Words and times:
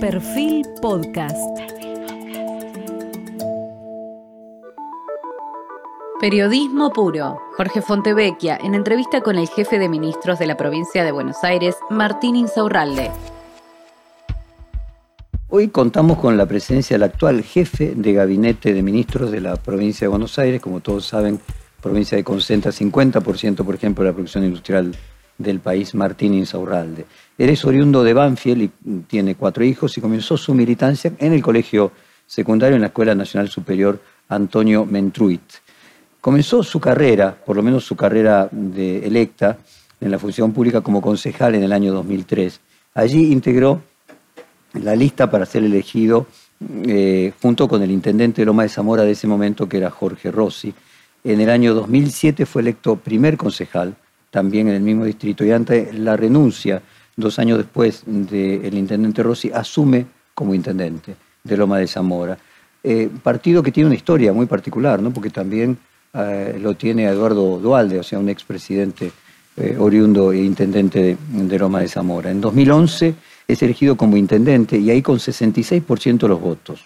Perfil 0.00 0.64
Podcast. 0.80 1.36
Periodismo 6.20 6.92
puro. 6.92 7.40
Jorge 7.56 7.82
Fontevecchia, 7.82 8.56
en 8.62 8.76
entrevista 8.76 9.22
con 9.22 9.36
el 9.38 9.48
jefe 9.48 9.80
de 9.80 9.88
ministros 9.88 10.38
de 10.38 10.46
la 10.46 10.56
provincia 10.56 11.02
de 11.02 11.10
Buenos 11.10 11.42
Aires, 11.42 11.74
Martín 11.90 12.36
Insaurralde. 12.36 13.10
Hoy 15.48 15.66
contamos 15.66 16.18
con 16.18 16.36
la 16.36 16.46
presencia 16.46 16.94
del 16.94 17.02
actual 17.02 17.42
jefe 17.42 17.94
de 17.96 18.12
gabinete 18.12 18.72
de 18.72 18.82
ministros 18.84 19.32
de 19.32 19.40
la 19.40 19.56
provincia 19.56 20.04
de 20.04 20.10
Buenos 20.10 20.38
Aires, 20.38 20.60
como 20.60 20.78
todos 20.78 21.06
saben, 21.06 21.40
provincia 21.82 22.16
que 22.16 22.22
concentra 22.22 22.70
50%, 22.70 23.64
por 23.64 23.74
ejemplo, 23.74 24.04
de 24.04 24.10
la 24.10 24.14
producción 24.14 24.44
industrial 24.44 24.94
del 25.38 25.60
país, 25.60 25.94
Martín 25.94 26.34
Insaurralde. 26.34 27.06
Él 27.38 27.50
es 27.50 27.64
oriundo 27.64 28.02
de 28.02 28.12
Banfield 28.12 28.62
y 28.62 28.70
tiene 29.06 29.36
cuatro 29.36 29.64
hijos 29.64 29.96
y 29.96 30.00
comenzó 30.00 30.36
su 30.36 30.52
militancia 30.52 31.12
en 31.18 31.32
el 31.32 31.40
colegio 31.40 31.92
secundario 32.26 32.74
en 32.74 32.82
la 32.82 32.88
Escuela 32.88 33.14
Nacional 33.14 33.48
Superior 33.48 34.00
Antonio 34.28 34.84
Mentruit. 34.84 35.40
Comenzó 36.20 36.62
su 36.62 36.80
carrera, 36.80 37.34
por 37.46 37.56
lo 37.56 37.62
menos 37.62 37.84
su 37.84 37.96
carrera 37.96 38.48
de 38.50 39.06
electa 39.06 39.56
en 40.00 40.10
la 40.10 40.18
función 40.18 40.52
pública 40.52 40.80
como 40.80 41.00
concejal 41.00 41.54
en 41.54 41.62
el 41.62 41.72
año 41.72 41.92
2003. 41.94 42.60
Allí 42.94 43.32
integró 43.32 43.80
la 44.74 44.94
lista 44.94 45.30
para 45.30 45.46
ser 45.46 45.64
elegido 45.64 46.26
eh, 46.86 47.32
junto 47.40 47.68
con 47.68 47.82
el 47.82 47.90
intendente 47.90 48.42
de 48.42 48.46
Loma 48.46 48.64
de 48.64 48.68
Zamora 48.68 49.04
de 49.04 49.12
ese 49.12 49.28
momento, 49.28 49.68
que 49.68 49.76
era 49.76 49.90
Jorge 49.90 50.30
Rossi. 50.30 50.74
En 51.22 51.40
el 51.40 51.50
año 51.50 51.74
2007 51.74 52.46
fue 52.46 52.62
electo 52.62 52.96
primer 52.96 53.36
concejal, 53.36 53.94
también 54.30 54.68
en 54.68 54.74
el 54.74 54.82
mismo 54.82 55.04
distrito, 55.04 55.44
y 55.44 55.50
ante 55.50 55.92
la 55.92 56.16
renuncia 56.16 56.82
dos 57.16 57.38
años 57.38 57.58
después 57.58 58.02
del 58.06 58.74
intendente 58.74 59.22
Rossi, 59.22 59.50
asume 59.52 60.06
como 60.34 60.54
intendente 60.54 61.16
de 61.42 61.56
Loma 61.56 61.78
de 61.78 61.86
Zamora. 61.86 62.38
Eh, 62.82 63.08
partido 63.22 63.62
que 63.62 63.72
tiene 63.72 63.88
una 63.88 63.96
historia 63.96 64.32
muy 64.32 64.46
particular, 64.46 65.02
¿no? 65.02 65.10
porque 65.10 65.30
también 65.30 65.76
eh, 66.14 66.58
lo 66.60 66.74
tiene 66.74 67.06
Eduardo 67.06 67.58
Dualde, 67.58 67.98
o 67.98 68.02
sea, 68.02 68.18
un 68.18 68.28
expresidente 68.28 69.10
eh, 69.56 69.76
oriundo 69.78 70.32
e 70.32 70.38
intendente 70.38 71.16
de, 71.28 71.58
Loma 71.58 71.80
de 71.80 71.88
Zamora. 71.88 72.30
En 72.30 72.40
2011 72.40 73.14
es 73.48 73.62
elegido 73.62 73.96
como 73.96 74.16
intendente 74.16 74.78
y 74.78 74.90
ahí 74.90 75.02
con 75.02 75.18
66% 75.18 76.18
de 76.18 76.28
los 76.28 76.40
votos. 76.40 76.84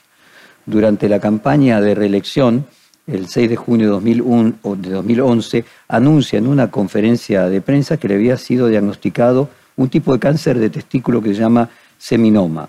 Durante 0.64 1.08
la 1.08 1.20
campaña 1.20 1.80
de 1.80 1.94
reelección, 1.94 2.64
el 3.06 3.28
6 3.28 3.50
de 3.50 3.56
junio 3.56 3.86
de, 3.86 3.92
2001, 3.92 4.54
de 4.76 4.90
2011, 4.90 5.64
anuncia 5.88 6.38
en 6.38 6.46
una 6.46 6.70
conferencia 6.70 7.48
de 7.48 7.60
prensa 7.60 7.96
que 7.96 8.08
le 8.08 8.14
había 8.14 8.36
sido 8.36 8.68
diagnosticado 8.68 9.48
un 9.76 9.88
tipo 9.88 10.12
de 10.12 10.18
cáncer 10.18 10.58
de 10.58 10.70
testículo 10.70 11.22
que 11.22 11.34
se 11.34 11.40
llama 11.40 11.68
seminoma. 11.98 12.68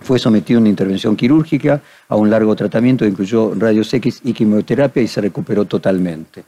Fue 0.00 0.18
sometido 0.18 0.58
a 0.58 0.60
una 0.60 0.70
intervención 0.70 1.16
quirúrgica, 1.16 1.80
a 2.08 2.16
un 2.16 2.30
largo 2.30 2.56
tratamiento, 2.56 3.06
incluyó 3.06 3.54
rayos 3.54 3.92
X 3.94 4.20
y 4.24 4.32
quimioterapia 4.32 5.02
y 5.02 5.08
se 5.08 5.20
recuperó 5.20 5.64
totalmente. 5.64 6.44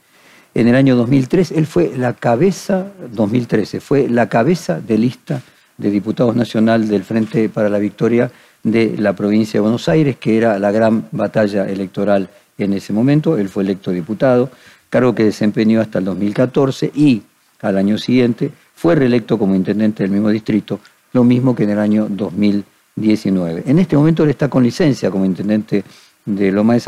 En 0.53 0.67
el 0.67 0.75
año 0.75 0.95
2003, 0.95 1.51
él 1.51 1.65
fue 1.65 1.93
la 1.95 2.13
cabeza, 2.13 2.87
2013, 3.13 3.79
fue 3.79 4.09
la 4.09 4.27
cabeza 4.27 4.81
de 4.81 4.97
lista 4.97 5.41
de 5.77 5.91
diputados 5.91 6.35
nacional 6.35 6.87
del 6.87 7.03
Frente 7.03 7.47
para 7.49 7.69
la 7.69 7.77
Victoria 7.77 8.31
de 8.63 8.95
la 8.97 9.13
provincia 9.13 9.53
de 9.53 9.61
Buenos 9.61 9.87
Aires, 9.87 10.17
que 10.17 10.37
era 10.37 10.59
la 10.59 10.71
gran 10.71 11.07
batalla 11.11 11.69
electoral 11.69 12.29
en 12.57 12.73
ese 12.73 12.93
momento. 12.93 13.37
Él 13.37 13.49
fue 13.49 13.63
electo 13.63 13.91
diputado, 13.91 14.49
cargo 14.89 15.13
que 15.13 15.23
desempeñó 15.23 15.81
hasta 15.81 15.99
el 15.99 16.05
2014 16.05 16.91
y 16.93 17.23
al 17.61 17.77
año 17.77 17.97
siguiente 17.97 18.51
fue 18.75 18.95
reelecto 18.95 19.37
como 19.37 19.55
intendente 19.55 20.03
del 20.03 20.11
mismo 20.11 20.29
distrito, 20.29 20.79
lo 21.13 21.23
mismo 21.23 21.55
que 21.55 21.63
en 21.63 21.71
el 21.71 21.79
año 21.79 22.07
2019. 22.09 23.63
En 23.65 23.79
este 23.79 23.95
momento 23.95 24.23
él 24.23 24.29
está 24.29 24.49
con 24.49 24.63
licencia 24.63 25.09
como 25.09 25.25
intendente 25.25 25.83
de 26.25 26.51
Loma 26.51 26.73
de, 26.73 26.79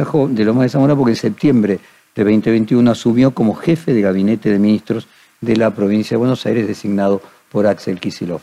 Zamora 0.70 0.96
porque 0.96 1.12
en 1.12 1.16
septiembre 1.16 1.80
de 2.16 2.24
2021 2.24 2.92
asumió 2.92 3.32
como 3.32 3.56
jefe 3.56 3.94
de 3.94 4.02
gabinete 4.02 4.52
de 4.52 4.60
ministros 4.60 5.08
de 5.42 5.56
la 5.56 5.74
provincia 5.74 6.16
de 6.16 6.18
Buenos 6.18 6.46
Aires 6.46 6.68
designado 6.68 7.22
por 7.50 7.66
Axel 7.66 8.00
Kisilov. 8.00 8.42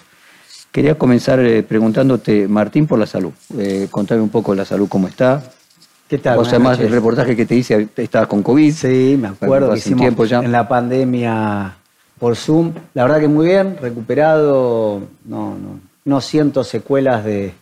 Quería 0.72 0.96
comenzar 0.96 1.40
eh, 1.40 1.62
preguntándote, 1.62 2.48
Martín, 2.48 2.86
por 2.86 2.98
la 2.98 3.06
salud. 3.06 3.32
Eh, 3.56 3.88
contame 3.90 4.20
un 4.20 4.28
poco 4.28 4.54
la 4.54 4.64
salud, 4.64 4.88
cómo 4.88 5.08
está. 5.08 5.42
¿Qué 6.08 6.18
tal? 6.18 6.38
O 6.38 6.44
sea, 6.44 6.58
más 6.58 6.78
el 6.78 6.90
reportaje 6.90 7.34
que 7.34 7.46
te 7.46 7.56
hice, 7.56 7.88
estabas 7.96 8.28
con 8.28 8.42
COVID. 8.42 8.72
Sí, 8.72 9.18
me 9.20 9.28
acuerdo 9.28 9.72
que 9.72 9.78
hicimos 9.78 10.00
tiempo 10.00 10.24
ya. 10.24 10.38
en 10.38 10.52
la 10.52 10.68
pandemia 10.68 11.76
por 12.18 12.36
Zoom. 12.36 12.72
La 12.94 13.02
verdad 13.04 13.20
que 13.20 13.28
muy 13.28 13.46
bien, 13.46 13.76
recuperado, 13.80 15.00
no, 15.24 15.56
no, 15.58 15.80
no 16.04 16.20
siento 16.20 16.62
secuelas 16.64 17.24
de, 17.24 17.52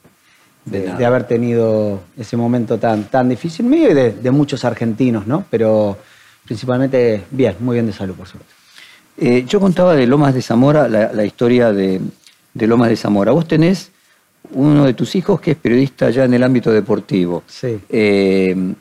de, 0.65 1.05
haber 1.05 1.25
tenido 1.25 2.01
ese 2.17 2.37
momento 2.37 2.79
tan, 2.79 3.05
tan 3.05 3.29
difícil 3.29 3.67
mío 3.67 3.91
y 3.91 3.95
de, 3.95 4.31
muchos 4.31 4.65
argentinos, 4.65 5.27
¿no? 5.27 5.45
Pero 5.51 5.99
principalmente 6.45 7.25
bien, 7.31 7.57
muy 7.61 7.75
bien 7.75 7.87
de 7.87 7.93
salud, 7.93 8.15
por 8.15 8.27
suerte. 8.27 8.49
Eh, 9.17 9.45
yo 9.47 9.61
contaba 9.61 9.95
de 9.95 10.07
Lomas 10.07 10.35
de 10.35 10.43
Zamora, 10.43 10.89
la, 10.89 11.25
historia 11.25 11.73
de, 11.73 12.01
Lomas 12.55 12.89
de 12.89 12.97
Zamora. 12.97 13.33
Vos 13.33 13.47
tenés 13.47 13.91
uno 14.53 14.85
de 14.85 14.95
tus 14.95 15.15
hijos 15.15 15.41
que 15.41 15.53
es 15.53 15.57
periodista 15.57 16.11
ya 16.11 16.25
en 16.25 16.35
el 16.35 16.43
ámbito 16.43 16.71
deportivo. 16.71 17.43
Sí. 17.47 17.81
Eh, 17.89 18.75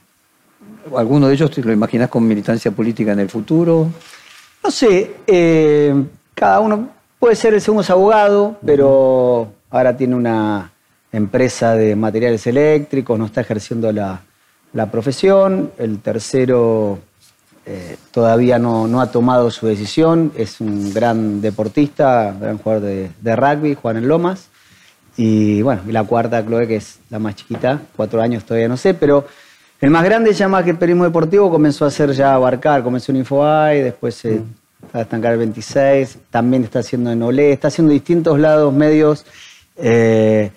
¿Alguno 0.96 1.28
de 1.28 1.34
ellos 1.34 1.50
te 1.50 1.62
lo 1.62 1.72
imaginás 1.72 2.09
con 2.09 2.28
militancia 2.28 2.72
política 2.72 3.13
en 3.13 3.19
el 3.19 3.29
futuro? 3.29 3.90
No 4.63 4.72
sé, 4.72 5.16
eh, 5.28 5.94
cada 6.34 6.59
uno 6.59 6.90
puede 7.19 7.35
ser 7.35 7.53
el 7.53 7.62
segundo 7.62 7.85
abogado, 7.90 8.57
pero 8.66 9.51
ahora 9.69 9.96
tiene 9.96 10.16
una 10.16 10.72
empresa 11.12 11.75
de 11.75 11.95
materiales 11.95 12.45
eléctricos, 12.47 13.18
no 13.18 13.25
está 13.25 13.41
ejerciendo 13.41 13.91
la, 13.91 14.22
profesión. 14.91 15.72
El 15.78 16.00
tercero 16.00 17.00
eh, 17.66 17.97
todavía 18.12 18.59
no, 18.59 19.00
ha 19.00 19.12
tomado 19.12 19.51
su 19.51 19.68
decisión, 19.68 20.31
es 20.35 20.59
un 20.59 20.94
gran 20.94 21.41
deportista, 21.41 22.35
gran 22.40 22.57
jugador 22.57 22.84
de, 22.84 23.35
rugby, 23.35 23.75
Juan 23.75 23.97
en 23.97 24.07
Lomas. 24.07 24.50
Y 25.16 25.62
bueno, 25.62 25.81
y 25.88 25.91
la 25.91 26.03
cuarta, 26.03 26.44
Chloe, 26.44 26.68
que 26.68 26.78
es 26.78 27.00
la 27.09 27.19
más 27.19 27.35
chiquita, 27.35 27.79
cuatro 27.96 28.22
años 28.22 28.44
todavía 28.44 28.68
no 28.68 28.78
sé, 28.78 28.94
pero 28.94 29.25
el 29.79 29.90
más 29.90 30.03
grande, 30.03 30.34
ya 30.34 30.47
más 30.47 30.63
que 30.63 30.72
el 30.72 30.78
periodismo 30.78 31.03
deportivo, 31.03 31.51
comenzó 31.51 31.85
a 31.85 31.90
hacer 31.90 32.12
ya 32.13 32.34
abarcar, 32.34 32.84
comenzó 32.84 33.12
en 33.12 33.18
Infobae, 33.18 33.84
después 33.84 34.16
se 34.16 34.35
mm. 34.35 34.46
está 34.85 35.01
estancar 35.01 35.34
el 35.34 35.40
26, 35.40 36.18
también 36.29 36.63
está 36.63 36.79
haciendo 36.79 37.12
en 37.12 37.22
Olé, 37.22 37.51
está 37.51 37.68
haciendo 37.68 37.91
distintos 37.91 38.40
lados, 38.40 38.74
medios. 38.74 39.25
Eh, 39.75 40.51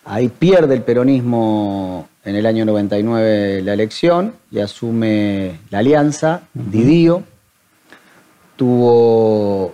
Ahí 0.06 0.30
pierde 0.30 0.76
el 0.76 0.84
peronismo 0.84 2.08
en 2.24 2.36
el 2.36 2.46
año 2.46 2.64
99 2.64 3.64
la 3.64 3.74
elección 3.74 4.34
y 4.52 4.59
asume 4.59 5.59
la 5.72 5.79
alianza, 5.79 6.41
Didío. 6.53 7.24
Tuvo 8.56 9.74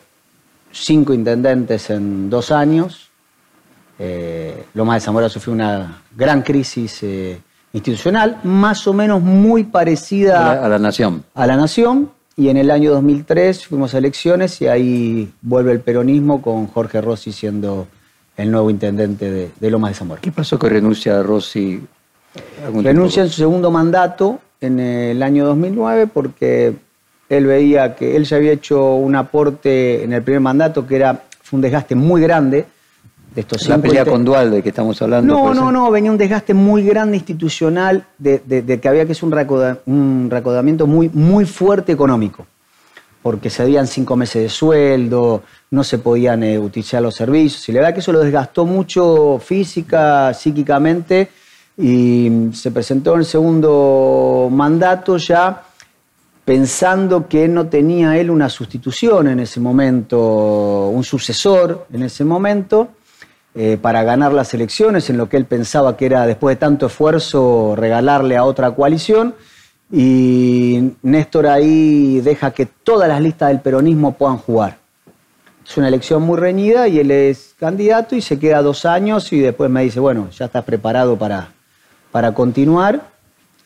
cinco 0.71 1.13
intendentes 1.13 1.89
en 1.89 2.29
dos 2.29 2.49
años. 2.51 3.09
Eh, 3.99 4.65
Loma 4.73 4.95
de 4.95 5.01
Zamora 5.01 5.27
sufrió 5.27 5.53
una 5.53 6.01
gran 6.15 6.41
crisis 6.43 7.03
eh, 7.03 7.39
institucional, 7.73 8.39
más 8.43 8.87
o 8.87 8.93
menos 8.93 9.21
muy 9.21 9.65
parecida 9.65 10.63
a 10.63 10.69
la, 10.69 10.79
Nación. 10.79 11.25
A 11.35 11.45
la 11.45 11.57
Nación. 11.57 12.09
Y 12.37 12.47
en 12.47 12.55
el 12.55 12.71
año 12.71 12.91
2003 12.91 13.67
fuimos 13.67 13.93
a 13.93 13.97
elecciones 13.97 14.61
y 14.61 14.67
ahí 14.67 15.33
vuelve 15.41 15.73
el 15.73 15.81
peronismo 15.81 16.41
con 16.41 16.67
Jorge 16.67 17.01
Rossi 17.01 17.33
siendo 17.33 17.87
el 18.37 18.51
nuevo 18.51 18.69
intendente 18.69 19.29
de, 19.29 19.51
de 19.59 19.69
Lomas 19.71 19.91
de 19.91 19.95
Zamora. 19.95 20.21
¿Qué 20.21 20.31
pasó 20.31 20.57
que 20.57 20.69
renuncia 20.69 21.21
Rossi 21.21 21.81
Renuncia 22.81 23.23
en 23.23 23.29
su 23.29 23.35
segundo 23.35 23.71
mandato 23.71 24.39
en 24.61 24.79
el 24.79 25.21
año 25.21 25.45
2009 25.45 26.07
porque 26.07 26.73
él 27.29 27.45
veía 27.45 27.95
que 27.95 28.15
él 28.15 28.23
ya 28.25 28.37
había 28.37 28.51
hecho 28.53 28.95
un 28.95 29.15
aporte 29.15 30.03
en 30.03 30.13
el 30.13 30.21
primer 30.23 30.39
mandato 30.41 30.87
que 30.87 30.95
era 30.95 31.23
fue 31.41 31.57
un 31.57 31.61
desgaste 31.61 31.95
muy 31.95 32.21
grande 32.21 32.65
de 33.35 33.41
estos 33.41 33.67
La 33.67 33.77
pelea 33.77 34.05
con 34.05 34.23
Dualde 34.25 34.61
que 34.61 34.69
estamos 34.69 35.01
hablando. 35.01 35.33
No, 35.33 35.53
no, 35.53 35.63
ser. 35.65 35.73
no, 35.73 35.91
venía 35.91 36.11
un 36.11 36.17
desgaste 36.17 36.53
muy 36.53 36.83
grande 36.83 37.17
institucional 37.17 38.05
de, 38.17 38.41
de- 38.45 38.61
de 38.61 38.79
que 38.79 38.87
había 38.87 39.05
que 39.05 39.13
hacer 39.13 39.25
un 39.85 40.29
recaudamiento 40.29 40.85
muy, 40.87 41.09
muy 41.13 41.45
fuerte 41.45 41.91
económico, 41.93 42.45
porque 43.21 43.49
se 43.49 43.61
habían 43.63 43.87
cinco 43.87 44.15
meses 44.15 44.41
de 44.43 44.49
sueldo, 44.49 45.43
no 45.69 45.83
se 45.83 45.99
podían 45.99 46.43
eh, 46.43 46.57
utilizar 46.57 47.01
los 47.01 47.15
servicios, 47.15 47.67
y 47.69 47.71
la 47.71 47.81
verdad 47.81 47.93
que 47.93 47.99
eso 47.99 48.11
lo 48.11 48.19
desgastó 48.19 48.65
mucho 48.65 49.39
física, 49.39 50.33
psíquicamente, 50.33 51.29
y 51.77 52.49
se 52.53 52.71
presentó 52.71 53.13
en 53.13 53.19
el 53.19 53.25
segundo 53.25 54.49
mandato 54.51 55.17
ya 55.17 55.63
pensando 56.43 57.27
que 57.27 57.47
no 57.47 57.67
tenía 57.67 58.17
él 58.17 58.29
una 58.29 58.49
sustitución 58.49 59.27
en 59.27 59.39
ese 59.39 59.59
momento, 59.59 60.89
un 60.89 61.03
sucesor 61.03 61.87
en 61.93 62.03
ese 62.03 62.25
momento, 62.25 62.89
eh, 63.53 63.77
para 63.81 64.03
ganar 64.03 64.33
las 64.33 64.53
elecciones, 64.53 65.09
en 65.09 65.17
lo 65.17 65.29
que 65.29 65.37
él 65.37 65.45
pensaba 65.45 65.97
que 65.97 66.05
era, 66.05 66.25
después 66.25 66.55
de 66.55 66.59
tanto 66.59 66.87
esfuerzo, 66.87 67.75
regalarle 67.75 68.37
a 68.37 68.43
otra 68.43 68.71
coalición. 68.71 69.35
Y 69.91 70.93
Néstor 71.01 71.47
ahí 71.47 72.21
deja 72.21 72.51
que 72.51 72.65
todas 72.65 73.09
las 73.09 73.21
listas 73.21 73.49
del 73.49 73.59
peronismo 73.59 74.13
puedan 74.13 74.37
jugar. 74.37 74.77
Es 75.65 75.77
una 75.77 75.87
elección 75.87 76.23
muy 76.23 76.37
reñida 76.37 76.87
y 76.87 76.99
él 76.99 77.11
es 77.11 77.55
candidato 77.59 78.15
y 78.15 78.21
se 78.21 78.39
queda 78.39 78.61
dos 78.61 78.85
años 78.85 79.31
y 79.31 79.39
después 79.39 79.69
me 79.69 79.83
dice, 79.83 79.99
bueno, 79.99 80.29
ya 80.31 80.45
estás 80.45 80.63
preparado 80.63 81.17
para, 81.17 81.51
para 82.11 82.33
continuar 82.33 83.09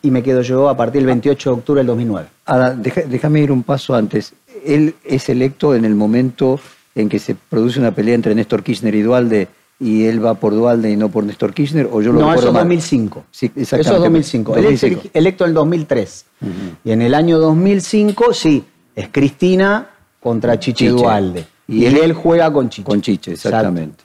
y 0.02 0.12
me 0.12 0.22
quedo 0.22 0.42
yo 0.42 0.70
a 0.70 0.76
partir 0.78 1.02
del 1.02 1.08
28 1.08 1.50
de 1.50 1.56
octubre 1.56 1.80
del 1.80 1.88
2009. 1.88 2.28
Ahora, 2.46 2.74
déjame 2.74 3.42
ir 3.42 3.52
un 3.52 3.64
paso 3.64 3.96
antes. 3.96 4.34
Él 4.66 4.96
es 5.04 5.30
electo 5.30 5.74
en 5.74 5.86
el 5.86 5.96
momento 5.96 6.60
en 6.96 7.10
que 7.10 7.20
se 7.20 7.36
produce 7.36 7.80
una 7.80 7.92
pelea 7.92 8.16
entre 8.16 8.36
Néstor 8.36 8.64
Kirchner 8.64 8.96
y 8.96 9.02
Dualde 9.02 9.48
y 9.80 10.06
él 10.06 10.24
va 10.26 10.36
por 10.36 10.54
Dualde 10.54 10.90
y 10.92 10.96
no 10.96 11.10
por 11.10 11.24
Néstor 11.24 11.54
Kirchner, 11.54 11.90
o 11.92 12.02
yo 12.02 12.14
lo 12.14 12.20
no, 12.22 12.34
eso 12.34 12.48
es 12.48 12.54
mal? 12.54 12.64
2005. 12.64 13.26
Sí, 13.32 13.48
Eso 13.48 13.54
es 13.56 13.82
exactamente. 13.82 14.04
2005. 14.06 14.56
Él 14.56 14.66
es 14.66 14.82
2005. 14.82 15.02
ele- 15.02 15.12
electo 15.14 15.44
en 15.44 15.50
el 15.50 15.54
2003. 15.54 16.26
Y 16.86 16.92
en 16.92 17.02
el 17.02 17.14
año 17.14 17.40
2005, 17.40 18.34
sí, 18.34 18.64
es 18.96 19.10
Cristina 19.12 19.90
contra 20.22 20.58
Chiche, 20.60 20.86
Chiche. 20.86 20.92
Dualde. 20.92 21.46
Y 21.68 21.84
Y, 21.84 21.86
él- 21.88 21.98
él, 21.98 22.14
juega 22.14 22.52
con 22.54 22.70
Chiche. 22.70 22.86
Con 22.86 23.02
Chiche, 23.02 23.32
Exacto. 23.32 23.58
exactamente. 23.58 24.04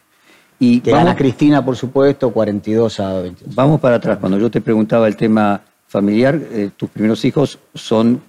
Y 0.59 0.81
Que 0.81 0.91
vamos, 0.91 1.07
gana 1.07 1.17
Cristina, 1.17 1.65
por 1.65 1.77
supuesto, 1.77 2.31
42 2.31 3.01
a 3.01 3.21
22. 3.21 3.55
vamos 3.55 3.81
para 3.81 3.97
atrás. 3.97 4.19
Cuando 4.19 4.39
yo 4.39 4.51
te 4.51 4.61
preguntaba 4.61 5.07
el 5.09 5.17
tema 5.17 5.61
familiar, 5.87 6.39
eh, 6.51 6.71
tus 6.77 6.91
primeros 6.91 7.25
hijos 7.25 7.59
son 7.75 8.21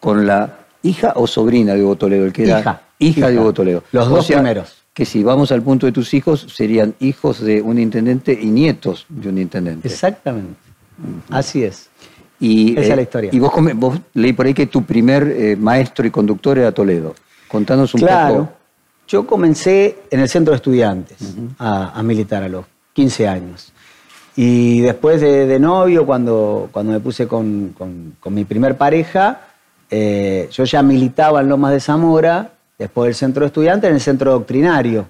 con 0.00 0.26
la 0.26 0.58
hija 0.82 1.12
o 1.16 1.26
sobrina 1.26 1.74
de 1.74 1.82
Hugo 1.84 1.96
Toledo, 1.96 2.26
el 2.26 2.32
que 2.32 2.44
era 2.44 2.60
Hija, 2.60 2.82
hija 2.98 3.28
de. 3.30 3.38
Hugo 3.38 3.52
Toledo. 3.52 3.82
Los 3.92 4.06
O 4.08 4.10
dos 4.16 4.26
sea, 4.26 4.36
primeros. 4.38 4.77
Que 4.98 5.04
si 5.04 5.22
vamos 5.22 5.52
al 5.52 5.62
punto 5.62 5.86
de 5.86 5.92
tus 5.92 6.12
hijos, 6.12 6.44
serían 6.52 6.92
hijos 6.98 7.38
de 7.40 7.62
un 7.62 7.78
intendente 7.78 8.36
y 8.36 8.46
nietos 8.46 9.06
de 9.08 9.28
un 9.28 9.38
intendente. 9.38 9.86
Exactamente. 9.86 10.56
Así 11.30 11.62
es. 11.62 11.88
Y, 12.40 12.72
Esa 12.72 12.80
es 12.90 12.96
la 12.96 13.02
historia. 13.02 13.30
Y 13.32 13.38
vos, 13.38 13.52
leí 14.14 14.32
por 14.32 14.46
ahí 14.46 14.54
que 14.54 14.66
tu 14.66 14.82
primer 14.82 15.22
eh, 15.28 15.54
maestro 15.54 16.04
y 16.04 16.10
conductor 16.10 16.58
era 16.58 16.72
Toledo. 16.72 17.14
Contanos 17.46 17.94
un 17.94 18.00
claro. 18.00 18.34
poco. 18.38 18.52
Yo 19.06 19.24
comencé 19.24 19.98
en 20.10 20.18
el 20.18 20.28
centro 20.28 20.50
de 20.50 20.56
estudiantes 20.56 21.16
a, 21.60 21.96
a 21.96 22.02
militar 22.02 22.42
a 22.42 22.48
los 22.48 22.66
15 22.92 23.28
años. 23.28 23.72
Y 24.34 24.80
después 24.80 25.20
de, 25.20 25.46
de 25.46 25.60
novio, 25.60 26.06
cuando, 26.06 26.70
cuando 26.72 26.90
me 26.90 26.98
puse 26.98 27.28
con, 27.28 27.72
con- 27.78 28.16
con 28.18 28.34
mi 28.34 28.44
primer 28.44 28.76
pareja, 28.76 29.42
eh, 29.90 30.48
yo 30.50 30.64
ya 30.64 30.82
militaba 30.82 31.40
en 31.40 31.48
Lomas 31.48 31.70
de 31.70 31.78
Zamora, 31.78 32.50
después 32.78 33.08
del 33.08 33.14
centro 33.14 33.40
de 33.40 33.48
estudiantes, 33.48 33.88
en 33.88 33.94
el 33.94 34.00
centro 34.00 34.32
doctrinario, 34.32 35.06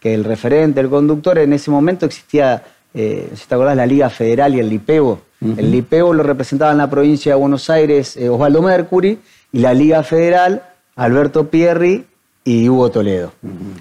que 0.00 0.14
el 0.14 0.24
referente, 0.24 0.80
el 0.80 0.88
conductor, 0.88 1.38
en 1.38 1.52
ese 1.52 1.70
momento 1.70 2.06
existía, 2.06 2.62
eh, 2.94 3.30
si 3.34 3.46
te 3.46 3.54
acordás, 3.54 3.76
la 3.76 3.86
Liga 3.86 4.08
Federal 4.10 4.54
y 4.54 4.60
el 4.60 4.68
Lipeo. 4.68 5.20
El 5.56 5.72
Lipeo 5.72 6.12
lo 6.14 6.22
representaba 6.22 6.70
en 6.70 6.78
la 6.78 6.88
provincia 6.88 7.32
de 7.32 7.38
Buenos 7.40 7.68
Aires 7.68 8.16
eh, 8.16 8.28
Osvaldo 8.28 8.62
Mercury 8.62 9.18
y 9.50 9.58
la 9.58 9.74
Liga 9.74 10.02
Federal 10.04 10.62
Alberto 10.94 11.48
Pierri 11.48 12.06
y 12.44 12.68
Hugo 12.68 12.90
Toledo. 12.92 13.32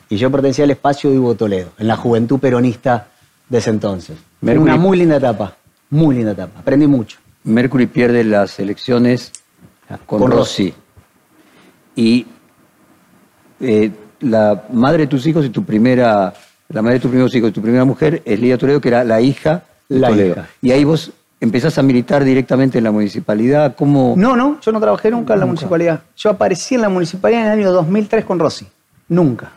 Y 0.09 0.17
yo 0.17 0.31
pertenecía 0.31 0.65
al 0.65 0.71
espacio 0.71 1.11
de 1.11 1.19
Hugo 1.19 1.35
Toledo, 1.35 1.69
en 1.77 1.87
la 1.87 1.95
juventud 1.97 2.39
peronista 2.39 3.07
de 3.47 3.59
ese 3.59 3.69
entonces. 3.69 4.17
Fue 4.39 4.53
Mercury- 4.55 4.61
Una 4.63 4.77
muy 4.77 4.97
linda 4.97 5.17
etapa, 5.17 5.55
muy 5.91 6.15
linda 6.15 6.31
etapa. 6.31 6.59
Aprendí 6.61 6.87
mucho. 6.87 7.19
Mercury 7.43 7.85
pierde 7.85 8.23
las 8.23 8.59
elecciones 8.59 9.31
con, 10.07 10.19
Con 10.21 10.31
Rossi. 10.31 10.73
Y 11.95 12.25
eh, 13.61 13.91
la 14.21 14.63
madre 14.71 14.99
de 15.03 15.07
tus 15.07 15.25
hijos 15.27 15.45
y 15.45 15.49
tu 15.49 15.63
primera, 15.63 16.33
la 16.69 16.81
madre 16.81 16.95
de 16.95 16.99
tus 17.01 17.09
primeros 17.09 17.33
hijos 17.35 17.49
y 17.49 17.53
tu 17.53 17.61
primera 17.61 17.85
mujer 17.85 18.21
es 18.25 18.39
Lidia 18.39 18.57
Toledo, 18.57 18.79
que 18.81 18.89
era 18.89 19.03
la 19.03 19.19
hija 19.21 19.63
de 19.89 19.99
La 19.99 20.09
Toledo. 20.09 20.31
hija. 20.33 20.47
Y 20.61 20.71
ahí 20.71 20.83
vos 20.83 21.11
empezás 21.39 21.77
a 21.77 21.81
militar 21.81 22.23
directamente 22.23 22.77
en 22.77 22.83
la 22.83 22.91
municipalidad. 22.91 23.75
¿Cómo? 23.75 24.13
No, 24.17 24.35
no, 24.35 24.59
yo 24.61 24.71
no 24.71 24.79
trabajé 24.79 25.09
nunca 25.11 25.33
en 25.33 25.39
la 25.39 25.45
municipalidad. 25.45 26.01
Yo 26.15 26.29
aparecí 26.29 26.75
en 26.75 26.81
la 26.81 26.89
municipalidad 26.89 27.41
en 27.41 27.47
el 27.47 27.59
año 27.59 27.71
2003 27.71 28.25
con 28.25 28.37
Rossi. 28.39 28.67
Nunca. 29.09 29.51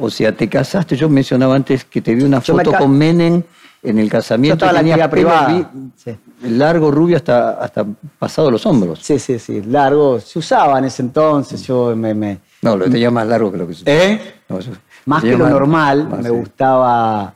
O 0.00 0.10
sea, 0.10 0.32
te 0.32 0.48
casaste, 0.48 0.96
yo 0.96 1.08
mencionaba 1.08 1.54
antes 1.54 1.84
que 1.84 2.00
te 2.02 2.14
vi 2.14 2.22
una 2.22 2.42
Yo 2.42 2.54
foto 2.56 2.72
con 2.72 2.90
Menem 2.96 3.42
en 3.82 3.98
el 3.98 4.06
Yo 4.06 4.10
casamiento. 4.10 4.64
estaba 4.66 4.80
en 4.80 4.88
la 4.90 4.96
pelo 5.08 5.10
privada. 5.10 5.48
vi- 5.48 5.64
Sí. 5.96 6.16
largo, 6.42 6.90
rubio, 6.90 7.16
hasta, 7.16 7.52
hasta 7.52 7.86
pasado 8.18 8.50
los 8.50 8.66
hombros. 8.66 8.98
sí, 9.02 9.18
sí, 9.18 9.38
sí, 9.38 9.62
largo. 9.62 10.20
Se 10.20 10.38
usaba 10.40 10.78
en 10.78 10.86
ese 10.86 11.02
entonces, 11.02 11.62
yo 11.62 11.94
me... 11.96 12.12
me- 12.12 12.47
No, 12.62 12.76
lo 12.76 12.84
tenía 12.86 13.10
más 13.10 13.26
largo 13.26 13.52
que 13.52 13.58
lo 13.58 13.66
que 13.68 13.74
¿Eh? 13.86 14.34
No, 14.48 14.58
eso- 14.58 14.72
Más 15.06 15.22
que 15.22 15.36
lo 15.36 15.48
normal, 15.48 16.08
más, 16.08 16.18
me 16.20 16.28
sí. 16.28 16.34
gustaba 16.34 17.32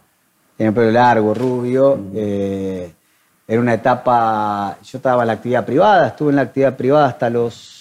tener 0.57 0.75
pelo 0.75 0.91
largo, 0.91 1.33
rubio. 1.35 1.99
eh, 2.15 2.93
era 3.47 3.61
una 3.61 3.75
etapa, 3.75 4.79
yo 4.83 4.99
estaba 4.99 5.23
en 5.23 5.27
la 5.29 5.33
actividad 5.35 5.65
privada, 5.67 6.09
estuve 6.09 6.31
en 6.31 6.37
la 6.37 6.43
actividad 6.43 6.77
privada 6.77 7.07
hasta 7.07 7.29
los 7.31 7.79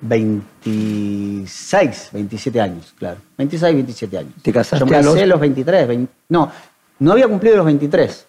26, 0.00 2.10
27 2.12 2.60
años, 2.60 2.94
claro. 2.98 3.18
26, 3.38 3.74
27 3.74 4.18
años. 4.18 4.32
¿Te 4.42 4.52
casaste 4.52 4.80
Yo 4.80 4.86
me 4.86 4.96
a 4.96 5.00
casé 5.00 5.10
los- 5.12 5.22
a 5.22 5.26
los 5.26 5.40
23, 5.40 5.88
20 5.88 6.12
no, 6.28 6.50
no 6.98 7.12
había 7.12 7.28
cumplido 7.28 7.56
los 7.56 7.66
23. 7.66 8.26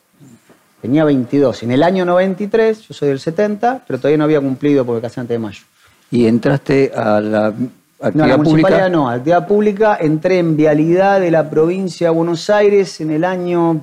Tenía 0.81 1.03
22. 1.03 1.63
En 1.63 1.71
el 1.71 1.83
año 1.83 2.06
93, 2.06 2.81
yo 2.88 2.94
soy 2.94 3.09
del 3.09 3.19
70, 3.19 3.83
pero 3.88 4.00
todavía 4.00 4.18
no 4.18 4.24
había 4.25 4.39
cumplido 4.39 4.85
porque 4.85 5.01
casé 5.01 5.19
antes 5.19 5.35
de 5.35 5.39
mayo. 5.39 5.63
Y 6.12 6.25
entraste 6.27 6.92
a 6.95 7.19
la 7.21 7.51
No, 7.51 7.68
actividad 8.00 8.27
la 8.27 8.38
municipalidad 8.38 8.80
pública. 8.80 8.89
no, 8.89 9.09
actividad 9.09 9.48
pública. 9.48 9.98
Entré 10.00 10.39
en 10.39 10.56
vialidad 10.56 11.19
de 11.19 11.31
la 11.31 11.50
provincia 11.50 12.09
de 12.09 12.15
Buenos 12.15 12.50
Aires 12.50 13.01
en 13.01 13.12
el 13.12 13.24
año, 13.24 13.81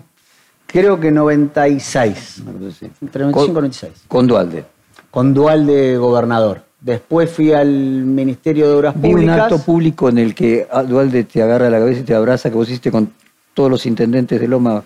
creo 0.67 0.99
que 1.00 1.11
96. 1.11 2.43
Sí. 2.79 2.91
Entre 3.03 3.25
95 3.25 3.29
y 3.29 3.32
Con, 3.32 3.55
96. 3.55 3.93
con 4.08 4.27
Dualde. 4.27 4.65
Con 5.10 5.34
dual 5.34 5.67
de 5.67 5.96
gobernador. 5.96 6.63
Después 6.81 7.31
fui 7.31 7.53
al 7.53 7.69
Ministerio 7.69 8.69
de 8.69 8.75
Obras 8.75 8.94
Vi 9.01 9.08
un 9.08 9.15
Públicas. 9.15 9.41
acto 9.41 9.58
público 9.58 10.08
en 10.08 10.19
el 10.19 10.34
que 10.34 10.67
Dualde 10.89 11.25
te 11.25 11.43
agarra 11.43 11.70
la 11.70 11.79
cabeza 11.79 12.01
y 12.01 12.05
te 12.05 12.15
abraza, 12.15 12.51
que 12.51 12.56
vos 12.56 12.69
hiciste 12.69 12.91
con 12.91 13.10
todos 13.55 13.70
los 13.70 13.87
intendentes 13.87 14.41
de 14.41 14.48
Loma, 14.48 14.82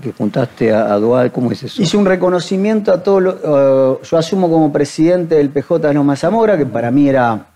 que 0.00 0.12
juntaste 0.12 0.72
a, 0.72 0.92
a 0.92 0.98
Dual. 0.98 1.30
¿Cómo 1.32 1.52
es 1.52 1.62
eso? 1.62 1.82
Hice 1.82 1.96
un 1.96 2.06
reconocimiento 2.06 2.92
a 2.92 3.02
todos 3.02 3.22
los. 3.22 3.34
eh, 3.42 3.98
yo 4.02 4.18
asumo 4.18 4.50
como 4.50 4.72
presidente 4.72 5.36
del 5.36 5.50
PJ 5.50 5.88
de 5.88 5.94
Loma 5.94 6.16
Zamora, 6.16 6.56
que 6.56 6.66
para 6.66 6.90
mí 6.90 7.08
era 7.08 7.46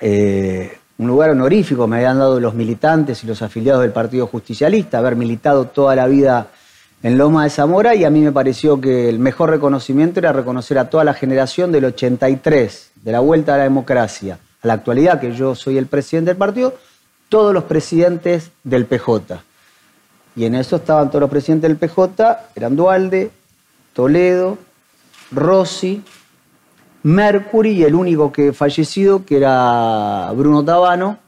eh, 0.00 0.78
un 0.98 1.06
lugar 1.06 1.30
honorífico. 1.30 1.86
Me 1.86 1.96
habían 1.96 2.18
dado 2.18 2.38
los 2.40 2.54
militantes 2.54 3.22
y 3.24 3.26
los 3.26 3.42
afiliados 3.42 3.82
del 3.82 3.92
Partido 3.92 4.26
Justicialista, 4.26 4.98
haber 4.98 5.16
militado 5.16 5.66
toda 5.66 5.96
la 5.96 6.06
vida 6.06 6.48
en 7.02 7.18
Loma 7.18 7.44
de 7.44 7.50
Zamora, 7.50 7.94
y 7.96 8.04
a 8.04 8.10
mí 8.10 8.20
me 8.20 8.30
pareció 8.30 8.80
que 8.80 9.08
el 9.08 9.18
mejor 9.18 9.50
reconocimiento 9.50 10.20
era 10.20 10.32
reconocer 10.32 10.78
a 10.78 10.88
toda 10.88 11.02
la 11.02 11.14
generación 11.14 11.72
del 11.72 11.86
83, 11.86 12.92
de 13.02 13.12
la 13.12 13.18
vuelta 13.18 13.54
a 13.54 13.58
la 13.58 13.64
democracia, 13.64 14.38
a 14.62 14.66
la 14.68 14.74
actualidad, 14.74 15.20
que 15.20 15.32
yo 15.32 15.56
soy 15.56 15.78
el 15.78 15.86
presidente 15.86 16.30
del 16.30 16.36
partido, 16.36 16.74
todos 17.28 17.52
los 17.52 17.64
presidentes 17.64 18.52
del 18.62 18.86
PJ. 18.86 19.42
Y 20.34 20.44
en 20.44 20.54
eso 20.54 20.76
estaban 20.76 21.08
todos 21.08 21.20
los 21.20 21.30
presidentes 21.30 21.68
del 21.68 21.76
PJ, 21.76 22.38
eran 22.54 22.74
Dualde, 22.76 23.30
Toledo, 23.92 24.56
Rossi, 25.30 26.02
Mercury 27.02 27.70
y 27.72 27.84
el 27.84 27.94
único 27.94 28.32
que 28.32 28.52
fallecido, 28.52 29.24
que 29.24 29.36
era 29.36 30.32
Bruno 30.34 30.64
Tabano, 30.64 31.18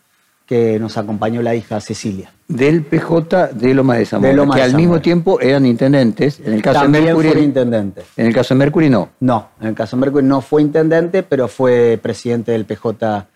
que 0.47 0.79
nos 0.79 0.97
acompañó 0.97 1.43
la 1.43 1.55
hija 1.55 1.81
Cecilia. 1.81 2.31
Del 2.47 2.85
PJ 2.85 3.49
de 3.55 3.73
Loma 3.75 3.97
de 3.97 4.05
Zamora, 4.05 4.29
De 4.31 4.37
Loma 4.37 4.55
que 4.55 4.61
de 4.61 4.65
al 4.65 4.71
Zamora. 4.73 4.87
mismo 4.87 5.01
tiempo 5.01 5.41
eran 5.41 5.65
intendentes. 5.67 6.41
En 6.41 6.53
el 6.53 6.63
caso 6.63 6.81
También 6.83 7.05
de 7.05 7.13
Mercury. 7.15 7.33
fue 7.33 7.43
intendente. 7.43 8.03
En 8.17 8.27
el 8.27 8.35
caso 8.35 8.55
de 8.55 8.59
Mercury 8.59 8.91
no. 8.91 9.09
No, 9.21 9.49
en 9.61 9.69
el 9.69 9.75
caso 9.75 9.97
de 9.97 10.01
Mercury 10.01 10.27
no 10.27 10.41
fue 10.43 10.63
intendente, 10.63 11.23
pero 11.23 11.49
fue 11.49 11.99
presidente 12.03 12.53
del 12.53 12.67
PJ. 12.67 13.27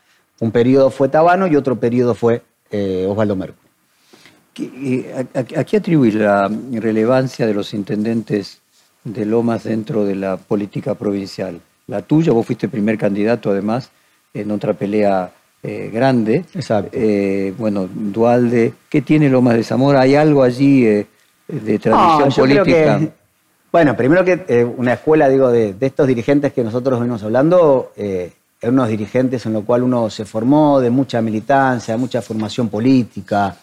Un 0.40 0.50
periodo 0.50 0.90
fue 0.90 1.08
Tabano 1.08 1.46
y 1.46 1.56
otro 1.56 1.76
periodo 1.80 2.14
fue 2.14 2.42
eh, 2.70 3.06
Osvaldo 3.08 3.34
Mercury. 3.34 3.67
¿Qué- 4.58 5.04
eh, 5.06 5.14
¿A, 5.34 5.38
a- 5.38 5.60
a 5.60 5.64
qué 5.64 5.76
atribuís 5.76 6.14
la 6.14 6.50
relevancia 6.72 7.46
de 7.46 7.54
los 7.54 7.72
intendentes 7.74 8.58
de 9.04 9.24
Lomas 9.24 9.62
dentro 9.64 10.04
de 10.04 10.16
la 10.16 10.36
política 10.36 10.94
provincial? 10.96 11.60
La 11.86 12.02
tuya, 12.02 12.32
vos 12.32 12.44
fuiste 12.44 12.68
primer 12.68 12.98
candidato 12.98 13.50
además 13.50 13.88
en 14.34 14.50
otra 14.50 14.72
pelea 14.74 15.30
eh, 15.62 15.90
grande. 15.92 16.44
Exacto. 16.54 16.90
Eh, 16.92 17.54
bueno, 17.56 17.88
Dualde, 17.88 18.74
¿qué 18.90 19.00
tiene 19.02 19.28
Lomas 19.28 19.54
de 19.54 19.62
Zamora? 19.62 20.00
¿Hay 20.00 20.16
algo 20.16 20.42
allí 20.42 20.84
eh, 20.86 21.06
de 21.46 21.78
tradición 21.78 22.32
política? 22.32 22.98
que- 22.98 23.10
bueno, 23.70 23.96
primero 23.96 24.24
que 24.24 24.44
eh, 24.48 24.64
una 24.64 24.94
escuela, 24.94 25.28
digo, 25.28 25.50
de, 25.52 25.74
de 25.74 25.86
estos 25.86 26.06
dirigentes 26.08 26.52
que 26.52 26.64
nosotros 26.64 26.98
venimos 26.98 27.22
hablando, 27.22 27.92
eh, 27.96 28.32
eran 28.60 28.74
unos 28.74 28.88
dirigentes 28.88 29.46
en 29.46 29.52
los 29.52 29.64
cuales 29.64 29.84
uno 29.84 30.10
se 30.10 30.24
formó 30.24 30.80
de 30.80 30.90
mucha 30.90 31.20
militancia, 31.22 31.94
de 31.94 31.98
mucha 31.98 32.20
formación 32.22 32.68
política, 32.70 33.56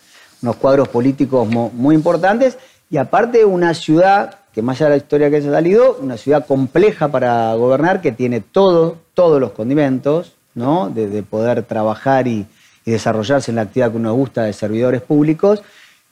unos 0.46 0.58
cuadros 0.58 0.88
políticos 0.90 1.48
muy 1.50 1.96
importantes 1.96 2.58
y 2.92 2.98
aparte 2.98 3.44
una 3.46 3.74
ciudad, 3.74 4.36
que 4.54 4.62
más 4.62 4.78
allá 4.78 4.86
de 4.92 4.98
la 4.98 4.98
historia 4.98 5.30
que 5.32 5.38
haya 5.38 5.52
salido, 5.52 5.98
una 6.02 6.18
ciudad 6.18 6.46
compleja 6.46 7.08
para 7.08 7.54
gobernar, 7.56 8.00
que 8.00 8.12
tiene 8.12 8.42
todo, 8.42 8.98
todos 9.16 9.42
los 9.42 9.52
condimentos, 9.54 10.34
¿no? 10.54 10.90
De, 10.90 11.10
de 11.10 11.24
poder 11.24 11.64
trabajar 11.64 12.28
y, 12.28 12.46
y 12.86 12.92
desarrollarse 12.92 13.50
en 13.52 13.56
la 13.56 13.64
actividad 13.64 13.90
que 13.92 13.98
uno 13.98 14.14
gusta 14.14 14.44
de 14.44 14.54
servidores 14.54 15.02
públicos. 15.02 15.64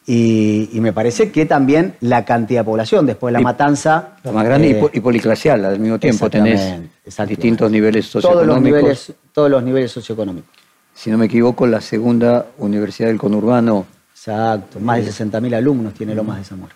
Y, 0.06 0.68
y 0.74 0.82
me 0.82 0.92
parece 0.92 1.32
que 1.32 1.46
también 1.46 1.94
la 2.02 2.26
cantidad 2.26 2.62
de 2.62 2.66
población, 2.66 3.06
después 3.06 3.30
de 3.32 3.34
la 3.34 3.42
Y- 3.42 3.44
matanza. 3.44 4.18
La 4.24 4.32
más 4.34 4.44
grande 4.44 4.68
y 4.68 4.72
eh, 4.72 4.90
y, 4.94 5.00
policlacial, 5.00 5.64
al 5.64 5.80
mismo 5.80 5.98
tiempo 6.00 6.28
tenés 6.30 6.82
distintos 7.28 7.70
niveles 7.72 8.10
todos 8.10 8.24
los 8.24 8.34
socioeconómicos. 8.34 8.80
niveles, 8.82 9.14
todos 9.32 9.50
los 9.52 9.64
niveles 9.64 9.92
socioeconómicos. 9.92 10.50
Si 10.96 11.10
no 11.10 11.18
me 11.18 11.28
equivoco, 11.28 11.66
la 11.68 11.80
segunda 11.82 12.48
universidad 12.58 13.08
del 13.10 13.18
conurbano. 13.18 13.86
Exacto. 14.26 14.80
Más 14.80 15.04
de 15.04 15.12
60.000 15.12 15.54
alumnos 15.54 15.94
tiene 15.94 16.16
Lomas 16.16 16.38
de 16.38 16.44
Zamora. 16.46 16.74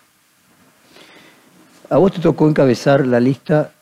A 1.88 1.96
vos 1.96 2.12
te 2.12 2.20
tocó 2.20 2.46
encabezar 2.46 3.06
la 3.06 3.18
lista 3.18 3.72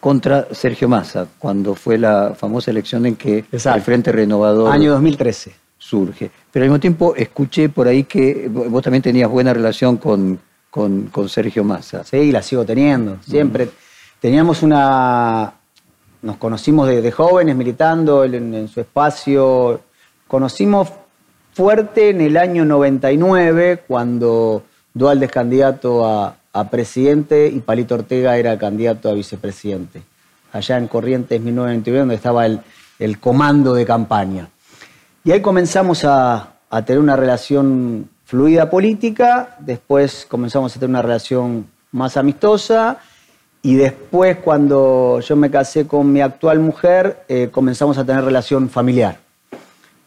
contra 0.00 0.48
Sergio 0.52 0.88
Massa, 0.88 1.26
cuando 1.38 1.74
fue 1.76 1.98
la 1.98 2.34
famosa 2.36 2.72
elección 2.72 3.06
en 3.06 3.14
que 3.14 3.38
Exacto. 3.52 3.78
el 3.78 3.82
Frente 3.82 4.10
Renovador 4.12 4.72
Año 4.72 4.92
2013. 4.92 5.54
surge. 5.78 6.30
Pero 6.50 6.64
al 6.64 6.70
mismo 6.70 6.80
tiempo 6.80 7.14
escuché 7.14 7.68
por 7.68 7.86
ahí 7.86 8.04
que 8.04 8.48
vos 8.48 8.82
también 8.82 9.02
tenías 9.02 9.30
buena 9.30 9.54
relación 9.54 9.96
con, 9.96 10.40
con, 10.70 11.06
con 11.06 11.28
Sergio 11.28 11.62
Massa. 11.62 12.02
Sí, 12.02 12.32
la 12.32 12.42
sigo 12.42 12.64
teniendo. 12.64 13.18
Siempre 13.24 13.70
teníamos 14.20 14.62
una. 14.64 15.52
Nos 16.22 16.36
conocimos 16.38 16.88
de, 16.88 17.00
de 17.02 17.12
jóvenes 17.12 17.54
militando 17.54 18.24
en 18.24 18.66
su 18.66 18.80
espacio. 18.80 19.80
Conocimos 20.26 20.88
fuerte 21.58 22.10
en 22.10 22.20
el 22.20 22.36
año 22.36 22.64
99, 22.64 23.82
cuando 23.88 24.62
Dualde 24.94 25.26
es 25.26 25.32
candidato 25.32 26.06
a, 26.06 26.36
presidente 26.70 27.48
y 27.48 27.58
Palito 27.58 27.96
Ortega 27.96 28.36
era 28.36 28.56
candidato 28.56 29.08
a 29.08 29.12
vicepresidente. 29.12 30.02
Allá 30.52 30.76
en 30.76 30.86
Corrientes 30.86 31.40
1999, 31.40 31.98
donde 31.98 32.14
estaba 32.14 32.46
el, 32.46 33.18
comando 33.18 33.74
de 33.74 33.84
campaña. 33.84 34.48
Y 35.24 35.32
ahí 35.32 35.40
comenzamos 35.40 36.04
a, 36.04 36.52
a 36.70 36.84
tener 36.84 37.00
una 37.00 37.16
relación 37.16 38.08
fluida 38.24 38.70
política, 38.70 39.56
después 39.58 40.26
comenzamos 40.30 40.76
a 40.76 40.78
tener 40.78 40.90
una 40.90 41.02
relación 41.02 41.66
más 41.90 42.16
amistosa 42.16 42.98
y 43.62 43.74
después 43.74 44.36
cuando 44.36 45.18
yo 45.18 45.34
me 45.34 45.50
casé 45.50 45.88
con 45.88 46.12
mi 46.12 46.20
actual 46.20 46.60
mujer 46.60 47.24
eh, 47.26 47.48
comenzamos 47.50 47.98
a 47.98 48.04
tener 48.04 48.24
relación 48.24 48.70
familiar. 48.70 49.27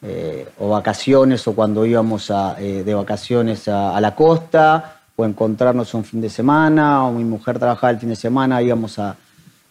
Eh, 0.03 0.47
o 0.57 0.69
vacaciones 0.69 1.47
o 1.47 1.53
cuando 1.53 1.85
íbamos 1.85 2.31
a, 2.31 2.59
eh, 2.59 2.81
de 2.83 2.93
vacaciones 2.95 3.67
a, 3.67 3.95
a 3.95 4.01
la 4.01 4.15
costa 4.15 5.01
o 5.15 5.23
encontrarnos 5.23 5.93
un 5.93 6.03
fin 6.03 6.21
de 6.21 6.29
semana 6.29 7.05
o 7.05 7.11
mi 7.11 7.23
mujer 7.23 7.59
trabajaba 7.59 7.91
el 7.91 7.99
fin 7.99 8.09
de 8.09 8.15
semana, 8.15 8.63
íbamos 8.63 8.97
a, 8.97 9.15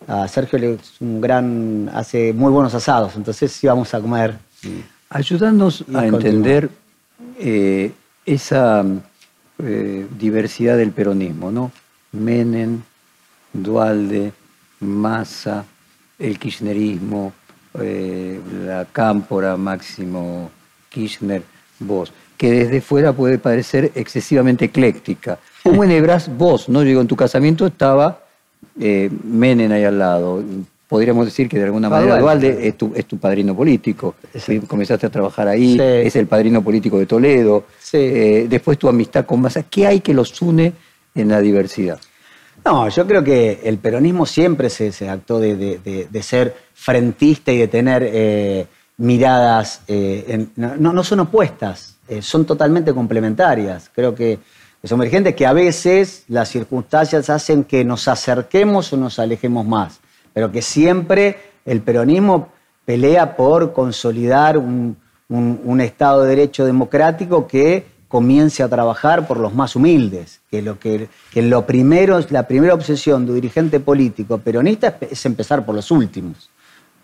a 0.06 0.28
Sergio 0.28 0.56
es 0.60 1.00
un 1.00 1.20
gran, 1.20 1.90
hace 1.92 2.32
muy 2.32 2.52
buenos 2.52 2.72
asados, 2.74 3.16
entonces 3.16 3.64
íbamos 3.64 3.92
a 3.92 4.00
comer. 4.00 4.38
Ayúdanos 5.08 5.84
Y 5.88 5.96
a 5.96 6.06
entender 6.06 6.70
eh, 7.36 7.92
esa 8.24 8.84
diversidad 9.58 10.76
del 10.76 10.92
peronismo, 10.92 11.50
¿no? 11.50 11.72
Menem, 12.12 12.82
Dualde, 13.52 14.32
Massa, 14.78 15.64
el 16.20 16.38
kirchnerismo, 16.38 17.32
eh, 17.80 18.40
la 18.64 18.84
cámpora, 18.86 19.56
Máximo 19.56 20.50
Kirchner, 20.88 21.42
vos, 21.78 22.12
que 22.36 22.50
desde 22.50 22.80
fuera 22.80 23.12
puede 23.12 23.38
parecer 23.38 23.92
excesivamente 23.94 24.66
ecléctica. 24.66 25.38
¿Cómo 25.62 25.84
enhebrás 25.84 26.34
vos? 26.36 26.68
¿no? 26.68 26.80
Digo, 26.80 27.00
en 27.00 27.06
tu 27.06 27.16
casamiento 27.16 27.66
estaba 27.66 28.20
eh, 28.80 29.10
Menem 29.24 29.70
ahí 29.72 29.84
al 29.84 29.98
lado. 29.98 30.42
Podríamos 30.88 31.24
decir 31.24 31.48
que 31.48 31.56
de 31.58 31.64
alguna 31.64 31.88
manera 31.88 32.18
Dualde. 32.18 32.48
Dualde 32.52 32.68
es 32.68 32.76
tu, 32.76 32.92
es 32.96 33.06
tu 33.06 33.16
padrino 33.18 33.54
político. 33.54 34.16
Sí. 34.34 34.58
Comenzaste 34.60 35.06
a 35.06 35.10
trabajar 35.10 35.46
ahí, 35.46 35.74
Sí. 35.74 35.80
es 35.80 36.16
el 36.16 36.26
padrino 36.26 36.62
político 36.64 36.98
de 36.98 37.06
Toledo. 37.06 37.66
Sí. 37.78 37.98
Eh, 37.98 38.46
después 38.50 38.76
tu 38.76 38.88
amistad 38.88 39.24
con 39.24 39.40
Massa. 39.40 39.62
¿Qué 39.62 39.86
hay 39.86 40.00
que 40.00 40.12
los 40.12 40.42
une 40.42 40.72
en 41.14 41.28
la 41.28 41.40
diversidad? 41.40 42.00
No, 42.64 42.88
yo 42.88 43.06
creo 43.06 43.22
que 43.22 43.60
el 43.64 43.78
peronismo 43.78 44.26
siempre 44.26 44.68
se, 44.68 44.90
se 44.92 45.08
actó 45.08 45.38
de, 45.38 45.54
de- 45.56 45.78
de- 45.78 46.08
de 46.10 46.22
ser 46.22 46.54
frentista 46.80 47.52
y 47.52 47.58
de 47.58 47.68
tener 47.68 48.02
eh, 48.06 48.66
miradas, 48.96 49.82
eh, 49.86 50.46
no, 50.56 50.92
no 50.94 51.04
son 51.04 51.20
opuestas, 51.20 51.96
eh, 52.08 52.22
son 52.22 52.46
totalmente 52.46 52.94
complementarias. 52.94 53.90
Creo 53.94 54.14
que 54.14 54.38
son 54.82 54.98
emergentes 54.98 55.34
que 55.34 55.46
a 55.46 55.52
veces 55.52 56.24
las 56.28 56.48
circunstancias 56.48 57.28
hacen 57.28 57.64
que 57.64 57.84
nos 57.84 58.08
acerquemos 58.08 58.92
o 58.92 58.96
nos 58.96 59.18
alejemos 59.18 59.66
más, 59.66 60.00
pero 60.32 60.50
que 60.50 60.62
siempre 60.62 61.36
el 61.66 61.82
peronismo 61.82 62.48
pelea 62.86 63.36
por 63.36 63.74
consolidar 63.74 64.56
un, 64.56 64.96
un- 65.28 65.80
Estado 65.82 66.22
de 66.22 66.30
Derecho 66.30 66.64
democrático 66.64 67.46
que 67.46 67.84
comience 68.08 68.62
a 68.62 68.68
trabajar 68.68 69.28
por 69.28 69.38
los 69.38 69.54
más 69.54 69.76
humildes, 69.76 70.40
que 70.50 70.62
lo, 70.62 70.78
que, 70.78 71.08
que 71.30 71.42
lo 71.42 71.64
primero, 71.66 72.18
la 72.30 72.48
primera 72.48 72.72
obsesión 72.74 73.24
de 73.26 73.32
un 73.32 73.36
dirigente 73.36 73.78
político 73.80 74.38
peronista 74.38 74.96
es 75.08 75.24
empezar 75.26 75.64
por 75.64 75.74
los 75.74 75.90
últimos, 75.90 76.50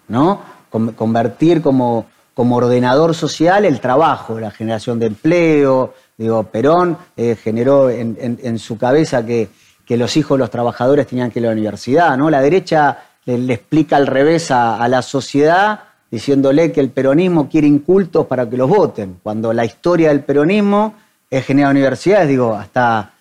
¿no? 0.08 0.40
Con- 0.70 0.92
convertir 0.92 1.62
como, 1.62 2.06
como 2.34 2.56
ordenador 2.56 3.14
social 3.14 3.64
el 3.64 3.80
trabajo, 3.80 4.38
la 4.40 4.50
generación 4.50 4.98
de 4.98 5.06
empleo. 5.06 5.94
Digo, 6.18 6.42
Perón 6.44 6.96
eh, 7.16 7.36
generó 7.42 7.90
en, 7.90 8.16
en- 8.20 8.58
su 8.58 8.78
cabeza 8.78 9.24
que, 9.24 9.48
que 9.84 9.96
los 9.96 10.16
hijos 10.16 10.36
de 10.36 10.40
los 10.40 10.50
trabajadores 10.50 11.06
tenían 11.06 11.30
que 11.30 11.40
ir 11.40 11.46
a 11.46 11.48
la 11.48 11.52
universidad, 11.54 12.16
¿no? 12.16 12.30
La 12.30 12.40
derecha 12.40 12.98
le, 13.24 13.38
le 13.38 13.54
explica 13.54 13.96
al 13.96 14.06
revés 14.06 14.50
a, 14.50 14.76
a 14.82 14.88
la 14.88 15.02
sociedad 15.02 15.80
diciéndole 16.10 16.72
que 16.72 16.80
el 16.80 16.90
peronismo 16.90 17.48
quiere 17.48 17.66
incultos 17.66 18.26
para 18.26 18.48
que 18.48 18.56
los 18.56 18.68
voten, 18.70 19.18
cuando 19.22 19.52
la 19.52 19.64
historia 19.64 20.08
del 20.08 20.20
peronismo 20.20 20.94
es 21.28 21.44
generar 21.44 21.72
universidades, 21.72 22.28
digo, 22.28 22.54
hasta 22.54 23.12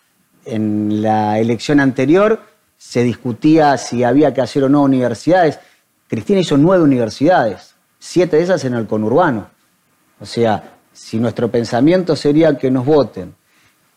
en 0.46 1.02
la 1.02 1.40
elección 1.40 1.80
anterior 1.80 2.40
se 2.78 3.02
discutía 3.04 3.78
si 3.78 4.04
había 4.04 4.34
que 4.34 4.42
hacer 4.42 4.64
o 4.64 4.70
no 4.70 4.84
universidades. 4.84 5.58
Cristina 6.16 6.40
hizo 6.40 6.58
nueve 6.58 6.84
universidades, 6.84 7.76
siete 8.00 8.38
de 8.38 8.44
esas 8.44 8.64
en 8.66 8.74
el 8.74 8.88
conurbano. 8.88 9.48
O 10.20 10.26
sea, 10.26 10.76
si 10.94 11.20
nuestro 11.20 11.50
pensamiento 11.52 12.16
sería 12.16 12.58
que 12.58 12.72
nos 12.72 12.86
voten 12.86 13.36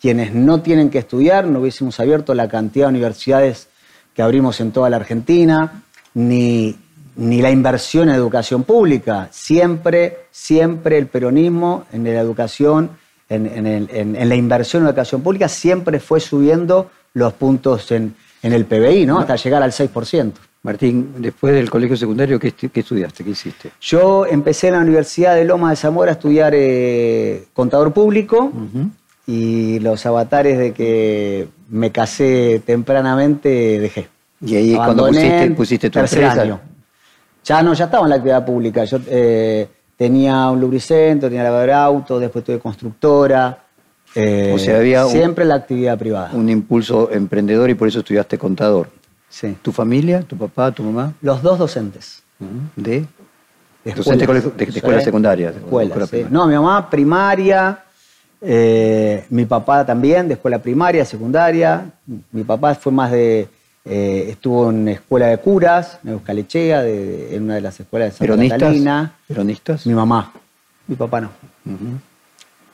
quienes 0.01 0.35
no 0.35 0.61
tienen 0.61 0.91
que 0.91 0.99
estudiar, 0.99 1.47
no 1.47 1.61
hubiésemos 1.61 1.99
abierto 2.01 2.35
la 2.35 2.49
cantidad 2.49 2.87
de 2.87 2.91
universidades 2.91 3.69
que 4.15 4.23
abrimos 4.23 4.61
en 4.61 4.73
toda 4.73 4.91
la 4.91 4.97
Argentina, 4.97 5.83
ni, 6.15 6.77
ni 7.17 7.41
la 7.41 7.51
inversión 7.51 8.09
en 8.09 8.15
educación 8.17 8.65
pública. 8.65 9.29
Siempre, 9.31 10.27
siempre 10.31 10.99
el 10.99 11.07
peronismo 11.07 11.85
en 11.93 12.03
la 12.05 12.21
educación, 12.21 12.91
en, 13.29 13.47
en 13.47 13.67
el- 13.67 13.89
en- 13.93 14.17
en 14.17 14.29
la 14.29 14.35
inversión 14.35 14.83
en 14.83 14.89
educación 14.89 15.23
pública, 15.23 15.49
siempre 15.49 16.01
fue 16.01 16.19
subiendo 16.21 16.91
los 17.15 17.33
puntos 17.35 17.91
en, 17.93 18.15
en 18.43 18.53
el 18.53 18.65
PBI, 18.67 19.07
¿no? 19.07 19.19
Hasta 19.21 19.37
llegar 19.37 19.63
al 19.63 19.73
6%. 19.73 20.33
Martín, 20.63 21.15
después 21.19 21.55
del 21.55 21.71
colegio 21.71 21.97
secundario, 21.97 22.39
¿qué, 22.39 22.49
estu- 22.55 22.71
qué 22.71 22.81
estudiaste? 22.81 23.23
¿Qué 23.25 23.31
hiciste? 23.31 23.71
Yo 23.81 24.27
empecé 24.27 24.69
en 24.69 24.75
la 24.75 24.81
Universidad 24.81 25.35
de 25.37 25.45
Loma 25.45 25.71
de 25.71 25.77
Zamora 25.77 26.11
a 26.11 26.15
estudiar 26.15 26.53
eh, 26.57 27.45
contador 27.53 27.93
público 27.93 28.53
y 29.27 29.79
los 29.81 30.05
avatares 30.07 30.59
de 30.59 30.73
que 30.73 31.49
me 31.71 31.93
casé 31.93 32.61
tempranamente 32.67 33.49
dejé. 33.79 34.09
Y 34.41 34.57
ahí 34.57 34.75
cuando 34.75 35.07
pusiste, 35.55 35.91
tu 35.91 35.99
tercer 36.01 36.23
empresa. 36.25 36.43
año. 36.43 36.61
Ya 37.45 37.63
no, 37.63 37.73
ya 37.75 37.85
estaba 37.87 38.05
en 38.05 38.11
la 38.11 38.17
actividad 38.17 38.45
pública. 38.45 38.85
Yo 38.85 38.99
eh, 39.09 39.69
tenía 39.97 40.51
un 40.51 40.61
lubricentro, 40.61 41.29
tenía 41.29 41.45
lavadora 41.45 41.77
de 41.79 41.83
autos, 41.83 42.21
después 42.21 42.45
tuve 42.45 42.59
constructora. 42.59 43.59
eh, 44.15 44.53
O 44.55 44.59
sea, 44.59 44.79
había 44.79 45.07
un- 45.07 45.13
siempre 45.13 45.45
la 45.45 45.55
actividad 45.57 45.99
privada. 45.99 46.31
Un 46.33 46.49
impulso 46.49 47.11
emprendedor 47.13 47.71
y 47.71 47.75
por 47.75 47.89
eso 47.89 48.01
estudiaste 48.01 48.39
contador. 48.39 48.89
Sí. 49.31 49.57
¿Tu 49.63 49.73
familia, 49.73 50.23
tu 50.23 50.37
papá, 50.37 50.71
tu 50.73 50.83
mamá? 50.83 51.13
Los 51.21 51.43
dos 51.43 51.59
docentes. 51.59 52.23
¿De? 52.77 53.05
escuelas. 53.85 54.45
de- 54.45 54.51
de 54.51 54.65
escuela 54.65 55.01
secundaria, 55.01 55.51
de 55.53 55.59
escuela, 55.59 55.95
escuela 55.95 56.07
sí. 56.07 56.27
No, 56.31 56.47
mi 56.47 56.55
mamá 56.55 56.89
primaria, 56.91 57.85
eh, 58.41 59.25
mi 59.31 59.45
papá 59.47 59.85
también 59.85 60.29
de 60.29 60.35
escuela 60.35 60.59
primaria, 60.59 61.05
secundaria. 61.05 61.91
Mi 62.33 62.45
papá 62.45 62.75
fue 62.75 62.93
más 62.93 63.11
de 63.11 63.49
eh, 63.85 64.27
estuvo 64.31 64.71
en 64.71 64.89
escuela 64.89 65.27
de 65.29 65.39
curas, 65.39 65.99
en 66.05 66.11
Euskalechea, 66.11 66.83
de, 66.83 67.35
en 67.37 67.45
una 67.45 67.55
de 67.55 67.61
las 67.63 67.79
escuelas 67.81 68.09
de 68.09 68.11
Santa 68.19 68.25
¿Peronistas? 68.33 68.59
Catalina. 68.61 69.13
¿Peronistas? 69.27 69.87
Mi 69.87 69.95
mamá, 69.95 70.31
mi 70.87 70.95
papá 70.97 71.21
no. 71.23 71.31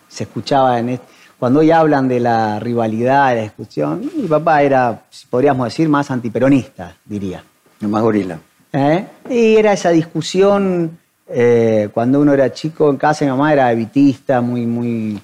Se 0.09 0.25
escuchaba 0.25 0.79
en 0.79 0.89
est- 0.91 1.03
cuando 1.39 1.61
hoy 1.61 1.71
hablan 1.71 2.09
de 2.09 2.21
la 2.21 2.59
rivalidad, 2.61 3.31
de 3.31 3.37
la 3.37 3.43
discusión, 3.43 4.11
mi 4.17 4.27
papá 4.29 4.63
era, 4.63 5.03
podríamos 5.31 5.67
decir, 5.67 5.89
más 5.89 6.11
antiperonista, 6.11 6.97
diría. 7.05 7.43
Más 7.81 8.03
gorila. 8.03 8.39
¿Eh? 8.73 9.05
Y 9.29 9.57
era 9.57 9.73
esa 9.73 9.91
discusión 9.91 10.99
eh, 11.29 11.89
cuando 11.93 12.21
uno 12.21 12.33
era 12.33 12.53
chico 12.53 12.89
en 12.91 12.97
casa, 12.97 13.25
mi 13.25 13.31
mamá 13.31 13.53
era 13.53 13.71
evitista, 13.73 14.41
muy, 14.41 14.67
muy 14.67 15.21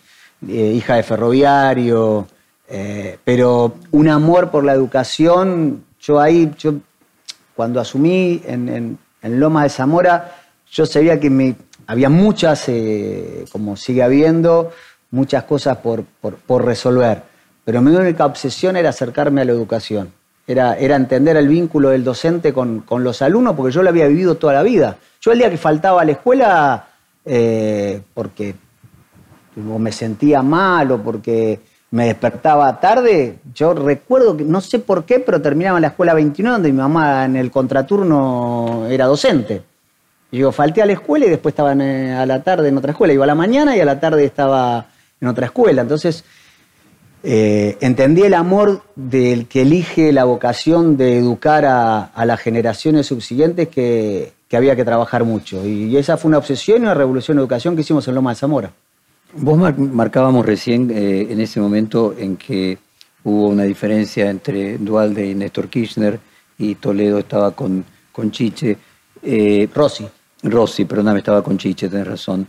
eh, 0.48 0.72
hija 0.76 0.96
de 0.96 1.02
ferroviario, 1.02 2.26
pero 3.24 3.74
un 3.90 4.08
amor 4.08 4.50
por 4.50 4.62
la 4.64 4.72
educación, 4.72 5.84
yo 6.00 6.20
ahí, 6.20 6.52
yo 6.58 6.74
cuando 7.56 7.80
asumí 7.80 8.40
en, 8.46 8.68
en- 8.68 8.98
en 9.22 9.40
Loma 9.40 9.64
de 9.64 9.68
Zamora, 9.70 10.32
yo 10.70 10.86
sabía 10.86 11.18
que 11.18 11.28
me, 11.28 11.56
había 11.86 12.08
muchas, 12.08 12.66
como 13.52 13.76
sigue 13.76 14.02
habiendo, 14.02 14.70
muchas 15.10 15.44
cosas 15.44 15.76
por, 15.78 16.04
por- 16.04 16.64
resolver, 16.64 17.22
pero 17.64 17.80
mi 17.82 17.94
única 17.94 18.26
obsesión 18.26 18.76
era 18.76 18.90
acercarme 18.90 19.40
a 19.40 19.44
la 19.44 19.52
educación, 19.52 20.12
era, 20.46 20.74
era 20.76 20.96
entender 20.96 21.36
el 21.36 21.48
vínculo 21.48 21.90
del 21.90 22.04
docente 22.04 22.52
con, 22.52 22.80
con 22.80 23.04
los 23.04 23.22
alumnos, 23.22 23.54
porque 23.54 23.72
yo 23.72 23.82
lo 23.82 23.88
había 23.90 24.06
vivido 24.08 24.36
toda 24.36 24.52
la 24.54 24.62
vida. 24.62 24.96
Yo 25.20 25.32
el 25.32 25.38
día 25.38 25.50
que 25.50 25.56
faltaba 25.58 26.02
a 26.02 26.04
la 26.04 26.12
escuela, 26.12 26.86
eh, 27.24 28.00
porque 28.14 28.54
o 29.56 29.78
me 29.78 29.92
sentía 29.92 30.42
mal 30.42 30.90
o 30.92 30.98
porque 31.02 31.60
me 31.92 32.06
despertaba 32.06 32.78
tarde, 32.80 33.38
yo 33.54 33.74
recuerdo 33.74 34.36
que 34.36 34.44
no 34.44 34.60
sé 34.60 34.78
por 34.78 35.04
qué, 35.04 35.18
pero 35.20 35.42
terminaba 35.42 35.78
en 35.78 35.82
la 35.82 35.88
escuela 35.88 36.14
29 36.14 36.52
donde 36.54 36.72
mi 36.72 36.78
mamá 36.78 37.24
en 37.24 37.36
el 37.36 37.50
contraturno 37.50 38.86
era 38.88 39.06
docente. 39.06 39.62
Y 40.32 40.38
yo 40.38 40.52
falté 40.52 40.80
a 40.82 40.86
la 40.86 40.92
escuela 40.92 41.26
y 41.26 41.30
después 41.30 41.52
estaba 41.52 41.72
eh, 41.74 42.12
a 42.12 42.24
la 42.26 42.42
tarde 42.42 42.68
en 42.68 42.78
otra 42.78 42.92
escuela. 42.92 43.12
Iba 43.12 43.24
a 43.24 43.26
la 43.26 43.34
mañana 43.34 43.76
y 43.76 43.80
a 43.80 43.84
la 43.84 43.98
tarde 43.98 44.24
estaba 44.24 44.86
en 45.20 45.28
otra 45.28 45.46
escuela. 45.46 45.82
Entonces 45.82 46.24
eh, 47.22 47.76
entendí 47.80 48.22
el 48.22 48.34
amor 48.34 48.82
del 48.96 49.46
que 49.46 49.62
elige 49.62 50.12
la 50.12 50.24
vocación 50.24 50.96
de 50.96 51.18
educar 51.18 51.64
a, 51.64 52.04
a 52.04 52.24
las 52.24 52.40
generaciones 52.40 53.06
subsiguientes 53.06 53.68
que, 53.68 54.32
que 54.48 54.56
había 54.56 54.74
que 54.74 54.84
trabajar 54.84 55.24
mucho. 55.24 55.66
Y 55.66 55.96
esa 55.96 56.16
fue 56.16 56.30
una 56.30 56.38
obsesión 56.38 56.78
y 56.78 56.82
una 56.84 56.94
revolución 56.94 57.36
de 57.36 57.42
educación 57.42 57.74
que 57.74 57.82
hicimos 57.82 58.08
en 58.08 58.14
Loma 58.14 58.30
de 58.30 58.36
Zamora. 58.36 58.70
Vos 59.34 59.58
mar- 59.58 59.78
marcábamos 59.78 60.44
recién 60.46 60.90
eh, 60.90 61.28
en 61.30 61.40
ese 61.40 61.60
momento 61.60 62.14
en 62.18 62.36
que 62.36 62.78
hubo 63.22 63.48
una 63.48 63.64
diferencia 63.64 64.30
entre 64.30 64.78
Dualde 64.78 65.26
y 65.26 65.34
Néstor 65.34 65.68
Kirchner 65.68 66.18
y 66.58 66.76
Toledo 66.76 67.18
estaba 67.18 67.50
con, 67.52 67.84
con 68.10 68.30
Chiche. 68.30 68.78
Eh, 69.22 69.68
Rossi. 69.74 70.08
Rossi, 70.42 70.86
perdóname, 70.86 71.18
estaba 71.18 71.42
con 71.42 71.58
Chiche, 71.58 71.88
tenés 71.90 72.06
razón. 72.06 72.46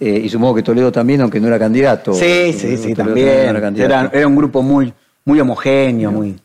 Eh, 0.00 0.22
y 0.24 0.28
supongo 0.30 0.54
que 0.54 0.62
Toledo 0.62 0.90
también, 0.90 1.20
aunque 1.20 1.38
no 1.40 1.46
era 1.48 1.58
candidato. 1.58 2.14
Sí, 2.14 2.52
sí, 2.54 2.76
sí, 2.78 2.94
Toledo 2.94 3.04
también. 3.04 3.26
no 3.26 3.50
Era, 3.50 3.60
candidato. 3.60 4.16
era 4.16 4.26
un 4.26 4.34
grupo 4.36 4.62
muy, 4.62 4.92
muy 5.26 5.38
homogéneo, 5.40 6.10
muy. 6.10 6.36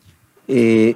Eh, 0.46 0.94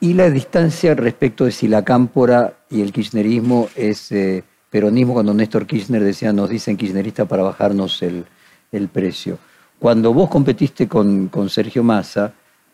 y 0.00 0.14
la 0.14 0.28
distancia 0.30 0.94
respecto 0.94 1.44
de 1.44 1.52
si 1.52 1.68
la 1.68 1.84
cámpora 1.84 2.54
y 2.70 2.80
el 2.80 2.92
kirchnerismo 2.92 3.68
es 3.76 4.10
eh, 4.12 4.42
peronismo, 4.70 5.12
cuando 5.14 5.32
Néstor 5.32 5.66
Kirchner 5.66 6.02
decía, 6.02 6.32
nos 6.32 6.50
dicen 6.50 6.76
kirchneristas 6.76 7.28
para 7.28 7.42
bajarnos 7.44 8.02
el, 8.02 8.24
el 8.72 8.88
precio. 8.88 9.38
Cuando 9.78 10.12
vos 10.12 10.28
competiste 10.28 10.88
con, 10.88 11.28
con 11.28 11.48
Sergio 11.48 11.82
Massa, 11.84 12.32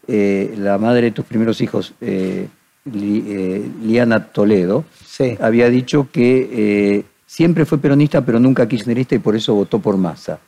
eh, 0.09 0.55
la 0.57 0.79
madre 0.79 1.03
de 1.03 1.11
tus 1.11 1.25
primeros 1.25 1.61
hijos, 1.61 1.93
Li- 2.01 3.71
Liana 3.83 4.25
Toledo, 4.29 4.85
Sí. 5.05 5.37
había 5.41 5.69
dicho 5.69 6.09
que 6.13 7.05
siempre 7.27 7.65
fue 7.65 7.79
peronista, 7.79 8.21
pero 8.25 8.39
nunca 8.39 8.67
kirchnerista 8.69 9.15
y 9.15 9.19
por 9.19 9.37
eso 9.37 9.55
votó 9.55 9.79
por 9.79 9.97
Massa. 9.97 10.39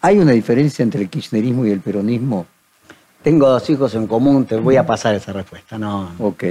¿Hay 0.00 0.18
una 0.18 0.32
diferencia 0.32 0.82
entre 0.82 1.02
el 1.02 1.08
kirchnerismo 1.08 1.66
y 1.66 1.70
el 1.70 1.80
peronismo? 1.80 2.46
Tengo 3.22 3.48
dos 3.48 3.68
hijos 3.68 3.94
en 3.94 4.06
común, 4.06 4.44
te 4.46 4.56
voy 4.56 4.76
a 4.76 4.86
pasar 4.86 5.14
esa 5.14 5.32
respuesta. 5.32 5.76
No. 5.76 6.10
Ok. 6.20 6.44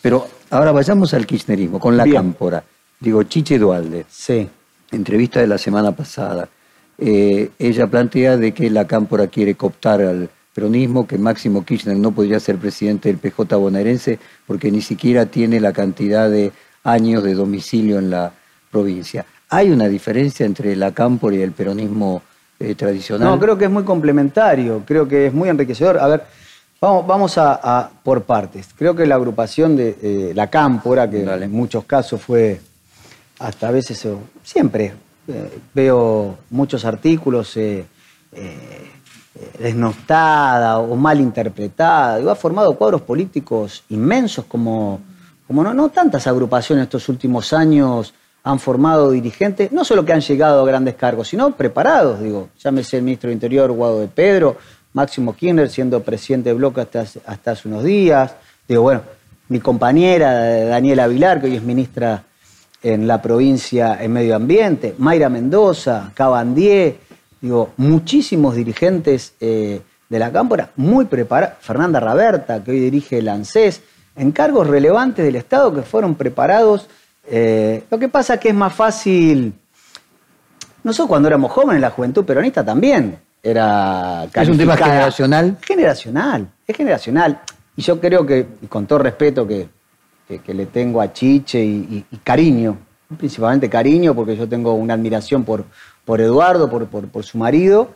Pero 0.00 0.28
ahora 0.50 0.70
vayamos 0.72 1.12
al 1.14 1.26
kirchnerismo, 1.26 1.80
con 1.80 1.96
la 1.96 2.04
Bien. 2.04 2.16
cámpora. 2.16 2.62
Digo, 3.00 3.22
Chiche 3.24 3.58
Dualde, 3.58 4.06
Sí. 4.08 4.48
entrevista 4.92 5.40
de 5.40 5.46
la 5.48 5.58
semana 5.58 5.92
pasada. 5.92 6.48
eh, 6.98 7.50
ella 7.58 7.86
plantea 7.88 8.38
de 8.38 8.54
que 8.54 8.70
la 8.70 8.86
cámpora 8.86 9.26
quiere 9.26 9.54
cooptar 9.54 10.00
al 10.00 10.30
peronismo, 10.54 11.06
que 11.06 11.18
Máximo 11.18 11.62
Kirchner 11.62 11.94
no 11.98 12.10
podría 12.12 12.40
ser 12.40 12.56
presidente 12.56 13.10
del 13.10 13.18
PJ 13.18 13.54
bonaerense 13.56 14.18
porque 14.46 14.70
ni 14.70 14.80
siquiera 14.80 15.26
tiene 15.26 15.60
la 15.60 15.74
cantidad 15.74 16.30
de 16.30 16.52
años 16.84 17.22
de 17.22 17.34
domicilio 17.34 17.98
en 17.98 18.08
la 18.08 18.32
provincia. 18.70 19.24
¿Hay 19.48 19.70
una 19.70 19.86
diferencia 19.88 20.44
entre 20.46 20.74
la 20.76 20.92
cámpora 20.92 21.36
y 21.36 21.42
el 21.42 21.52
peronismo 21.52 22.22
eh, 22.58 22.74
tradicional? 22.74 23.28
No, 23.28 23.38
creo 23.38 23.56
que 23.56 23.66
es 23.66 23.70
muy 23.70 23.84
complementario, 23.84 24.82
creo 24.86 25.06
que 25.06 25.26
es 25.26 25.32
muy 25.32 25.48
enriquecedor. 25.48 25.98
A 25.98 26.06
ver, 26.08 26.24
vamos, 26.80 27.06
vamos 27.06 27.38
a, 27.38 27.60
a- 27.62 27.90
por 28.02 28.22
partes. 28.24 28.68
Creo 28.76 28.94
que 28.94 29.06
la 29.06 29.14
agrupación 29.14 29.76
de 29.76 29.96
eh, 30.02 30.32
la 30.34 30.48
cámpora, 30.48 31.08
que 31.08 31.22
Dale. 31.22 31.44
en 31.44 31.52
muchos 31.52 31.84
casos 31.84 32.20
fue 32.20 32.60
hasta 33.38 33.68
a 33.68 33.70
veces, 33.70 34.06
siempre 34.42 34.94
eh, 35.28 35.58
veo 35.74 36.38
muchos 36.50 36.84
artículos 36.84 37.56
desnostada 39.58 40.78
o 40.78 40.96
mal 40.96 41.20
interpretada. 41.20 42.32
Ha 42.32 42.34
formado 42.34 42.74
cuadros 42.76 43.02
políticos 43.02 43.84
inmensos 43.90 44.44
como, 44.46 45.00
como 45.46 45.62
no, 45.62 45.74
no 45.74 45.88
tantas 45.90 46.26
agrupaciones 46.26 46.84
estos 46.84 47.08
últimos 47.08 47.52
años 47.52 48.14
han 48.46 48.60
formado 48.60 49.10
dirigentes, 49.10 49.72
no 49.72 49.84
solo 49.84 50.04
que 50.04 50.12
han 50.12 50.20
llegado 50.20 50.62
a 50.62 50.66
grandes 50.66 50.94
cargos, 50.94 51.26
sino 51.26 51.56
preparados, 51.56 52.20
digo, 52.20 52.48
llámese 52.62 52.98
el 52.98 53.02
ministro 53.02 53.26
de 53.26 53.34
Interior 53.34 53.72
Guado 53.72 53.98
de 53.98 54.06
Pedro, 54.06 54.56
Máximo 54.92 55.34
Kirchner 55.34 55.68
siendo 55.68 56.00
presidente 56.04 56.50
de 56.50 56.54
bloque 56.54 56.80
hasta, 56.80 57.00
hasta 57.00 57.50
hace 57.50 57.66
unos 57.66 57.82
días, 57.82 58.36
digo, 58.68 58.82
bueno, 58.82 59.02
mi 59.48 59.58
compañera 59.58 60.64
Daniela 60.64 61.08
Vilar, 61.08 61.40
que 61.40 61.48
hoy 61.48 61.56
es 61.56 61.62
ministra 61.64 62.22
en 62.84 63.08
la 63.08 63.20
provincia 63.20 63.98
en 64.00 64.12
medio 64.12 64.36
ambiente, 64.36 64.94
Mayra 64.96 65.28
Mendoza, 65.28 66.12
Cabandier, 66.14 66.98
digo, 67.40 67.72
muchísimos 67.78 68.54
dirigentes 68.54 69.34
eh, 69.40 69.80
de 70.08 70.18
la 70.20 70.30
cámpora, 70.30 70.70
muy 70.76 71.06
preparados, 71.06 71.56
Fernanda 71.62 71.98
Raberta, 71.98 72.62
que 72.62 72.70
hoy 72.70 72.78
dirige 72.78 73.18
el 73.18 73.28
ANSES, 73.28 73.82
en 74.14 74.30
cargos 74.30 74.68
relevantes 74.68 75.24
del 75.24 75.34
Estado 75.34 75.74
que 75.74 75.82
fueron 75.82 76.14
preparados. 76.14 76.86
Eh, 77.28 77.84
lo 77.90 77.98
que 77.98 78.08
pasa 78.08 78.34
es 78.34 78.40
que 78.40 78.48
es 78.50 78.54
más 78.54 78.72
fácil, 78.74 79.52
nosotros 80.82 81.08
cuando 81.08 81.28
éramos 81.28 81.50
jóvenes, 81.52 81.80
la 81.80 81.90
juventud 81.90 82.24
peronista 82.24 82.64
también 82.64 83.18
era 83.42 84.24
¿Es 84.24 84.48
un 84.48 84.58
tema 84.58 84.76
generacional? 84.76 85.56
Generacional, 85.62 86.48
es 86.66 86.76
generacional. 86.76 87.40
Y 87.76 87.82
yo 87.82 88.00
creo 88.00 88.24
que, 88.24 88.46
y 88.62 88.66
con 88.66 88.86
todo 88.86 89.00
respeto 89.00 89.46
que, 89.46 89.68
que- 90.26 90.38
que 90.40 90.54
le 90.54 90.66
tengo 90.66 91.00
a 91.00 91.12
Chiche 91.12 91.62
y, 91.64 91.76
y- 91.76 92.04
y 92.10 92.16
cariño, 92.18 92.76
principalmente 93.18 93.68
cariño, 93.68 94.14
porque 94.14 94.36
yo 94.36 94.48
tengo 94.48 94.74
una 94.74 94.94
admiración 94.94 95.44
por, 95.44 95.64
por 96.04 96.20
Eduardo, 96.20 96.68
por, 96.70 96.86
por- 96.86 97.06
por 97.08 97.24
su 97.24 97.38
marido, 97.38 97.90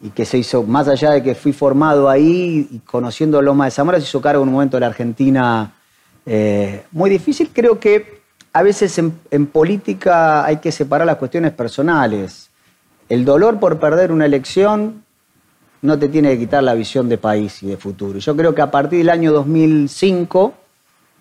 y 0.00 0.10
que 0.10 0.24
se 0.24 0.38
hizo, 0.38 0.62
más 0.64 0.88
allá 0.88 1.10
de 1.12 1.22
que 1.22 1.34
fui 1.34 1.52
formado 1.52 2.08
ahí 2.08 2.68
y 2.70 2.78
conociendo 2.80 3.40
Loma 3.40 3.64
de 3.66 3.70
Zamora, 3.70 3.98
se 3.98 4.04
hizo 4.04 4.20
cargo 4.20 4.42
en 4.42 4.48
un 4.48 4.54
momento 4.54 4.76
de 4.76 4.80
la 4.82 4.88
Argentina 4.88 5.72
eh, 6.26 6.84
muy 6.92 7.08
difícil. 7.10 7.50
Creo 7.52 7.78
que 7.80 8.21
a 8.52 8.62
veces 8.62 8.98
en, 8.98 9.18
en 9.30 9.46
política 9.46 10.44
hay 10.44 10.58
que 10.58 10.72
separar 10.72 11.06
las 11.06 11.16
cuestiones 11.16 11.52
personales. 11.52 12.50
El 13.08 13.24
dolor 13.24 13.58
por 13.58 13.78
perder 13.78 14.12
una 14.12 14.26
elección 14.26 15.04
no 15.82 15.98
te 15.98 16.08
tiene 16.08 16.30
que 16.30 16.38
quitar 16.38 16.62
la 16.62 16.74
visión 16.74 17.08
de 17.08 17.18
país 17.18 17.62
y 17.62 17.66
de 17.66 17.76
futuro. 17.76 18.18
Yo 18.18 18.36
creo 18.36 18.54
que 18.54 18.62
a 18.62 18.70
partir 18.70 19.00
del 19.00 19.10
año 19.10 19.32
2005, 19.32 20.54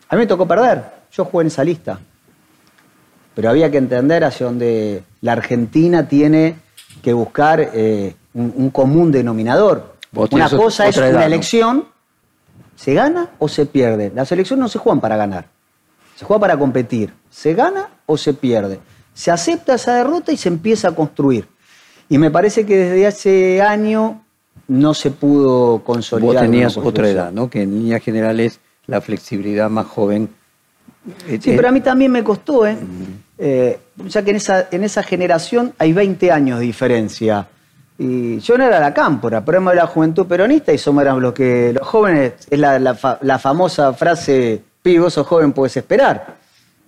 a 0.09 0.15
mí 0.15 0.19
me 0.19 0.27
tocó 0.27 0.47
perder. 0.47 0.83
Yo 1.11 1.25
jugué 1.25 1.43
en 1.43 1.47
esa 1.47 1.63
lista. 1.63 1.99
Pero 3.33 3.49
había 3.49 3.71
que 3.71 3.77
entender 3.77 4.23
hacia 4.23 4.45
dónde 4.45 5.03
la 5.21 5.31
Argentina 5.33 6.07
tiene 6.07 6.57
que 7.01 7.13
buscar 7.13 7.59
eh, 7.73 8.15
un, 8.33 8.53
un 8.55 8.69
común 8.69 9.11
denominador. 9.11 9.95
Una 10.13 10.49
cosa 10.49 10.87
es 10.87 10.97
edad, 10.97 11.15
una 11.15 11.25
elección, 11.25 11.85
¿se 12.75 12.93
gana 12.93 13.29
o 13.39 13.47
se 13.47 13.65
pierde? 13.65 14.11
Las 14.13 14.31
elecciones 14.31 14.61
no 14.61 14.67
se 14.67 14.77
juegan 14.77 14.99
para 14.99 15.15
ganar, 15.15 15.45
se 16.21 16.25
juega 16.25 16.39
para 16.39 16.59
competir. 16.59 17.11
¿Se 17.31 17.55
gana 17.55 17.89
o 18.05 18.15
se 18.15 18.35
pierde? 18.35 18.79
Se 19.11 19.31
acepta 19.31 19.73
esa 19.73 19.95
derrota 19.95 20.31
y 20.31 20.37
se 20.37 20.49
empieza 20.49 20.89
a 20.89 20.91
construir. 20.95 21.47
Y 22.09 22.19
me 22.19 22.29
parece 22.29 22.63
que 22.63 22.77
desde 22.77 23.07
hace 23.07 23.61
año 23.63 24.23
no 24.67 24.93
se 24.93 25.09
pudo 25.09 25.83
consolidar. 25.83 26.33
Vos 26.33 26.41
tenías 26.43 26.77
otra 26.77 27.09
edad, 27.09 27.31
¿no? 27.31 27.49
Que 27.49 27.63
en 27.63 27.73
líneas 27.73 28.03
generales 28.03 28.59
la 28.85 29.01
flexibilidad 29.01 29.67
más 29.71 29.87
joven. 29.87 30.29
eh, 31.27 31.39
Sí, 31.41 31.49
eh, 31.49 31.53
pero 31.55 31.69
a 31.69 31.71
mí 31.71 31.81
también 31.81 32.11
me 32.11 32.23
costó, 32.23 32.67
¿eh? 32.67 32.77
Eh, 33.39 33.79
ya 34.05 34.21
que 34.21 34.29
en 34.29 34.35
esa, 34.35 34.67
en 34.69 34.83
esa 34.83 35.01
generación 35.01 35.73
hay 35.79 35.91
20 35.91 36.31
años 36.31 36.59
de 36.59 36.65
diferencia. 36.65 37.47
Y 37.97 38.37
yo 38.37 38.59
no 38.59 38.65
era 38.65 38.79
la 38.79 38.93
cámpora, 38.93 39.43
pero 39.43 39.57
éramos 39.57 39.73
la 39.73 39.87
juventud 39.87 40.27
peronista 40.27 40.71
y 40.71 40.77
somos 40.77 41.01
éramos 41.01 41.23
los 41.23 41.33
que 41.33 41.73
los 41.73 41.87
jóvenes, 41.87 42.33
es 42.47 42.59
la, 42.59 42.77
la, 42.77 43.39
famosa 43.39 43.93
frase, 43.93 44.61
pibe, 44.81 44.99
vos 44.99 45.15
joven, 45.15 45.53
puedes 45.53 45.77
esperar. 45.77 46.37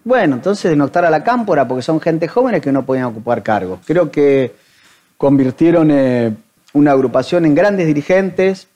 Bueno, 0.04 0.36
entonces 0.36 0.76
no 0.76 0.86
estar 0.86 1.06
a 1.06 1.10
la 1.10 1.24
cámpora 1.24 1.68
porque 1.68 1.82
son 1.82 2.02
gente 2.02 2.28
jóvenes 2.28 2.62
que 2.62 2.72
no 2.72 2.86
podían 2.86 3.06
ocupar 3.06 3.42
cargos. 3.42 3.80
Creo 3.86 4.12
que 4.12 4.54
convirtieron 5.18 5.90
eh, 5.92 6.36
una 6.74 6.92
agrupación 6.92 7.46
en 7.46 7.56
grandes 7.56 7.88
dirigentes, 7.88 8.68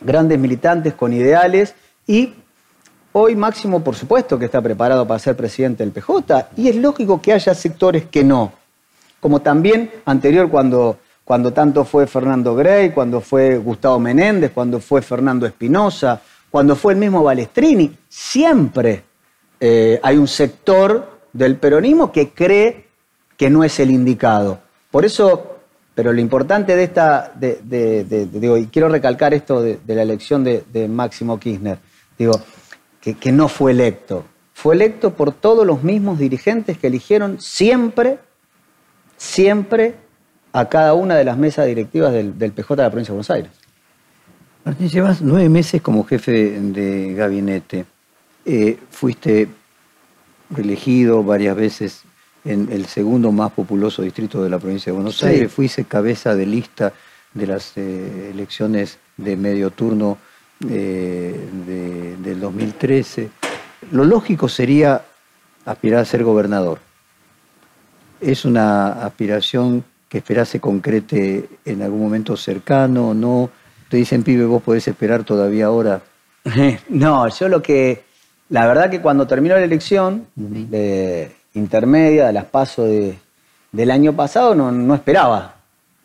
grandes 0.00 0.38
militantes 0.38 0.92
con 0.92 1.12
ideales 1.12 1.74
y 2.06 2.34
hoy 3.12 3.34
Máximo, 3.34 3.82
por 3.82 3.96
supuesto, 3.96 4.38
que 4.38 4.44
está 4.44 4.60
preparado 4.60 5.06
para 5.06 5.18
ser 5.18 5.36
presidente 5.36 5.82
del 5.82 5.92
PJ 5.92 6.48
y 6.56 6.68
es 6.68 6.76
lógico 6.76 7.22
que 7.22 7.32
haya 7.32 7.54
sectores 7.54 8.04
que 8.06 8.22
no. 8.22 8.52
Como 9.20 9.40
también 9.40 9.90
anterior 10.04 10.50
cuando, 10.50 10.98
cuando 11.24 11.52
tanto 11.52 11.84
fue 11.84 12.06
Fernando 12.06 12.54
Grey, 12.54 12.90
cuando 12.90 13.22
fue 13.22 13.56
Gustavo 13.56 13.98
Menéndez, 13.98 14.52
cuando 14.52 14.80
fue 14.80 15.00
Fernando 15.00 15.46
Espinosa, 15.46 16.20
cuando 16.50 16.76
fue 16.76 16.94
el 16.94 16.98
mismo 16.98 17.22
Balestrini, 17.22 17.96
siempre 18.08 19.04
eh, 19.60 20.00
hay 20.02 20.16
un 20.16 20.28
sector 20.28 21.18
del 21.32 21.56
peronismo 21.56 22.10
que 22.10 22.30
cree 22.30 22.86
que 23.36 23.50
no 23.50 23.64
es 23.64 23.78
el 23.80 23.90
indicado. 23.90 24.60
Por 24.90 25.04
eso, 25.04 25.58
pero 25.94 26.12
lo 26.12 26.20
importante 26.20 26.74
de 26.74 26.84
esta, 26.84 27.32
digo, 27.38 28.56
y 28.56 28.66
quiero 28.66 28.88
recalcar 28.88 29.34
esto 29.34 29.62
de, 29.62 29.78
la 29.86 30.02
elección 30.02 30.42
de, 30.44 30.88
Máximo 30.88 31.38
Kirchner, 31.38 31.78
digo, 32.18 32.40
que 33.00 33.32
no 33.32 33.48
fue 33.48 33.72
electo. 33.72 34.24
Fue 34.58 34.74
electo 34.74 35.14
por 35.14 35.30
todos 35.30 35.64
los 35.64 35.84
mismos 35.84 36.18
dirigentes 36.18 36.76
que 36.78 36.88
eligieron 36.88 37.40
siempre, 37.40 38.18
siempre 39.16 39.94
a 40.52 40.68
cada 40.68 40.94
una 40.94 41.14
de 41.14 41.22
las 41.22 41.36
mesas 41.36 41.66
directivas 41.66 42.12
del, 42.12 42.32
PJ 42.32 42.74
de 42.74 42.82
la 42.82 42.90
provincia 42.90 43.12
de 43.12 43.16
Buenos 43.16 43.30
Aires. 43.30 43.52
Martín, 44.64 44.88
llevas 44.88 45.22
nueve 45.22 45.48
meses 45.48 45.80
como 45.80 46.04
jefe 46.04 46.60
de 46.60 47.14
gabinete. 47.14 47.86
Eh, 48.44 48.78
fuiste 48.90 49.48
elegido 50.56 51.22
varias 51.22 51.56
veces 51.56 52.02
en 52.44 52.68
el 52.72 52.86
segundo 52.86 53.32
más 53.32 53.52
populoso 53.52 54.02
distrito 54.02 54.42
de 54.42 54.50
la 54.50 54.58
provincia 54.58 54.90
de 54.90 54.96
Buenos 54.96 55.22
Aires, 55.22 55.52
fuiste 55.52 55.84
cabeza 55.84 56.34
de 56.34 56.46
lista 56.46 56.92
de 57.34 57.46
las 57.46 57.72
eh, 57.76 58.30
elecciones 58.32 58.98
de 59.16 59.36
medio 59.36 59.70
turno 59.70 60.18
eh, 60.68 61.48
del 62.22 62.40
2013. 62.40 63.28
Lo 63.92 64.04
lógico 64.04 64.48
sería 64.48 65.02
aspirar 65.64 66.00
a 66.00 66.04
ser 66.04 66.24
gobernador. 66.24 66.78
¿Es 68.20 68.44
una 68.44 69.04
aspiración 69.04 69.84
que 70.08 70.18
esperás 70.18 70.48
se 70.48 70.60
concrete 70.60 71.48
en 71.64 71.82
algún 71.82 72.00
momento 72.00 72.36
cercano? 72.36 73.14
¿No? 73.14 73.50
Te 73.88 73.96
dicen, 73.96 74.22
pibe, 74.22 74.44
vos 74.44 74.62
podés 74.62 74.86
esperar 74.88 75.24
todavía 75.24 75.66
ahora. 75.66 76.02
no, 76.88 77.28
yo 77.28 77.48
lo 77.48 77.62
que 77.62 78.08
la 78.50 78.66
verdad 78.66 78.88
que 78.88 79.02
cuando 79.02 79.26
terminó 79.26 79.54
la 79.56 79.64
elección 79.64 80.26
de 80.34 81.36
intermedia, 81.54 82.28
de 82.28 82.32
las 82.32 82.46
pasos 82.46 82.88
del 83.72 83.90
año 83.90 84.14
pasado, 84.14 84.54
no, 84.54 84.94
esperaba. 84.94 85.54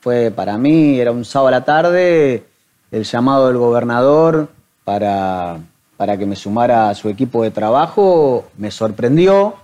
Fue 0.01 0.31
para 0.31 0.57
mí, 0.57 0.99
era 0.99 1.11
un 1.11 1.23
sábado 1.23 1.47
a 1.47 1.51
la 1.51 1.65
tarde, 1.65 2.43
el 2.91 3.03
llamado 3.05 3.47
del 3.47 3.57
gobernador 3.57 4.49
para, 4.83 5.57
para 5.95 6.17
que 6.17 6.25
me 6.25 6.35
sumara 6.35 6.89
a 6.89 6.95
su 6.95 7.07
equipo 7.07 7.43
de 7.43 7.51
trabajo 7.51 8.45
me 8.57 8.69
sorprendió. 8.69 9.55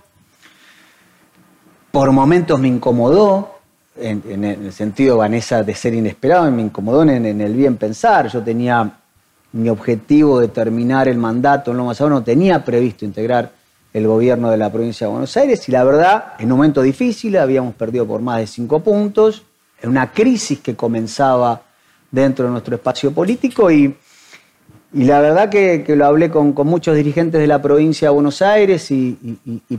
Por 1.90 2.12
momentos 2.12 2.58
me 2.58 2.68
incomodó, 2.68 3.59
en, 3.96 4.44
el 4.44 4.72
sentido, 4.72 5.18
Vanessa, 5.18 5.62
de 5.62 5.74
ser 5.74 5.94
inesperado, 5.94 6.50
me 6.50 6.62
incomodó 6.62 7.02
en, 7.02 7.40
el 7.40 7.54
bien 7.54 7.76
pensar. 7.76 8.28
Yo 8.28 8.42
tenía 8.42 8.98
mi 9.52 9.68
objetivo 9.68 10.40
de 10.40 10.48
terminar 10.48 11.08
el 11.08 11.18
mandato 11.18 11.70
en 11.70 11.76
Loma 11.76 11.94
Zamora 11.94 12.16
no 12.16 12.22
tenía 12.22 12.64
previsto 12.64 13.04
integrar 13.04 13.50
el 13.92 14.06
gobierno 14.06 14.50
de 14.50 14.56
la 14.56 14.70
provincia 14.70 15.06
de 15.06 15.10
Buenos 15.10 15.36
Aires 15.36 15.68
y 15.68 15.72
la 15.72 15.82
verdad, 15.82 16.34
en 16.38 16.52
un 16.52 16.58
momento 16.58 16.82
difícil, 16.82 17.36
habíamos 17.36 17.74
perdido 17.74 18.06
por 18.06 18.20
más 18.20 18.38
de 18.38 18.46
cinco 18.46 18.80
puntos, 18.80 19.42
en 19.82 19.90
una 19.90 20.12
crisis 20.12 20.60
que 20.60 20.76
comenzaba 20.76 21.62
dentro 22.10 22.44
de 22.44 22.52
nuestro 22.52 22.76
espacio 22.76 23.12
político 23.12 23.70
y, 23.70 23.96
y 24.92 25.04
la 25.04 25.20
verdad 25.20 25.48
que, 25.48 25.84
lo 25.96 26.06
hablé 26.06 26.30
con, 26.30 26.54
muchos 26.54 26.96
dirigentes 26.96 27.40
de 27.40 27.46
la 27.46 27.62
provincia 27.62 28.08
de 28.08 28.14
Buenos 28.14 28.42
Aires 28.42 28.90
y, 28.90 29.16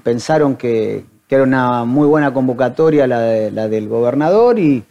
pensaron 0.03 0.55
que, 0.55 1.05
era 1.35 1.43
una 1.43 1.85
muy 1.85 2.07
buena 2.07 2.33
convocatoria 2.33 3.07
la, 3.07 3.49
la 3.49 3.67
del 3.67 3.87
gobernador 3.87 4.59
y, 4.59 4.83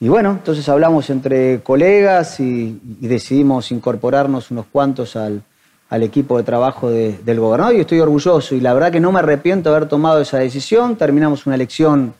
bueno, 0.00 0.32
entonces 0.32 0.68
hablamos 0.68 1.10
entre 1.10 1.60
colegas 1.60 2.40
y, 2.40 2.80
decidimos 2.82 3.70
incorporarnos 3.72 4.50
unos 4.50 4.66
cuantos 4.72 5.16
al, 5.16 5.42
equipo 5.90 6.38
de 6.38 6.44
trabajo 6.44 6.90
del 6.90 7.38
gobernador 7.38 7.74
y 7.74 7.80
estoy 7.80 8.00
orgulloso 8.00 8.54
y 8.54 8.60
la 8.60 8.72
verdad 8.72 8.90
que 8.90 8.98
no 8.98 9.12
me 9.12 9.18
arrepiento 9.18 9.68
de 9.68 9.76
haber 9.76 9.88
tomado 9.90 10.22
esa 10.22 10.38
decisión. 10.38 10.96
Terminamos 10.96 11.44
una 11.44 11.54
elección 11.54 12.14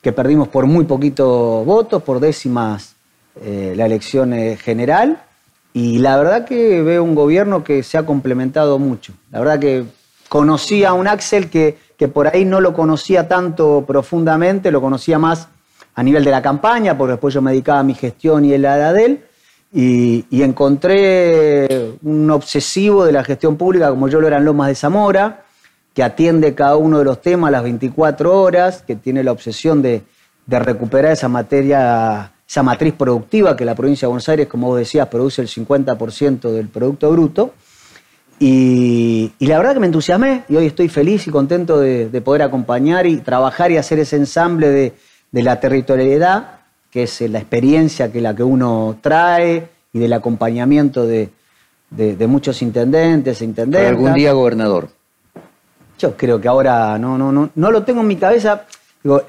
que 0.00 0.12
perdimos 0.12 0.46
por 0.46 0.66
muy 0.66 0.84
poquito 0.84 1.64
votos, 1.64 2.00
por 2.04 2.20
décimas 2.20 2.94
eh, 3.42 3.74
la 3.76 3.86
elección 3.86 4.32
eh, 4.32 4.56
general 4.56 5.20
y 5.72 5.98
la 5.98 6.16
verdad 6.16 6.44
que 6.44 6.80
veo 6.80 7.02
un 7.02 7.16
gobierno 7.16 7.64
que 7.64 7.82
se 7.82 7.98
ha 7.98 8.06
complementado 8.06 8.78
mucho. 8.78 9.14
La 9.32 9.40
verdad 9.40 9.58
que 9.58 9.84
conocí 10.28 10.84
a 10.84 10.92
un 10.92 11.08
Axel 11.08 11.50
que, 11.50 11.78
que 11.96 12.08
por 12.08 12.28
ahí 12.28 12.44
no 12.44 12.60
lo 12.60 12.72
conocía 12.72 13.28
tanto 13.28 13.84
profundamente, 13.86 14.70
lo 14.70 14.80
conocía 14.80 15.18
más 15.18 15.48
a 15.94 16.02
nivel 16.02 16.24
de 16.24 16.30
la 16.30 16.42
campaña, 16.42 16.96
porque 16.96 17.12
después 17.12 17.32
yo 17.34 17.42
me 17.42 17.52
dedicaba 17.52 17.80
a 17.80 17.82
mi 17.82 17.94
gestión 17.94 18.44
y 18.44 18.52
el 18.52 18.62
la 18.62 18.92
de 18.92 19.04
él, 19.04 19.24
y, 19.72 20.42
encontré 20.42 21.96
un 22.02 22.30
obsesivo 22.30 23.04
de 23.04 23.12
la 23.12 23.24
gestión 23.24 23.56
pública, 23.56 23.90
como 23.90 24.08
yo 24.08 24.20
lo 24.20 24.26
era 24.26 24.38
en 24.38 24.44
Lomas 24.44 24.68
de 24.68 24.74
Zamora, 24.74 25.44
que 25.92 26.02
atiende 26.02 26.54
cada 26.54 26.76
uno 26.76 26.98
de 26.98 27.04
los 27.04 27.20
temas 27.20 27.48
a 27.48 27.52
las 27.52 27.62
24 27.62 28.40
horas, 28.40 28.82
que 28.86 28.96
tiene 28.96 29.24
la 29.24 29.32
obsesión 29.32 29.82
de, 29.82 30.02
recuperar 30.46 31.12
esa 31.12 31.28
materia, 31.28 32.32
esa 32.48 32.62
matriz 32.62 32.94
productiva 32.94 33.56
que 33.56 33.64
la 33.64 33.74
provincia 33.74 34.06
de 34.06 34.10
Buenos 34.10 34.28
Aires, 34.28 34.46
como 34.46 34.68
vos 34.68 34.78
decías, 34.78 35.08
produce 35.08 35.42
el 35.42 35.48
50% 35.48 36.52
del 36.52 36.68
Producto 36.68 37.10
Bruto. 37.10 37.54
Y, 38.38 39.32
la 39.40 39.58
verdad 39.58 39.74
que 39.74 39.80
me 39.80 39.86
entusiasmé 39.86 40.44
y 40.48 40.56
hoy 40.56 40.66
estoy 40.66 40.88
feliz 40.88 41.26
y 41.26 41.30
contento 41.30 41.80
de 41.80 42.20
poder 42.20 42.42
acompañar 42.42 43.06
y 43.06 43.18
trabajar 43.18 43.70
y 43.70 43.76
hacer 43.76 43.98
ese 43.98 44.16
ensamble 44.16 44.68
de, 44.68 44.92
de 45.36 45.42
la 45.42 45.60
territorialidad, 45.60 46.60
que 46.90 47.02
es 47.02 47.20
la 47.22 47.38
experiencia 47.38 48.10
que 48.10 48.20
la 48.20 48.34
que 48.34 48.42
uno 48.42 48.96
trae 49.02 49.68
y 49.92 49.98
del 49.98 50.12
acompañamiento 50.12 51.06
de, 51.06 51.28
muchos 52.26 52.62
intendentes 52.62 53.40
e 53.40 53.44
intendentes. 53.44 53.90
¿Algún 53.90 54.14
día 54.14 54.32
gobernador? 54.32 54.88
Yo 55.98 56.16
creo 56.16 56.40
que 56.40 56.48
ahora 56.48 56.98
no, 56.98 57.16
no, 57.18 57.32
no, 57.32 57.50
no 57.54 57.70
lo 57.70 57.82
tengo 57.82 58.00
en 58.00 58.06
mi 58.06 58.16
cabeza. 58.16 58.64
Digo, 59.02 59.22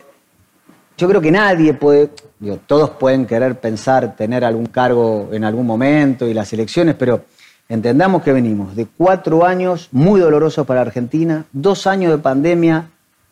yo 0.97 1.07
creo 1.07 1.21
que 1.21 1.31
nadie 1.31 1.73
puede, 1.73 2.09
digo, 2.39 2.59
todos 2.65 2.91
pueden 2.91 3.25
querer 3.25 3.59
pensar 3.59 4.15
tener 4.15 4.43
algún 4.43 4.67
cargo 4.67 5.29
en 5.31 5.43
algún 5.43 5.65
momento 5.65 6.27
y 6.27 6.33
las 6.33 6.51
elecciones, 6.53 6.95
pero 6.95 7.25
entendamos 7.69 8.23
que 8.23 8.33
venimos 8.33 8.75
de 8.75 8.85
cuatro 8.85 9.45
años 9.45 9.89
muy 9.91 10.19
dolorosos 10.19 10.65
para 10.65 10.81
Argentina, 10.81 11.45
dos 11.51 11.87
años 11.87 12.11
de 12.11 12.17
pandemia 12.17 12.89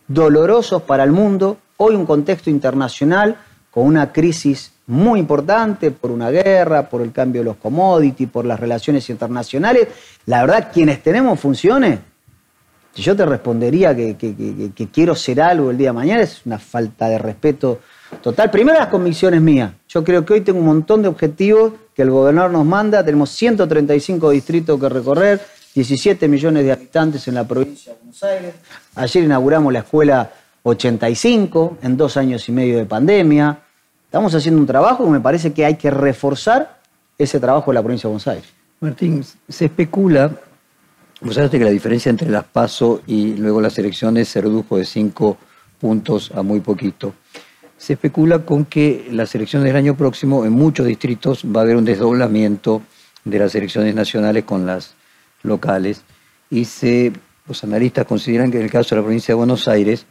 dolorosos 0.07 0.83
para 0.83 1.03
el 1.03 1.11
mundo, 1.11 1.57
hoy 1.77 1.95
un 1.95 2.05
contexto 2.05 2.49
internacional 2.49 3.37
con 3.71 3.85
una 3.85 4.11
crisis 4.11 4.71
muy 4.87 5.19
importante 5.19 5.91
por 5.91 6.11
una 6.11 6.29
guerra, 6.29 6.89
por 6.89 7.01
el 7.01 7.11
cambio 7.11 7.41
de 7.41 7.45
los 7.45 7.57
commodities, 7.57 8.29
por 8.29 8.45
las 8.45 8.59
relaciones 8.59 9.09
internacionales. 9.09 9.87
La 10.27 10.41
verdad, 10.41 10.69
quienes 10.71 11.01
tenemos 11.01 11.39
funciones, 11.39 11.99
yo 12.95 13.15
te 13.15 13.25
respondería 13.25 13.95
que, 13.95 14.89
quiero 14.93 15.15
ser 15.15 15.41
algo 15.41 15.71
el 15.71 15.77
día 15.77 15.89
de 15.89 15.93
mañana, 15.93 16.21
es 16.21 16.45
una 16.45 16.59
falta 16.59 17.09
de 17.09 17.17
respeto 17.17 17.79
total. 18.21 18.51
Primero 18.51 18.79
las 18.79 18.87
convicciones 18.87 19.41
mías. 19.41 19.71
Yo 19.95 20.03
creo 20.03 20.25
que 20.25 20.33
hoy 20.33 20.41
tengo 20.41 20.59
un 20.59 20.65
montón 20.65 21.01
de 21.03 21.07
objetivos 21.07 21.71
que 21.93 22.01
el 22.01 22.09
gobernador 22.09 22.51
nos 22.51 22.65
manda. 22.65 23.01
Tenemos 23.01 23.29
135 23.29 24.29
distritos 24.31 24.77
que 24.77 24.89
recorrer, 24.89 25.39
17 25.73 26.27
millones 26.27 26.65
de 26.65 26.73
habitantes 26.73 27.25
en 27.29 27.35
la 27.35 27.47
provincia 27.47 27.93
de 27.93 27.99
Buenos 27.99 28.21
Aires. 28.23 28.55
Ayer 28.95 29.23
inauguramos 29.23 29.71
la 29.71 29.79
escuela 29.79 30.29
85 30.63 31.77
en 31.81 31.95
dos 31.95 32.17
años 32.17 32.49
y 32.49 32.51
medio 32.51 32.77
de 32.77 32.83
pandemia. 32.83 33.57
Estamos 34.03 34.35
haciendo 34.35 34.59
un 34.59 34.67
trabajo 34.67 35.05
que 35.05 35.11
me 35.11 35.21
parece 35.21 35.53
que 35.53 35.63
hay 35.63 35.75
que 35.75 35.89
reforzar 35.89 36.81
ese 37.17 37.39
trabajo 37.39 37.71
de 37.71 37.75
la 37.75 37.81
provincia 37.81 38.09
de 38.09 38.11
Buenos 38.11 38.27
Aires. 38.27 38.49
Martín, 38.81 39.23
se 39.47 39.63
especula, 39.63 40.29
vos 41.21 41.35
sabés 41.35 41.49
que 41.49 41.59
la 41.59 41.69
diferencia 41.69 42.09
entre 42.09 42.29
las 42.29 42.43
PASO 42.43 43.01
y 43.07 43.35
luego 43.35 43.61
las 43.61 43.79
elecciones 43.79 44.27
se 44.27 44.41
redujo 44.41 44.75
de 44.75 44.83
cinco 44.83 45.37
puntos 45.79 46.33
a 46.35 46.41
muy 46.41 46.59
poquito. 46.59 47.13
Se 47.77 47.93
especula 47.93 48.39
con 48.39 48.65
que 48.65 49.07
las 49.11 49.35
elecciones 49.35 49.67
del 49.67 49.75
año 49.75 49.95
próximo 49.95 50.45
en 50.45 50.53
muchos 50.53 50.85
distritos 50.85 51.43
va 51.45 51.61
a 51.61 51.63
haber 51.63 51.75
un 51.75 51.85
desdoblamiento 51.85 52.81
de 53.23 53.39
las 53.39 53.53
elecciones 53.55 53.93
nacionales 53.93 54.43
con 54.45 54.65
las 54.65 54.95
locales. 55.43 56.03
Y 56.49 56.65
los 57.47 57.63
analistas 57.63 58.05
consideran 58.05 58.51
que 58.51 58.57
en 58.57 58.63
el 58.63 58.71
caso 58.71 58.95
de 58.95 59.01
la 59.01 59.05
provincia 59.05 59.33
de 59.33 59.37
Buenos 59.37 59.67
Aires 59.67 60.05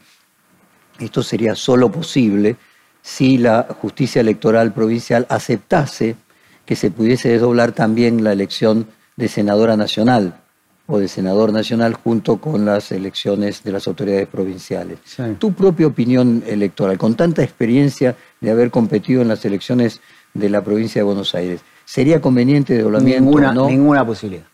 esto 0.99 1.23
sería 1.23 1.55
solo 1.55 1.91
posible 1.91 2.57
si 3.03 3.39
la 3.39 3.67
justicia 3.81 4.21
electoral 4.21 4.73
provincial 4.73 5.27
aceptase 5.29 6.17
que 6.65 6.77
se 6.77 6.91
pudiese 6.91 7.29
desdoblar 7.29 7.73
también 7.73 8.23
la 8.23 8.33
elección 8.33 8.87
de 9.17 9.29
senadora 9.29 9.77
nacional 9.77 10.44
o 10.87 10.99
de 10.99 11.09
senador 11.09 11.53
nacional 11.53 11.95
junto 11.95 12.37
con 12.37 12.65
las 12.65 12.93
elecciones 12.93 13.63
de 13.63 13.73
las 13.73 13.89
autoridades 13.89 14.29
provinciales. 14.29 14.99
Tu 15.39 15.53
propia 15.53 15.87
opinión 15.87 16.43
electoral, 16.47 16.99
con 16.99 17.15
tanta 17.15 17.43
experiencia 17.43 18.17
de 18.41 18.51
haber 18.51 18.71
competido 18.71 19.23
en 19.23 19.29
las 19.29 19.45
elecciones 19.45 20.01
de 20.35 20.51
la 20.51 20.63
provincia 20.63 21.01
de 21.01 21.05
Buenos 21.05 21.35
Aires, 21.35 21.61
¿sería 21.85 22.21
conveniente 22.21 22.75
desdoblamiento 22.75 23.25
ninguna, 23.25 23.55
no? 23.55 23.67
Ninguna 23.67 24.05
posibilidad. 24.05 24.45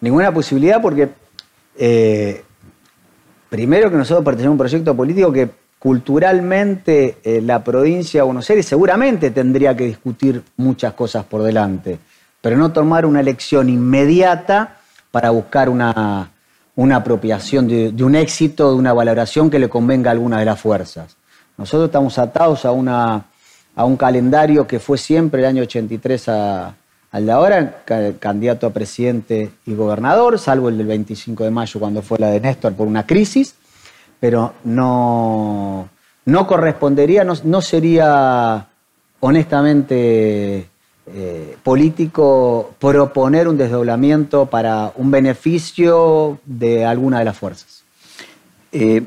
Ninguna 0.00 0.32
posibilidad 0.32 0.82
porque, 0.82 1.08
eh, 1.78 2.42
primero 3.48 3.90
que 3.90 3.96
nosotros 3.96 4.24
pertenecemos 4.24 4.52
a 4.52 4.52
un 4.52 4.58
proyecto 4.58 4.94
político 4.94 5.32
que 5.32 5.48
culturalmente 5.78 7.18
eh, 7.22 7.40
la 7.40 7.64
provincia 7.64 8.20
de 8.20 8.24
Buenos 8.24 8.50
Aires 8.50 8.66
seguramente 8.66 9.30
tendría 9.30 9.74
que 9.74 9.86
discutir 9.86 10.42
muchas 10.56 10.92
cosas 10.92 11.24
por 11.24 11.42
delante, 11.42 11.98
pero 12.42 12.58
no 12.58 12.72
tomar 12.72 13.06
una 13.06 13.20
elección 13.20 13.70
inmediata 13.70 14.77
para 15.10 15.30
buscar 15.30 15.68
una, 15.68 16.30
apropiación 16.94 17.68
de, 17.68 18.04
un 18.04 18.14
éxito, 18.14 18.70
de 18.70 18.76
una 18.76 18.92
valoración 18.92 19.50
que 19.50 19.58
le 19.58 19.68
convenga 19.68 20.10
a 20.10 20.12
alguna 20.12 20.38
de 20.38 20.44
las 20.44 20.60
fuerzas. 20.60 21.16
Nosotros 21.56 21.88
estamos 21.88 22.18
atados 22.18 22.64
a, 22.64 22.72
una, 22.72 23.24
a 23.74 23.84
un 23.84 23.96
calendario 23.96 24.66
que 24.66 24.78
fue 24.78 24.96
siempre 24.98 25.40
el 25.40 25.46
año 25.46 25.62
83 25.62 26.28
a, 26.28 26.74
al 27.10 27.26
de 27.26 27.32
ahora, 27.32 27.82
candidato 28.20 28.66
a 28.66 28.70
presidente 28.70 29.50
y 29.66 29.74
gobernador, 29.74 30.38
salvo 30.38 30.68
el 30.68 30.78
del 30.78 30.86
25 30.86 31.44
de 31.44 31.50
mayo 31.50 31.80
cuando 31.80 32.02
fue 32.02 32.18
la 32.18 32.28
de 32.28 32.40
Néstor 32.40 32.74
por 32.74 32.86
una 32.86 33.06
crisis, 33.06 33.54
pero 34.20 34.54
no, 34.64 35.88
no 36.26 36.46
correspondería, 36.46 37.24
no 37.24 37.60
sería 37.62 38.68
honestamente 39.20 40.68
eh, 41.14 41.56
político 41.62 42.74
proponer 42.78 43.48
un 43.48 43.56
desdoblamiento 43.56 44.46
para 44.46 44.92
un 44.96 45.10
beneficio 45.10 46.38
de 46.44 46.84
alguna 46.84 47.18
de 47.20 47.24
las 47.24 47.36
fuerzas. 47.36 47.82
Eh, 48.72 49.02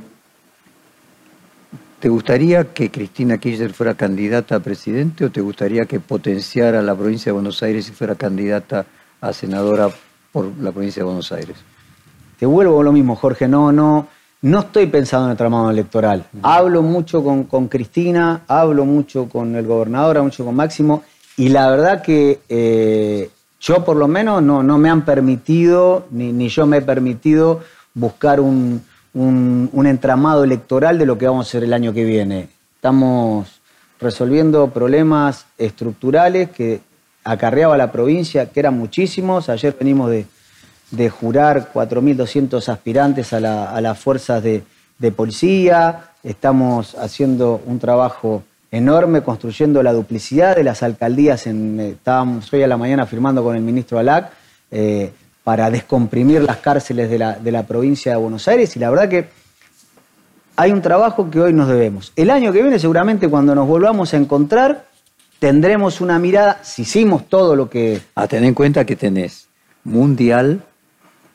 ¿Te 2.00 2.10
gustaría 2.10 2.74
que 2.74 2.90
Cristina 2.90 3.38
Kirchner 3.38 3.74
fuera 3.74 3.94
candidata 3.94 4.56
a 4.56 4.60
presidente 4.60 5.26
o 5.26 5.32
te 5.32 5.40
gustaría 5.42 5.86
que 5.86 6.00
potenciara 6.00 6.82
la 6.82 6.96
provincia 6.96 7.30
de 7.30 7.34
Buenos 7.34 7.62
Aires 7.62 7.88
y 7.90 7.92
fuera 7.92 8.16
candidata 8.16 8.88
a 9.22 9.34
senadora 9.34 9.90
por 10.32 10.58
la 10.58 10.72
provincia 10.72 11.02
de 11.02 11.06
Buenos 11.06 11.32
Aires? 11.32 11.58
Te 12.40 12.48
vuelvo 12.48 12.82
a 12.82 12.84
lo 12.84 12.92
mismo, 12.92 13.16
Jorge. 13.16 13.48
No, 13.48 13.72
no, 13.72 14.08
no 14.42 14.60
estoy 14.62 14.88
pensando 14.88 15.28
en 15.28 15.32
el 15.34 15.38
tramado 15.38 15.70
electoral. 15.70 16.26
Hablo 16.42 16.82
mucho 16.82 17.24
con, 17.24 17.44
con 17.44 17.68
Cristina, 17.68 18.42
hablo 18.48 18.86
mucho 18.86 19.30
con 19.30 19.56
el 19.56 19.68
gobernador, 19.68 20.18
hablo 20.18 20.24
mucho 20.24 20.44
con 20.44 20.56
Máximo 20.56 21.04
y 21.41 21.49
la 21.49 21.71
verdad 21.71 22.04
que 22.04 22.39
eh, 22.49 23.32
yo 23.60 23.84
por 23.84 23.97
lo 23.97 24.08
menos 24.08 24.43
no, 24.43 24.62
me 24.77 24.91
han 24.91 25.06
permitido, 25.06 26.06
ni, 26.12 26.49
yo 26.49 26.67
me 26.67 26.77
he 26.77 26.82
permitido 26.84 27.62
buscar 27.95 28.39
un, 28.39 28.84
entramado 29.73 30.43
electoral 30.43 30.99
de 30.99 31.08
lo 31.08 31.17
que 31.17 31.25
vamos 31.25 31.47
a 31.47 31.49
hacer 31.49 31.63
el 31.63 31.73
año 31.73 31.93
que 31.93 32.04
viene. 32.04 32.49
Estamos 32.75 33.60
resolviendo 33.99 34.67
problemas 34.67 35.47
estructurales 35.58 36.51
que 36.51 36.82
acarreaba 37.23 37.75
la 37.75 37.91
provincia, 37.91 38.51
que 38.51 38.60
eran 38.60 38.77
muchísimos. 38.77 39.49
Ayer 39.49 39.75
venimos 39.80 40.12
de, 40.12 41.10
jurar 41.10 41.71
4.200 41.73 42.69
aspirantes 42.69 43.34
a, 43.34 43.82
las 43.82 43.97
fuerzas 43.97 44.43
de, 44.43 44.62
de 44.99 45.12
policía. 45.12 46.12
Estamos 46.21 46.93
haciendo 46.93 47.60
un 47.65 47.80
trabajo 47.80 48.43
enorme 48.72 49.22
construyendo 49.22 49.84
la 49.84 49.92
duplicidad 49.92 50.56
de 50.56 50.64
las 50.64 50.82
alcaldías. 50.82 51.46
En, 51.46 51.80
eh, 51.80 51.90
estábamos 51.90 52.52
hoy 52.54 52.64
a 52.64 52.68
la 52.68 52.78
mañana 52.78 53.06
firmando 53.06 53.44
con 53.44 53.56
el 53.56 53.62
ministro 53.62 54.00
Alac 54.00 54.32
eh, 54.72 55.12
para 55.44 55.70
descomprimir 55.70 56.42
las 56.42 56.58
cárceles 56.58 57.10
de 57.10 57.20
la, 57.52 57.64
provincia 57.68 58.14
de 58.14 58.18
Buenos 58.18 58.48
Aires 58.48 58.76
y 58.76 58.80
la 58.80 58.90
verdad 58.90 59.10
que 59.10 59.28
hay 60.56 60.72
un 60.72 60.82
trabajo 60.82 61.30
que 61.30 61.42
hoy 61.42 61.54
nos 61.54 61.68
debemos. 61.68 62.14
El 62.16 62.30
año 62.30 62.54
que 62.54 62.62
viene 62.62 62.80
seguramente 62.80 63.28
cuando 63.28 63.54
nos 63.54 63.68
volvamos 63.68 64.14
a 64.14 64.18
encontrar 64.18 64.86
tendremos 65.40 66.00
una 66.00 66.20
mirada, 66.20 66.60
si 66.64 66.84
hicimos 66.84 67.28
todo 67.28 67.56
lo 67.56 67.70
que... 67.70 68.00
A 68.16 68.28
tener 68.28 68.48
en 68.48 68.54
cuenta 68.54 68.86
que 68.86 68.96
tenés 68.96 69.48
Mundial 69.84 70.64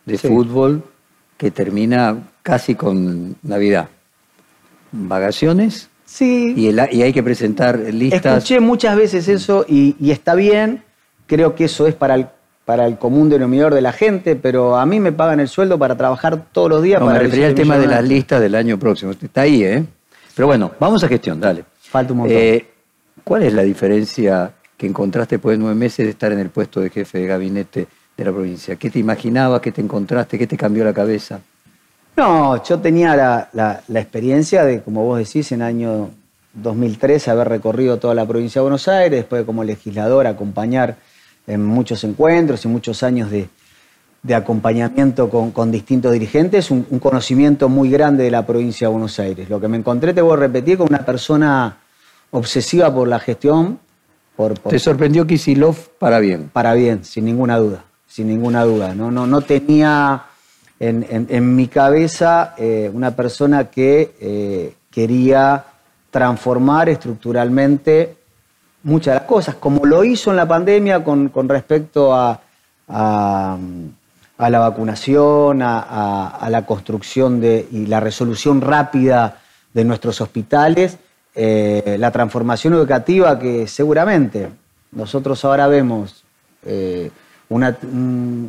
de 0.05 0.17
Fútbol 0.17 0.85
que 1.37 1.51
termina 1.51 2.17
casi 2.43 2.77
con 2.77 3.35
Navidad. 3.43 3.89
Vacaciones 4.93 5.91
Sí. 6.07 6.55
Y, 6.57 7.03
hay 7.03 7.13
que 7.13 7.23
presentar 7.23 7.79
listas. 7.79 8.39
Escuché 8.39 8.61
muchas 8.61 8.97
veces 8.97 9.29
eso 9.29 9.67
y, 9.69 9.95
está 10.11 10.35
bien. 10.35 10.83
Creo 11.27 11.55
que 11.57 11.65
eso 11.65 11.89
es 11.89 11.95
para 11.95 12.15
el, 12.15 12.29
para 12.65 12.87
el 12.87 12.97
común 12.97 13.29
denominador 13.29 13.75
de 13.75 13.83
la 13.83 13.93
gente, 13.93 14.37
pero 14.37 14.77
a 14.77 14.87
mí 14.87 15.01
me 15.01 15.11
pagan 15.13 15.41
el 15.41 15.49
sueldo 15.49 15.79
para 15.79 15.97
trabajar 15.97 16.47
todos 16.53 16.71
los 16.71 16.83
días. 16.83 17.01
No, 17.01 17.07
para 17.07 17.19
me 17.19 17.25
refería 17.25 17.49
al 17.49 17.55
tema 17.55 17.77
de 17.77 17.89
las 17.89 18.05
listas 18.05 18.41
del 18.41 18.55
año 18.55 18.79
próximo. 18.79 19.11
Está 19.11 19.43
ahí, 19.43 19.65
¿eh? 19.65 19.85
Pero 20.35 20.47
bueno, 20.47 20.71
vamos 20.79 21.03
a 21.03 21.09
gestión, 21.09 21.41
dale. 21.41 21.65
Falta 21.81 22.13
un 22.13 22.21
montón. 22.21 22.37
Eh, 22.37 22.67
¿Cuál 23.25 23.43
es 23.43 23.53
la 23.53 23.63
diferencia 23.63 24.53
que 24.77 24.87
encontraste 24.87 25.37
después 25.37 25.59
de 25.59 25.59
nueve 25.59 25.75
meses 25.75 26.07
de 26.07 26.11
estar 26.11 26.31
en 26.31 26.39
el 26.39 26.51
puesto 26.51 26.81
de 26.81 26.91
jefe 26.91 27.19
de 27.19 27.27
gabinete 27.27 27.89
de 28.17 28.25
la 28.25 28.31
provincia? 28.31 28.77
¿Qué 28.77 28.89
te 28.89 29.01
imaginabas? 29.01 29.61
¿Qué 29.61 29.73
te 29.73 29.81
encontraste? 29.81 30.39
¿Qué 30.39 30.47
te 30.47 30.57
cambió 30.57 30.85
la 30.85 30.93
cabeza? 30.93 31.41
No, 32.17 32.65
yo 32.65 32.79
tenía 32.79 33.15
la, 33.53 33.83
experiencia 33.95 34.65
de, 34.65 34.83
como 34.83 35.05
vos 35.05 35.19
decís, 35.19 35.53
en 35.53 35.61
año 35.61 36.11
2003 36.55 37.29
haber 37.29 37.49
recorrido 37.49 37.99
toda 37.99 38.15
la 38.15 38.27
provincia 38.27 38.61
de 38.61 38.63
Buenos 38.63 38.89
Aires, 38.89 39.21
después 39.21 39.45
como 39.45 39.63
legislador 39.63 40.27
acompañar 40.27 40.97
en 41.47 41.63
muchos 41.63 42.03
encuentros 42.05 42.65
y 42.65 42.69
muchos 42.69 43.03
años 43.03 43.31
de, 43.31 43.49
acompañamiento 44.35 45.29
con, 45.29 45.71
distintos 45.71 46.13
dirigentes, 46.13 46.71
un, 46.71 46.83
conocimiento 46.99 47.69
muy 47.69 47.91
grande 47.91 48.25
de 48.25 48.31
la 48.31 48.47
provincia 48.47 48.89
de 48.89 48.93
Buenos 48.93 49.21
Aires. 49.21 49.51
Lo 49.51 49.61
que 49.61 49.69
me 49.69 49.77
encontré, 49.77 50.15
te 50.15 50.23
voy 50.23 50.33
a 50.33 50.41
repetir, 50.41 50.79
con 50.79 50.89
una 50.89 51.05
persona 51.05 51.77
obsesiva 52.31 52.93
por 52.93 53.09
la 53.09 53.21
gestión. 53.21 53.79
Por, 54.35 54.59
¿Te 54.59 54.79
sorprendió 54.79 55.27
Kisilov 55.27 55.77
para 55.99 56.19
bien? 56.19 56.51
Para 56.53 56.73
bien, 56.73 57.05
sin 57.05 57.27
ninguna 57.27 57.59
duda, 57.59 57.85
sin 58.09 58.27
ninguna 58.27 58.65
duda. 58.65 58.95
No, 58.95 59.11
no, 59.11 59.27
no 59.27 59.43
tenía 59.43 60.25
en, 60.79 61.57
mi 61.57 61.69
cabeza 61.69 62.55
eh, 62.59 62.91
una 62.93 63.17
persona 63.17 63.71
que 63.71 64.15
eh, 64.21 64.75
quería 64.91 65.65
transformar 66.11 66.89
estructuralmente 66.89 68.17
muchas 68.83 69.15
de 69.15 69.21
las 69.21 69.29
cosas, 69.29 69.55
como 69.57 69.85
lo 69.85 70.05
hizo 70.05 70.31
en 70.31 70.37
la 70.37 70.47
pandemia 70.47 71.03
con, 71.03 71.31
respecto 71.49 72.15
a, 72.15 72.41
a, 72.89 73.59
la 74.39 74.59
vacunación, 74.59 75.61
a, 75.63 76.47
la 76.51 76.65
construcción 76.65 77.41
de, 77.41 77.67
y 77.71 77.87
la 77.87 78.01
resolución 78.01 78.61
rápida 78.61 79.39
de 79.73 79.85
nuestros 79.85 80.21
hospitales, 80.21 80.99
eh, 81.35 81.97
la 81.99 82.11
transformación 82.11 82.75
educativa 82.75 83.39
que 83.39 83.67
seguramente 83.67 84.49
nosotros 84.93 85.45
ahora 85.45 85.67
vemos 85.67 86.23
una, 87.49 87.77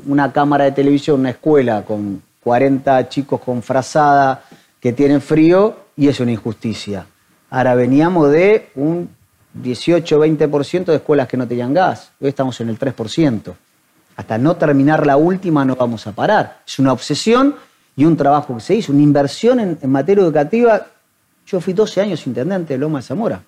una 0.07 0.31
cámara 0.31 0.65
de 0.65 0.71
televisión, 0.71 1.19
una 1.19 1.31
escuela 1.31 1.83
con 1.83 2.21
40 2.43 3.10
chicos 3.10 3.41
con 3.41 3.62
frazada 3.62 4.43
que 4.79 4.93
tienen 4.93 5.21
frío 5.21 5.77
y 5.95 6.07
es 6.07 6.19
una 6.19 6.31
injusticia. 6.31 7.05
Ahora 7.49 7.75
veníamos 7.75 8.31
de 8.31 8.69
un 8.75 9.10
18-20% 9.62 10.86
de 10.86 10.95
escuelas 10.95 11.27
que 11.27 11.38
no 11.38 11.47
tenían 11.47 11.73
gas, 11.73 12.12
hoy 12.19 12.29
estamos 12.29 12.60
en 12.62 12.69
el 12.69 12.79
3%. 12.79 13.53
Hasta 14.15 14.38
no 14.38 14.55
terminar 14.55 15.05
la 15.05 15.17
última 15.17 15.63
no 15.63 15.75
vamos 15.75 16.07
a 16.07 16.12
parar. 16.12 16.62
Es 16.65 16.79
una 16.79 16.91
obsesión 16.91 17.55
y 17.95 18.05
un 18.05 18.17
trabajo 18.17 18.55
que 18.55 18.62
se 18.62 18.75
hizo, 18.75 18.91
una 18.91 19.03
inversión 19.03 19.60
en, 19.60 19.77
en 19.79 19.91
materia 19.91 20.23
educativa. 20.23 20.88
Yo 21.45 21.62
fui 21.62 21.73
12 21.73 22.01
años 22.01 22.25
intendente 22.25 22.73
de 22.73 22.79
Loma 22.79 22.99
de 22.99 23.03
Zamora. 23.03 23.41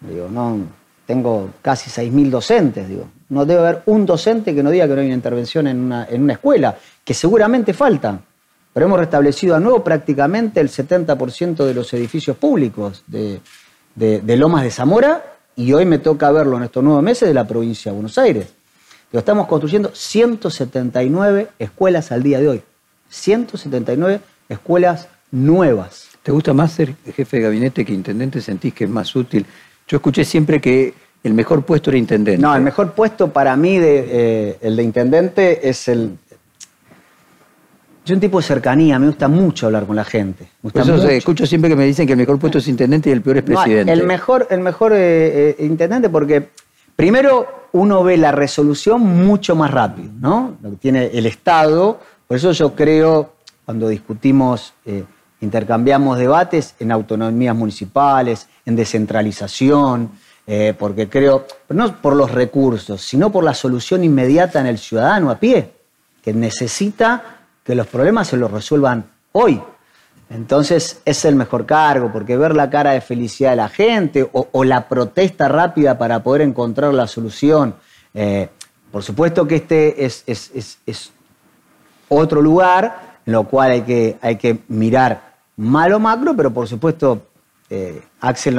Digo, 0.00 0.28
no, 0.28 0.60
tengo 1.04 1.50
casi 1.62 1.90
6.000 1.90 2.30
docentes, 2.30 2.88
digo. 2.88 3.08
No 3.28 3.44
debe 3.44 3.60
haber 3.60 3.82
un 3.86 4.06
docente 4.06 4.54
que 4.54 4.62
no 4.62 4.70
diga 4.70 4.86
que 4.86 4.94
no 4.94 5.00
hay 5.00 5.06
una 5.06 5.14
intervención 5.14 5.66
en 5.66 5.80
una, 5.80 6.06
en 6.08 6.22
una 6.22 6.34
escuela, 6.34 6.76
que 7.04 7.14
seguramente 7.14 7.74
faltan. 7.74 8.20
Pero 8.72 8.86
hemos 8.86 8.98
restablecido 8.98 9.56
a 9.56 9.60
nuevo 9.60 9.82
prácticamente 9.82 10.60
el 10.60 10.68
70% 10.68 11.64
de 11.64 11.72
los 11.72 11.94
edificios 11.94 12.36
públicos 12.36 13.04
de, 13.06 13.40
Lomas 14.36 14.64
de 14.64 14.70
Zamora 14.70 15.24
y 15.56 15.72
hoy 15.72 15.86
me 15.86 15.98
toca 15.98 16.30
verlo 16.30 16.58
en 16.58 16.64
estos 16.64 16.84
nueve 16.84 17.00
meses 17.00 17.26
de 17.26 17.32
la 17.32 17.46
provincia 17.46 17.90
de 17.90 17.94
Buenos 17.94 18.18
Aires. 18.18 18.52
Estamos 19.12 19.46
construyendo 19.46 19.94
179 19.94 21.48
escuelas 21.58 22.12
al 22.12 22.22
día 22.22 22.38
de 22.38 22.48
hoy. 22.48 22.62
179 23.08 24.20
escuelas 24.50 25.08
nuevas. 25.30 26.08
¿Te 26.22 26.30
gusta 26.30 26.52
más 26.52 26.72
ser 26.72 26.96
jefe 27.06 27.38
de 27.38 27.44
gabinete 27.44 27.82
que 27.82 27.94
intendente? 27.94 28.42
¿Sentís 28.42 28.74
que 28.74 28.84
es 28.84 28.90
más 28.90 29.16
útil? 29.16 29.46
Yo 29.88 29.96
escuché 29.96 30.24
siempre 30.24 30.60
que 30.60 30.92
el 31.26 31.34
mejor 31.34 31.64
puesto 31.64 31.90
era 31.90 31.98
intendente. 31.98 32.40
No, 32.40 32.54
el 32.54 32.62
mejor 32.62 32.92
puesto 32.92 33.32
para 33.32 33.56
mí, 33.56 33.78
de, 33.78 34.04
eh, 34.08 34.58
el 34.62 34.76
de 34.76 34.82
intendente, 34.82 35.68
es 35.68 35.88
el... 35.88 36.16
Soy 38.04 38.14
un 38.14 38.20
tipo 38.20 38.38
de 38.38 38.44
cercanía, 38.44 38.98
me 39.00 39.08
gusta 39.08 39.26
mucho 39.26 39.66
hablar 39.66 39.84
con 39.84 39.96
la 39.96 40.04
gente. 40.04 40.44
Me 40.44 40.48
gusta 40.70 40.80
Por 40.82 40.90
eso 40.90 41.02
mucho. 41.02 41.08
escucho 41.08 41.46
siempre 41.46 41.68
que 41.68 41.74
me 41.76 41.84
dicen 41.84 42.06
que 42.06 42.12
el 42.12 42.18
mejor 42.18 42.38
puesto 42.38 42.58
es 42.58 42.68
intendente 42.68 43.10
y 43.10 43.12
el 43.12 43.20
peor 43.20 43.38
es 43.38 43.48
No, 43.48 43.54
presidente. 43.56 43.92
el 43.92 44.04
mejor, 44.04 44.46
el 44.50 44.60
mejor 44.60 44.92
eh, 44.92 45.50
eh, 45.50 45.56
intendente 45.64 46.08
porque 46.08 46.50
primero 46.94 47.66
uno 47.72 48.04
ve 48.04 48.16
la 48.16 48.30
resolución 48.30 49.02
mucho 49.02 49.56
más 49.56 49.72
rápido, 49.72 50.10
¿no? 50.20 50.56
Lo 50.62 50.70
que 50.70 50.76
tiene 50.76 51.06
el 51.06 51.26
Estado. 51.26 51.98
Por 52.28 52.36
eso 52.36 52.52
yo 52.52 52.74
creo, 52.76 53.32
cuando 53.64 53.88
discutimos, 53.88 54.72
intercambiamos 55.40 56.18
debates 56.18 56.74
en 56.78 56.92
autonomías 56.92 57.54
municipales, 57.56 58.46
en 58.64 58.76
descentralización, 58.76 60.10
eh, 60.46 60.74
porque 60.78 61.08
creo, 61.08 61.46
no 61.70 61.96
por 62.00 62.14
los 62.14 62.30
recursos, 62.30 63.00
sino 63.02 63.30
por 63.30 63.42
la 63.44 63.54
solución 63.54 64.04
inmediata 64.04 64.60
en 64.60 64.66
el 64.66 64.78
ciudadano 64.78 65.30
a 65.30 65.38
pie, 65.38 65.70
que 66.22 66.32
necesita 66.32 67.22
que 67.64 67.74
los 67.74 67.86
problemas 67.86 68.28
se 68.28 68.36
los 68.36 68.50
resuelvan 68.50 69.06
hoy. 69.32 69.60
Entonces 70.28 71.00
es 71.04 71.24
el 71.24 71.36
mejor 71.36 71.66
cargo, 71.66 72.10
porque 72.12 72.36
ver 72.36 72.54
la 72.56 72.68
cara 72.68 72.92
de 72.92 73.00
felicidad 73.00 73.50
de 73.50 73.56
la 73.56 73.68
gente 73.68 74.28
o, 74.32 74.64
la 74.64 74.88
protesta 74.88 75.46
rápida 75.48 75.98
para 75.98 76.22
poder 76.22 76.42
encontrar 76.42 76.92
la 76.94 77.06
solución. 77.06 77.74
eh, 78.14 78.48
por 78.90 79.02
supuesto 79.02 79.46
que 79.46 79.56
este 79.56 80.04
es, 80.06 80.22
es- 80.26 80.78
es- 80.86 81.12
otro 82.08 82.40
lugar 82.40 83.18
en 83.26 83.32
lo 83.32 83.44
cual 83.44 83.72
hay 83.72 83.82
que, 83.82 84.16
hay 84.22 84.36
que 84.36 84.60
mirar 84.68 85.34
malo 85.56 85.98
macro, 85.98 86.34
pero 86.36 86.50
por 86.52 86.66
supuesto, 86.68 87.26
eh, 87.68 88.00
Axel, 88.20 88.58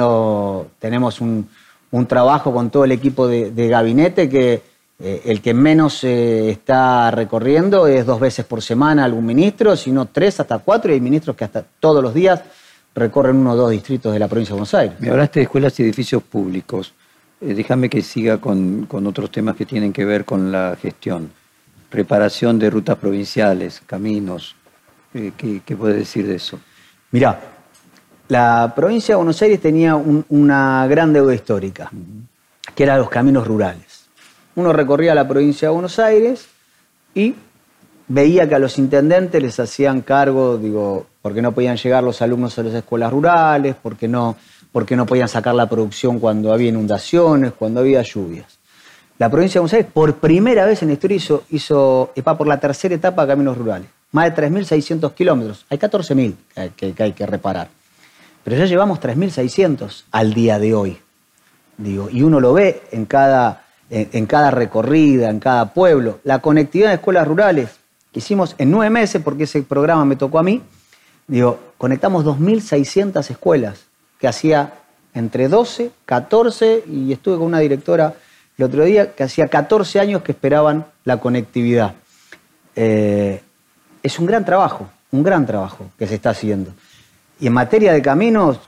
tenemos 0.78 1.20
un, 1.20 1.48
un 1.90 2.06
trabajo 2.06 2.52
con 2.52 2.70
todo 2.70 2.84
el 2.84 2.92
equipo 2.92 3.26
de, 3.26 3.50
de 3.50 3.68
gabinete 3.68 4.28
que 4.28 4.62
eh, 5.00 5.22
el 5.26 5.40
que 5.40 5.54
menos 5.54 6.02
eh, 6.02 6.50
está 6.50 7.12
recorriendo 7.12 7.86
es 7.86 8.04
dos 8.04 8.18
veces 8.18 8.44
por 8.44 8.62
semana 8.62 9.04
algún 9.04 9.24
ministro, 9.24 9.76
sino 9.76 10.06
tres 10.06 10.40
hasta 10.40 10.58
cuatro, 10.58 10.90
y 10.90 10.94
hay 10.94 11.00
ministros 11.00 11.36
que 11.36 11.44
hasta 11.44 11.62
todos 11.62 12.02
los 12.02 12.12
días 12.12 12.42
recorren 12.96 13.36
uno 13.36 13.52
o 13.52 13.56
dos 13.56 13.70
distritos 13.70 14.12
de 14.12 14.18
la 14.18 14.26
provincia 14.26 14.54
de 14.54 14.58
Buenos 14.58 14.74
Aires. 14.74 15.00
Me 15.00 15.10
hablaste 15.10 15.38
de 15.38 15.44
escuelas 15.44 15.78
y 15.78 15.84
edificios 15.84 16.20
públicos. 16.24 16.94
Eh, 17.40 17.54
déjame 17.54 17.88
que 17.88 18.02
siga 18.02 18.38
con, 18.38 18.86
con 18.86 19.06
otros 19.06 19.30
temas 19.30 19.54
que 19.54 19.66
tienen 19.66 19.92
que 19.92 20.04
ver 20.04 20.24
con 20.24 20.50
la 20.50 20.76
gestión. 20.80 21.30
Preparación 21.88 22.58
de 22.58 22.68
rutas 22.68 22.96
provinciales, 22.98 23.80
caminos. 23.86 24.56
¿qué, 25.12 25.62
qué 25.64 25.76
puede 25.76 25.94
decir 25.94 26.26
de 26.26 26.34
eso? 26.34 26.58
Mirá, 27.12 27.40
la 28.28 28.72
provincia 28.76 29.12
de 29.14 29.16
Buenos 29.16 29.40
Aires 29.42 29.60
tenía 29.60 29.96
un- 29.96 30.24
una 30.28 30.86
gran 30.86 31.12
deuda 31.12 31.34
histórica, 31.34 31.90
que 32.74 32.82
eran 32.82 32.98
los 32.98 33.08
caminos 33.08 33.46
rurales. 33.46 34.06
Uno 34.56 34.72
recorría 34.72 35.14
la 35.14 35.26
provincia 35.26 35.68
de 35.68 35.72
Buenos 35.74 35.98
Aires 35.98 36.46
y 37.14 37.34
veía 38.08 38.48
que 38.48 38.54
a 38.54 38.58
los 38.58 38.78
intendentes 38.78 39.42
les 39.42 39.58
hacían 39.60 40.00
cargo, 40.02 40.58
digo, 40.58 41.06
porque 41.22 41.42
no 41.42 41.52
podían 41.52 41.76
llegar 41.76 42.02
los 42.02 42.20
alumnos 42.22 42.58
a 42.58 42.62
las 42.62 42.74
escuelas 42.74 43.12
rurales, 43.12 43.76
porque 43.82 44.08
no, 44.08 44.36
porque 44.72 44.96
no 44.96 45.06
podían 45.06 45.28
sacar 45.28 45.54
la 45.54 45.68
producción 45.68 46.18
cuando 46.18 46.52
había 46.52 46.68
inundaciones, 46.68 47.52
cuando 47.52 47.80
había 47.80 48.02
lluvias. 48.02 48.58
La 49.18 49.30
provincia 49.30 49.54
de 49.58 49.60
Buenos 49.62 49.72
Aires, 49.74 49.90
por 49.92 50.14
primera 50.16 50.64
vez 50.64 50.82
en 50.82 50.88
la 50.88 50.94
historia, 50.94 51.16
hizo, 51.16 51.44
hizo 51.50 52.12
va 52.26 52.36
por 52.38 52.46
la 52.46 52.60
tercera 52.60 52.94
etapa 52.94 53.22
de 53.22 53.28
caminos 53.32 53.56
rurales. 53.58 53.88
Más 54.12 54.24
de 54.26 54.30
3.600 54.32 55.12
kilómetros. 55.12 55.66
Hay 55.68 55.76
14.000 55.78 56.34
que, 56.54 56.70
que- 56.76 56.92
que 56.94 57.02
hay 57.02 57.12
que 57.12 57.26
reparar. 57.26 57.68
Pero 58.44 58.56
ya 58.56 58.66
llevamos 58.66 59.00
3.600 59.00 60.04
al 60.10 60.34
día 60.34 60.58
de 60.58 60.74
hoy. 60.74 60.98
Digo, 61.76 62.08
y 62.10 62.22
uno 62.22 62.40
lo 62.40 62.52
ve 62.52 62.82
en 62.90 63.04
cada, 63.04 63.64
en, 63.90 64.26
cada 64.26 64.50
recorrida, 64.50 65.30
en 65.30 65.38
cada 65.38 65.72
pueblo. 65.72 66.18
La 66.24 66.40
conectividad 66.40 66.88
de 66.88 66.96
escuelas 66.96 67.26
rurales 67.26 67.70
que 68.12 68.18
hicimos 68.18 68.54
en 68.58 68.70
nueve 68.70 68.90
meses, 68.90 69.22
porque 69.22 69.44
ese 69.44 69.62
programa 69.62 70.04
me 70.04 70.16
tocó 70.16 70.38
a 70.38 70.42
mí, 70.42 70.62
digo, 71.26 71.58
conectamos 71.76 72.24
2.600 72.24 73.30
escuelas, 73.30 73.84
que 74.18 74.26
hacía 74.26 74.72
entre 75.14 75.48
12, 75.48 75.90
14, 76.04 76.84
y 76.88 77.12
estuve 77.12 77.36
con 77.36 77.46
una 77.46 77.60
directora 77.60 78.14
el 78.56 78.64
otro 78.64 78.84
día, 78.84 79.12
que 79.12 79.22
hacía 79.22 79.46
14 79.46 80.00
años 80.00 80.22
que 80.22 80.32
esperaban 80.32 80.86
la 81.04 81.18
conectividad. 81.18 81.94
Eh, 82.74 83.40
es 84.02 84.18
un 84.18 84.26
gran 84.26 84.44
trabajo, 84.44 84.88
un 85.12 85.22
gran 85.22 85.46
trabajo 85.46 85.90
que 85.96 86.08
se 86.08 86.16
está 86.16 86.30
haciendo. 86.30 86.72
Y 87.40 87.46
en 87.46 87.52
materia 87.52 87.92
de 87.92 88.02
caminos, 88.02 88.58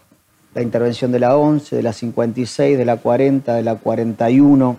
la 0.54 0.62
intervención 0.62 1.10
de 1.10 1.18
la 1.18 1.36
11, 1.36 1.74
de 1.74 1.82
la 1.82 1.92
56, 1.92 2.78
de 2.78 2.84
la 2.84 2.98
40, 2.98 3.54
de 3.54 3.62
la 3.64 3.74
41, 3.74 4.78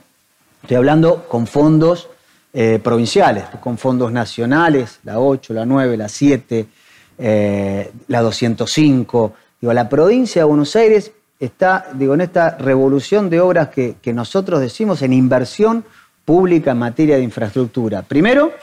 estoy 0.61 0.77
hablando 0.77 1.27
con 1.27 1.45
fondos 1.45 2.07
eh, 2.53 2.79
provinciales, 2.81 3.43
con 3.59 3.77
fondos 3.77 4.13
nacionales, 4.13 4.99
la 5.03 5.19
8, 5.19 5.53
la 5.53 5.65
9, 5.65 5.97
la 5.97 6.07
7, 6.07 6.67
eh, 7.17 7.91
la 8.07 8.21
205. 8.21 9.33
Digo, 9.59 9.73
la 9.73 9.89
provincia 9.89 10.41
de 10.41 10.45
Buenos 10.45 10.73
Aires 10.77 11.11
está, 11.37 11.87
digo, 11.93 12.13
en 12.13 12.21
esta 12.21 12.57
revolución 12.57 13.29
de 13.29 13.41
obras 13.41 13.69
que, 13.69 13.95
que 14.01 14.13
nosotros 14.13 14.61
decimos 14.61 15.01
en 15.01 15.11
inversión 15.11 15.83
pública 16.23 16.71
en 16.71 16.77
materia 16.77 17.17
de 17.17 17.23
infraestructura. 17.23 18.03
Primero, 18.03 18.53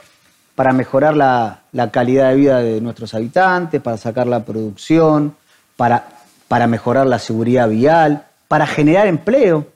para 0.59 0.73
mejorar 0.73 1.15
la, 1.15 1.61
calidad 1.93 2.31
de 2.31 2.35
vida 2.35 2.59
de 2.59 2.81
nuestros 2.81 3.15
habitantes, 3.15 3.81
para 3.81 3.97
sacar 3.97 4.27
la 4.27 4.45
producción, 4.45 5.37
para, 5.77 6.09
para 6.49 6.67
mejorar 6.67 7.07
la 7.07 7.21
seguridad 7.21 7.69
vial, 7.69 8.25
para 8.49 8.67
generar 8.67 9.07
empleo, 9.07 9.69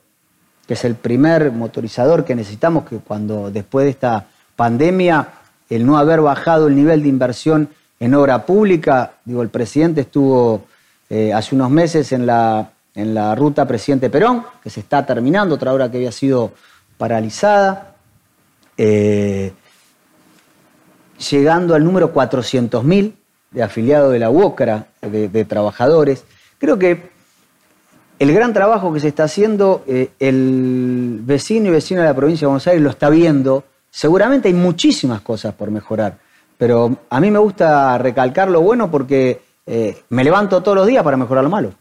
que 0.67 0.73
es 0.73 0.83
el 0.83 0.95
primer 0.95 1.53
motorizador 1.53 2.25
que 2.25 2.35
necesitamos, 2.35 2.83
que 2.83 2.97
cuando 2.97 3.49
después 3.49 3.85
de 3.85 3.91
esta 3.91 4.25
pandemia, 4.57 5.29
el 5.69 5.85
no 5.85 5.97
haber 5.97 6.19
bajado 6.19 6.67
el 6.67 6.75
nivel 6.75 7.01
de 7.01 7.07
inversión 7.07 7.69
en 8.01 8.13
obra 8.13 8.45
pública, 8.45 9.13
digo, 9.23 9.41
el 9.41 9.47
presidente 9.47 10.01
estuvo 10.01 10.65
eh, 11.09 11.31
hace 11.31 11.55
unos 11.55 11.69
meses 11.69 12.11
en 12.11 12.25
la, 12.25 12.71
en 12.93 13.13
la 13.13 13.33
ruta 13.35 13.65
Presidente 13.65 14.09
Perón, 14.09 14.43
que 14.61 14.69
se 14.69 14.81
está 14.81 15.05
terminando, 15.05 15.55
otra 15.55 15.73
obra 15.73 15.89
que 15.89 15.95
había 15.95 16.11
sido 16.11 16.51
paralizada. 16.97 17.95
Eh, 18.77 19.53
llegando 21.29 21.75
al 21.75 21.83
número 21.83 22.13
400.000 22.13 23.13
de 23.51 23.63
afiliados 23.63 24.11
de 24.11 24.19
la 24.19 24.29
UOCRA, 24.29 24.87
de, 25.01 25.45
trabajadores. 25.45 26.25
Creo 26.57 26.77
que 26.79 27.11
el 28.19 28.33
gran 28.33 28.53
trabajo 28.53 28.91
que 28.93 28.99
se 28.99 29.07
está 29.07 29.25
haciendo, 29.25 29.83
eh, 29.87 30.09
el 30.19 31.19
vecino 31.23 31.67
y 31.67 31.71
vecina 31.71 32.01
de 32.01 32.07
la 32.07 32.15
provincia 32.15 32.45
de 32.45 32.47
Buenos 32.47 32.67
Aires 32.67 32.81
lo 32.81 32.89
está 32.89 33.09
viendo. 33.09 33.63
Seguramente 33.89 34.47
hay 34.47 34.53
muchísimas 34.53 35.21
cosas 35.21 35.53
por 35.53 35.69
mejorar, 35.69 36.17
pero 36.57 36.97
a 37.09 37.19
mí 37.19 37.29
me 37.29 37.39
gusta 37.39 37.97
recalcar 37.97 38.49
lo 38.49 38.61
bueno 38.61 38.89
porque 38.89 39.41
eh, 39.65 40.01
me 40.09 40.23
levanto 40.23 40.61
todos 40.61 40.77
los 40.77 40.87
días 40.87 41.03
para 41.03 41.17
mejorar 41.17 41.43
lo 41.43 41.49
malo. 41.49 41.73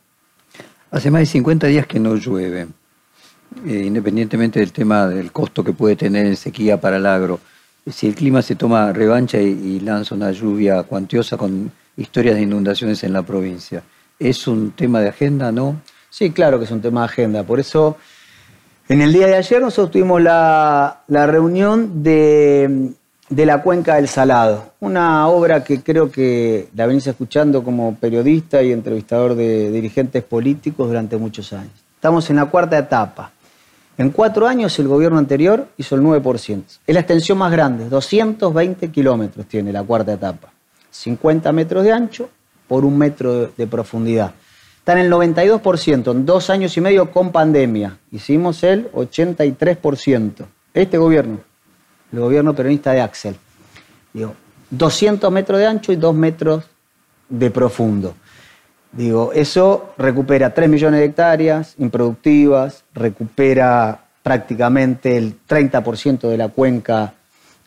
Hace 0.90 1.11
más 1.11 1.20
de 1.20 1.26
50 1.26 1.68
días 1.68 1.87
que 1.87 1.98
no 1.98 2.16
llueve, 2.16 2.66
eh, 3.66 3.83
independientemente 3.87 4.61
del 4.61 4.72
tema 4.72 5.09
del 5.09 5.33
costo 5.33 5.64
que 5.64 5.72
puede 5.72 5.96
tener 5.96 6.26
en 6.26 6.37
sequía 6.37 6.78
para 6.78 6.98
el 6.98 7.07
agro. 7.07 7.40
Si 7.90 8.06
el 8.06 8.14
clima 8.14 8.42
se 8.42 8.54
toma 8.54 8.92
revancha 8.92 9.38
y, 9.38 9.80
lanza 9.80 10.14
una 10.14 10.30
lluvia 10.30 10.82
cuantiosa 10.84 11.36
con 11.36 11.70
historias 11.96 12.36
de 12.36 12.42
inundaciones 12.42 13.02
en 13.02 13.12
la 13.12 13.22
provincia, 13.22 13.82
¿es 14.18 14.46
un 14.46 14.70
tema 14.72 15.00
de 15.00 15.08
agenda, 15.08 15.50
no? 15.50 15.80
Sí, 16.08 16.30
claro 16.30 16.58
que 16.58 16.66
es 16.66 16.70
un 16.70 16.80
tema 16.80 17.00
de 17.00 17.06
agenda. 17.06 17.42
Por 17.42 17.58
eso, 17.58 17.96
en 18.88 19.00
el 19.00 19.12
día 19.12 19.26
de 19.26 19.36
ayer 19.36 19.60
nosotros 19.60 19.90
tuvimos 19.90 20.22
la, 20.22 21.02
la 21.08 21.26
reunión 21.26 22.02
de, 22.02 22.92
de 23.28 23.46
la 23.46 23.62
Cuenca 23.62 23.96
del 23.96 24.08
Salado, 24.08 24.74
una 24.80 25.26
obra 25.28 25.64
que 25.64 25.82
creo 25.82 26.10
que 26.10 26.68
la 26.74 26.86
venís 26.86 27.06
escuchando 27.06 27.64
como 27.64 27.96
periodista 27.96 28.62
y 28.62 28.72
entrevistador 28.72 29.34
de 29.34 29.70
dirigentes 29.70 30.22
políticos 30.22 30.86
durante 30.86 31.16
muchos 31.16 31.52
años. 31.52 31.72
Estamos 31.94 32.28
en 32.30 32.36
la 32.36 32.46
cuarta 32.46 32.78
etapa. 32.78 33.32
En 33.98 34.11
cuatro 34.11 34.46
años 34.46 34.78
el 34.78 34.88
gobierno 34.88 35.18
anterior 35.18 35.68
hizo 35.76 35.94
el 35.94 36.02
9%. 36.02 36.62
Es 36.87 36.94
la 36.94 37.00
extensión 37.00 37.38
más 37.38 37.52
grande, 37.52 37.88
220 37.88 38.90
kilómetros 38.90 39.46
tiene 39.46 39.72
la 39.72 39.83
cuarta 39.83 40.14
etapa. 40.14 40.50
50 40.90 41.52
metros 41.52 41.85
de 41.85 41.92
ancho 41.92 42.28
por 42.68 42.85
un 42.85 42.96
metro 42.96 43.48
de, 43.48 43.66
profundidad. 43.66 44.33
Está 44.78 44.92
en 44.92 44.98
el 44.98 45.12
92%, 45.12 46.11
en 46.11 46.26
dos 46.26 46.50
años 46.50 46.76
y 46.76 46.81
medio 46.81 47.11
con 47.11 47.31
pandemia. 47.33 47.98
Hicimos 48.11 48.62
el 48.62 48.90
83%. 48.92 50.44
Este 50.74 50.98
gobierno, 50.98 51.40
el 52.12 52.20
gobierno 52.20 52.55
peronista 52.55 52.92
de 52.92 53.00
Axel. 53.00 53.37
Digo, 54.12 54.35
200 54.70 55.31
metros 55.31 55.59
de 55.59 55.66
ancho 55.66 55.92
y 55.92 55.96
2 55.96 56.14
metros 56.14 56.64
de 57.28 57.50
profundo. 57.50 58.14
Digo, 58.92 59.33
eso 59.33 59.94
recupera 59.96 60.52
3 60.52 60.68
millones 60.68 61.00
de 61.00 61.07
hectáreas 61.07 61.74
improductivas, 61.78 62.85
recupera 62.92 64.04
prácticamente 64.23 65.16
el 65.16 65.35
30% 65.48 66.29
de 66.29 66.37
la 66.37 66.48
cuenca 66.48 67.14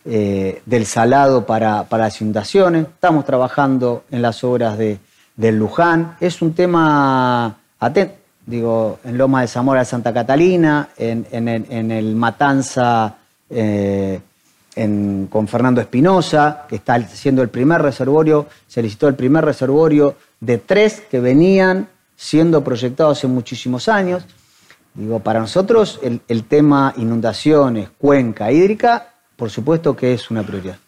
eh, 0.04 0.62
del 0.64 0.86
salado 0.86 1.44
para, 1.44 1.82
para 1.84 2.04
las 2.04 2.20
inundaciones. 2.20 2.86
Estamos 2.86 3.24
trabajando 3.24 4.04
en 4.12 4.22
las 4.22 4.44
obras 4.44 4.78
de, 4.78 5.00
del 5.34 5.58
Luján. 5.58 6.16
Es 6.20 6.42
un 6.42 6.54
tema 6.54 7.56
atento, 7.80 8.14
digo, 8.46 9.00
en 9.04 9.18
Loma 9.18 9.40
de 9.40 9.48
Zamora 9.48 9.80
de 9.80 9.86
Santa 9.86 10.14
Catalina, 10.14 10.90
en, 10.96 11.26
en 11.32 11.90
el, 11.90 12.14
Matanza, 12.14 13.16
eh, 13.50 14.20
con 15.28 15.48
Fernando 15.48 15.80
Espinosa, 15.80 16.66
que 16.68 16.76
está 16.76 16.94
haciendo 16.94 17.42
el 17.42 17.48
primer 17.48 17.82
reservorio, 17.82 18.46
se 18.68 18.82
licitó 18.82 19.08
el 19.08 19.14
primer 19.14 19.44
reservorio 19.44 20.14
de 20.40 20.58
tres 20.58 21.02
que 21.10 21.20
venían 21.20 21.88
siendo 22.16 22.64
proyectados 22.64 23.18
hace 23.18 23.26
muchísimos 23.26 23.88
años. 23.88 24.24
Digo, 24.94 25.20
para 25.20 25.40
nosotros 25.40 26.00
el, 26.02 26.44
tema 26.44 26.94
inundaciones, 26.96 27.90
cuenca 27.98 28.50
hídrica, 28.50 29.12
por 29.36 29.50
supuesto 29.50 29.94
que 29.94 30.14
es 30.14 30.30
una 30.30 30.42
prioridad. 30.42 30.78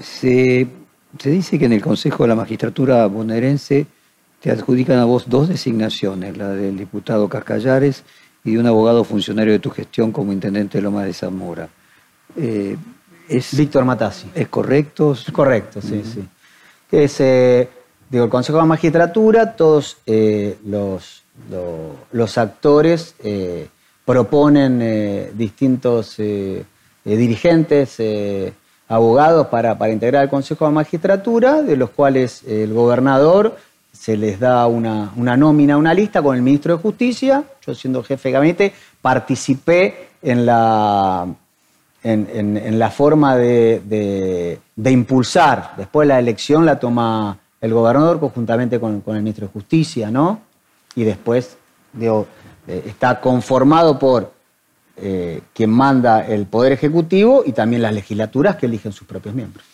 Se, 0.00 0.66
se, 1.18 1.30
dice 1.30 1.58
que 1.58 1.66
en 1.66 1.74
el 1.74 1.80
Consejo 1.80 2.24
de 2.24 2.28
la 2.28 2.34
Magistratura 2.34 3.06
bonaerense 3.06 3.86
te 4.40 4.50
adjudican 4.50 4.98
a 4.98 5.04
vos 5.04 5.28
dos 5.28 5.48
designaciones, 5.48 6.36
la 6.36 6.48
del 6.48 6.76
diputado 6.76 7.28
Cascallares 7.28 8.02
y 8.42 8.52
de 8.52 8.58
un 8.58 8.66
abogado 8.66 9.04
funcionario 9.04 9.52
de 9.52 9.60
tu 9.60 9.70
gestión 9.70 10.10
como 10.10 10.32
intendente 10.32 10.78
de 10.78 10.82
Loma 10.82 11.04
de 11.04 11.14
Zamora. 11.14 11.68
Eh, 12.36 12.76
es, 13.28 13.56
Víctor 13.56 13.84
Matassi. 13.84 14.28
¿Es 14.34 14.48
correcto? 14.48 15.12
Es 15.12 15.30
correcto, 15.30 15.80
sí, 15.80 16.02
sí. 16.04 16.24
es, 16.90 17.20
eh, 17.20 17.68
digo, 18.10 18.24
el 18.24 18.30
Consejo 18.30 18.58
de 18.58 18.64
Magistratura, 18.64 19.54
todos 19.56 19.98
eh, 20.06 20.58
los, 20.64 21.22
los, 22.12 22.38
actores 22.38 23.14
proponen 24.04 25.32
distintos 25.36 26.16
dirigentes, 27.04 27.96
abogados 28.88 29.46
para, 29.48 29.76
para 29.76 29.92
integrar 29.92 30.24
el 30.24 30.30
Consejo 30.30 30.66
de 30.66 30.72
Magistratura, 30.72 31.62
de 31.62 31.76
los 31.76 31.90
cuales 31.90 32.42
el 32.44 32.72
gobernador 32.72 33.56
se 33.94 34.16
les 34.16 34.40
da 34.40 34.66
una, 34.66 35.12
nómina, 35.14 35.76
una 35.76 35.94
lista 35.94 36.20
con 36.20 36.36
el 36.36 36.42
ministro 36.42 36.76
de 36.76 36.82
Justicia. 36.82 37.44
Yo 37.64 37.74
siendo 37.74 38.02
jefe 38.02 38.28
de 38.28 38.32
gabinete 38.32 38.74
participé 39.00 40.08
en 40.20 40.44
la, 40.44 41.26
en, 42.02 42.78
la 42.78 42.90
forma 42.90 43.36
de, 43.36 44.58
impulsar. 44.76 45.74
Después 45.76 46.08
la 46.08 46.18
elección 46.18 46.66
la 46.66 46.78
toma 46.78 47.38
el 47.64 47.72
gobernador 47.72 48.20
conjuntamente 48.20 48.78
con, 48.78 49.02
el 49.06 49.22
ministro 49.22 49.46
de 49.46 49.52
Justicia, 49.52 50.10
¿no? 50.10 50.42
Y 50.94 51.04
después 51.04 51.56
digo, 51.94 52.26
eh, 52.68 52.84
está 52.86 53.22
conformado 53.22 53.98
por 53.98 54.32
eh, 54.98 55.40
quien 55.54 55.70
manda 55.70 56.26
el 56.26 56.44
Poder 56.44 56.72
Ejecutivo 56.72 57.42
y 57.46 57.52
también 57.52 57.80
las 57.80 57.94
legislaturas 57.94 58.56
que 58.56 58.66
eligen 58.66 58.92
sus 58.92 59.06
propios 59.06 59.34
miembros. 59.34 59.64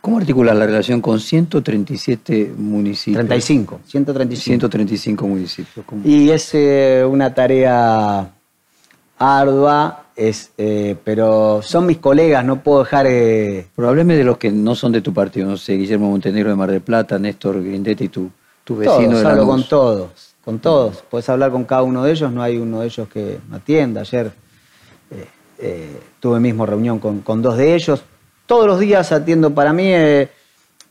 ¿Cómo 0.00 0.18
articular 0.18 0.54
la 0.54 0.66
relación 0.66 1.00
con 1.00 1.18
137 1.18 2.54
municipios? 2.56 3.26
35, 3.26 3.80
135. 3.86 4.44
135 4.44 5.26
municipios. 5.26 5.86
Y 6.04 6.30
es 6.30 6.54
eh, 6.54 7.04
una 7.04 7.34
tarea 7.34 8.30
ardua, 9.18 10.04
es, 10.28 10.52
eh, 10.58 10.96
pero 11.02 11.62
son 11.62 11.86
mis 11.86 11.96
colegas, 11.96 12.44
no 12.44 12.62
puedo 12.62 12.80
dejar... 12.80 13.06
Eh... 13.08 13.66
Probablemente 13.74 14.18
de 14.18 14.24
los 14.24 14.36
que 14.36 14.50
no 14.50 14.74
son 14.74 14.92
de 14.92 15.00
tu 15.00 15.14
partido, 15.14 15.48
no 15.48 15.56
sé, 15.56 15.74
Guillermo 15.74 16.10
Montenegro 16.10 16.50
de 16.50 16.56
Mar 16.56 16.70
del 16.70 16.82
Plata, 16.82 17.18
Néstor 17.18 17.62
Grindetti, 17.62 18.08
tu, 18.08 18.30
tu 18.62 18.76
vecino 18.76 19.12
todos, 19.12 19.24
hablo 19.24 19.46
con 19.46 19.62
todos, 19.66 20.34
con 20.44 20.58
todos. 20.58 21.02
Puedes 21.08 21.28
hablar 21.30 21.50
con 21.50 21.64
cada 21.64 21.82
uno 21.82 22.04
de 22.04 22.12
ellos, 22.12 22.30
no 22.30 22.42
hay 22.42 22.58
uno 22.58 22.80
de 22.80 22.86
ellos 22.86 23.08
que 23.08 23.38
me 23.48 23.56
atienda. 23.56 24.02
Ayer 24.02 24.30
eh, 25.58 26.00
tuve 26.20 26.38
mismo 26.38 26.66
reunión 26.66 26.98
con, 26.98 27.20
con 27.20 27.40
dos 27.40 27.56
de 27.56 27.74
ellos, 27.74 28.02
todos 28.44 28.66
los 28.66 28.78
días 28.78 29.12
atiendo 29.12 29.54
para 29.54 29.72
mí, 29.72 29.86
eh, 29.86 30.28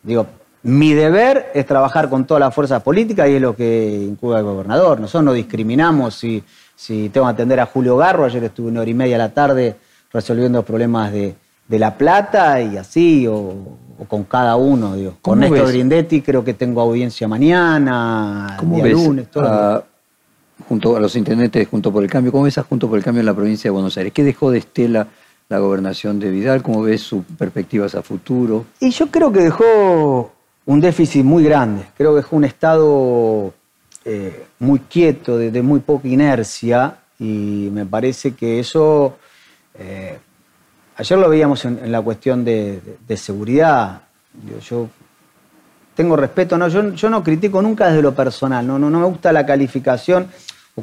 digo, 0.02 0.26
mi 0.64 0.94
deber 0.94 1.52
es 1.54 1.66
trabajar 1.66 2.10
con 2.10 2.26
todas 2.26 2.42
las 2.42 2.56
fuerzas 2.56 2.82
políticas 2.82 3.30
y 3.30 3.36
es 3.36 3.42
lo 3.42 3.56
que 3.56 3.94
incuba 4.02 4.40
el 4.40 4.46
gobernador. 4.46 5.00
Nosotros 5.00 5.24
no 5.24 5.34
discriminamos 5.34 6.16
si, 6.16 6.44
si 6.80 7.10
tengo 7.10 7.28
que 7.28 7.34
atender 7.34 7.60
a 7.60 7.66
Julio 7.66 7.98
Garro, 7.98 8.24
ayer 8.24 8.42
estuve 8.42 8.70
una 8.70 8.80
hora 8.80 8.90
y 8.90 8.94
media 8.94 9.18
a 9.18 9.20
la 9.20 9.34
tarde 9.34 9.76
resolviendo 10.14 10.64
problemas 10.64 11.12
de, 11.12 11.36
La 11.68 11.98
Plata 11.98 12.62
y 12.62 12.78
así, 12.78 13.28
o, 13.28 13.54
con 14.08 14.24
cada 14.24 14.56
uno. 14.56 14.96
Digo. 14.96 15.18
Con 15.22 15.42
Néstor 15.42 15.68
Grindetti 15.68 16.22
creo 16.22 16.42
que 16.42 16.54
tengo 16.54 16.80
audiencia 16.80 17.28
mañana, 17.28 18.56
¿Cómo 18.58 18.82
ves 18.82 18.94
lunes, 18.94 19.30
todo. 19.30 19.84
junto 20.70 20.96
a 20.96 21.02
los 21.02 21.18
intendentes 21.18 21.68
Junto 21.68 21.92
por 21.92 22.02
el 22.02 22.10
Cambio, 22.10 22.32
¿cómo 22.32 22.46
ves 22.46 22.58
a 22.58 22.64
Junto 22.64 22.88
por 22.88 22.98
el 22.98 23.04
Cambio 23.04 23.20
en 23.20 23.26
la 23.26 23.34
provincia 23.34 23.68
de 23.68 23.72
Buenos 23.72 23.98
Aires? 23.98 24.14
¿Qué 24.14 24.24
dejó 24.24 24.50
de 24.50 24.60
Estela 24.60 25.08
la 25.50 25.60
gobernación 25.60 26.18
de 26.18 26.32
Vidal? 26.32 26.64
¿Cómo 26.64 26.82
ves 26.84 27.02
sus 27.02 27.26
perspectivas 27.38 27.94
a 27.94 28.04
futuro? 28.04 28.66
Y 28.80 28.92
yo 28.92 29.08
creo 29.08 29.34
que 29.34 29.42
dejó 29.42 30.32
un 30.66 30.80
déficit 30.80 31.26
muy 31.26 31.44
grande. 31.44 31.84
Creo 31.98 32.12
que 32.12 32.22
dejó 32.22 32.38
un 32.38 32.46
estado 32.46 33.54
eh, 34.06 34.46
muy 34.60 34.80
quieto, 34.80 35.38
de, 35.38 35.62
muy 35.62 35.80
poca 35.80 36.08
inercia, 36.08 36.98
y 37.20 37.70
me 37.72 37.86
parece 37.86 38.34
que 38.34 38.60
eso. 38.60 39.18
Eh, 39.78 40.18
ayer 40.96 41.20
lo 41.20 41.30
veíamos 41.30 41.66
en, 41.66 41.92
la 41.92 42.02
cuestión 42.02 42.44
de, 42.46 42.98
seguridad. 43.16 44.02
Yo, 44.68 44.90
tengo 45.96 46.16
respeto, 46.16 46.58
no, 46.58 46.68
yo, 46.70 47.10
no 47.10 47.24
critico 47.24 47.62
nunca 47.62 47.88
desde 47.88 48.02
lo 48.02 48.16
personal, 48.16 48.66
no, 48.66 48.80
no, 48.80 48.90
no 48.90 49.00
me 49.00 49.06
gusta 49.06 49.34
la 49.34 49.46
calificación 49.46 50.28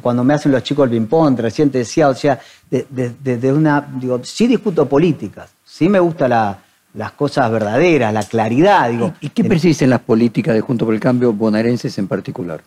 cuando 0.01 0.23
me 0.23 0.33
hacen 0.33 0.51
los 0.51 0.63
chicos 0.63 0.85
el 0.85 0.91
ping-pong, 0.91 1.39
recién 1.39 1.69
te 1.69 1.79
decía, 1.79 2.09
o 2.09 2.15
sea, 2.15 2.39
de, 2.69 3.51
una, 3.51 3.87
digo, 3.99 4.19
sí 4.23 4.47
discuto 4.47 4.87
políticas, 4.87 5.51
sí 5.63 5.89
me 5.89 5.99
gustan 5.99 6.57
las 6.93 7.11
cosas 7.13 7.51
verdaderas, 7.51 8.13
la 8.13 8.23
claridad, 8.23 8.89
digo. 8.89 9.13
¿Y, 9.21 9.29
qué 9.29 9.43
percibes 9.43 9.81
en 9.81 9.89
las 9.91 10.01
políticas 10.01 10.55
de 10.55 10.61
Junto 10.61 10.85
por 10.85 10.93
el 10.93 10.99
Cambio 10.99 11.33
bonaerenses 11.33 11.97
en 11.97 12.07
particular? 12.07 12.61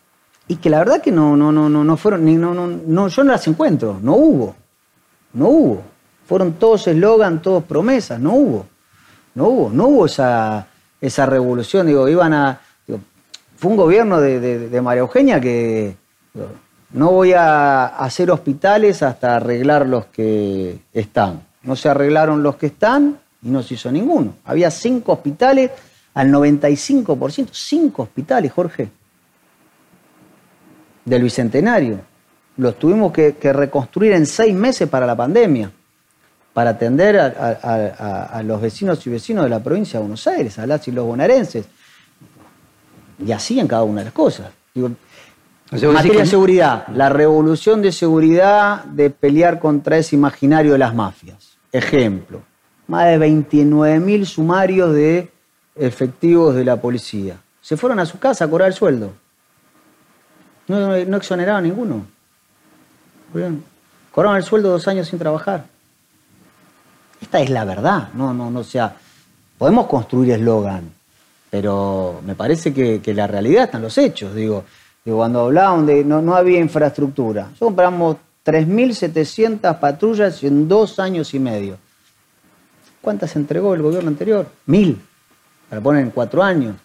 Y 0.51 0.57
que 0.57 0.69
la 0.69 0.81
verdad 0.81 1.01
que 1.01 1.13
no, 1.13 1.37
no, 1.37 1.53
no, 1.53 1.69
no, 1.69 1.85
no 1.85 1.97
fueron, 1.97 2.25
ni, 2.25 2.35
no, 2.35 2.53
no, 2.53 2.67
no, 2.67 3.07
yo 3.07 3.23
no 3.23 3.31
las 3.31 3.47
encuentro, 3.47 4.01
no 4.03 4.17
hubo, 4.17 4.57
no 5.35 5.49
hubo. 5.49 5.83
Fueron 6.27 6.55
todos 6.55 6.89
eslogan, 6.89 7.41
todos 7.41 7.63
promesas, 7.63 8.19
no 8.19 8.35
hubo, 8.35 8.67
no 9.37 9.45
hubo, 9.47 9.71
no 9.71 9.87
hubo 9.87 10.07
esa, 10.07 10.67
esa 11.01 11.25
revolución, 11.27 11.87
digo, 11.87 12.09
iban 12.09 12.33
a, 12.35 12.61
fue 13.59 13.71
un 13.71 13.77
gobierno 13.77 14.21
de, 14.21 14.81
María 14.83 15.03
Eugenia 15.03 15.41
que 15.41 15.95
no 16.95 17.13
voy 17.13 17.33
a 17.33 17.87
hacer 17.87 18.33
hospitales 18.33 19.05
hasta 19.05 19.37
arreglar 19.37 19.87
los 19.87 20.07
que 20.07 20.81
están. 20.93 21.43
No 21.63 21.77
se 21.77 21.91
arreglaron 21.91 22.43
los 22.43 22.57
que 22.57 22.67
están 22.67 23.21
y 23.41 23.51
no 23.51 23.63
se 23.63 23.75
hizo 23.75 23.93
ninguno. 23.93 24.35
Había 24.45 24.73
cinco 24.73 25.13
hospitales 25.13 25.71
al 26.13 26.33
95%, 26.33 27.51
cinco 27.53 28.03
hospitales, 28.03 28.51
Jorge, 28.51 28.91
del 31.11 31.25
Bicentenario. 31.25 32.01
Los 32.57 32.79
tuvimos 32.79 33.13
que, 33.13 33.35
reconstruir 33.53 34.13
en 34.13 34.27
seis 34.27 34.55
meses 34.55 34.89
para 34.89 35.07
la 35.07 35.17
pandemia, 35.17 35.71
para 36.53 36.71
atender 36.71 37.19
a, 37.19 38.43
los 38.45 38.61
vecinos 38.61 39.05
y 39.07 39.11
vecinos 39.11 39.45
de 39.45 39.51
la 39.51 39.61
provincia 39.61 39.99
de 39.99 40.05
Buenos 40.05 40.27
Aires, 40.27 40.59
a 40.59 40.67
las 40.67 40.87
y 40.89 40.93
los 40.93 41.05
bonaerenses. 41.05 41.67
Y 43.25 43.33
así 43.33 43.59
en 43.59 43.67
cada 43.67 43.83
una 43.83 44.01
de 44.01 44.07
las 44.07 44.15
cosas. 44.15 44.51
Materia 45.73 46.21
de 46.21 46.27
seguridad, 46.27 46.89
la 46.89 47.09
revolución 47.09 47.83
de 47.83 47.93
seguridad 47.93 48.85
de 48.85 49.11
pelear 49.11 49.59
contra 49.59 49.99
ese 49.99 50.17
imaginario 50.17 50.73
de 50.73 50.79
las 50.79 50.95
mafias. 50.95 51.59
Ejemplo, 51.73 52.43
más 52.89 53.07
de 53.07 53.19
29.000 53.19 54.25
sumarios 54.25 54.93
de 54.93 55.31
efectivos 55.77 56.55
de 56.55 56.65
la 56.65 56.81
policía. 56.81 57.37
Se 57.61 57.77
fueron 57.77 58.01
a 58.01 58.07
su 58.07 58.19
casa 58.19 58.45
a 58.45 58.49
cobrar 58.49 58.69
el 58.69 58.75
sueldo. 58.75 59.13
No, 60.71 61.05
no 61.05 61.17
exoneraron 61.17 61.65
a 61.65 61.67
ninguno. 61.67 62.07
Cobraron 64.13 64.37
el 64.37 64.45
sueldo 64.45 64.71
dos 64.71 64.87
años 64.87 65.09
sin 65.09 65.19
trabajar. 65.19 65.65
Esta 67.21 67.41
es 67.41 67.51
la 67.51 67.65
verdad. 67.65 68.11
No, 68.15 68.33
no, 68.33 68.51
no, 68.51 68.63
sea, 68.63 68.95
podemos 69.59 69.87
construir 69.87 70.33
eslogan, 70.33 70.93
pero 71.51 72.21
me 72.25 72.37
parece 72.37 72.73
que, 72.73 73.15
la 73.15 73.27
realidad 73.27 73.65
están 73.65 73.83
los 73.83 73.99
hechos. 73.99 74.33
Digo, 74.35 74.65
cuando 75.05 75.41
hablaban 75.41 75.87
de 75.87 76.05
no, 76.05 76.23
no 76.23 76.37
había 76.37 76.61
infraestructura, 76.61 77.43
nosotros 77.43 77.69
compramos 77.69 78.17
3.700 78.45 79.79
patrullas 79.81 80.43
en 80.45 80.69
dos 80.69 81.01
años 81.01 81.35
y 81.35 81.41
medio. 81.41 81.79
¿Cuántas 83.01 83.35
entregó 83.35 83.75
el 83.75 83.83
gobierno 83.83 84.09
anterior? 84.09 84.47
Mil. 84.67 85.01
Para 85.69 85.81
poner 85.81 86.03
en 86.03 86.11
cuatro 86.11 86.43
años. 86.43 86.77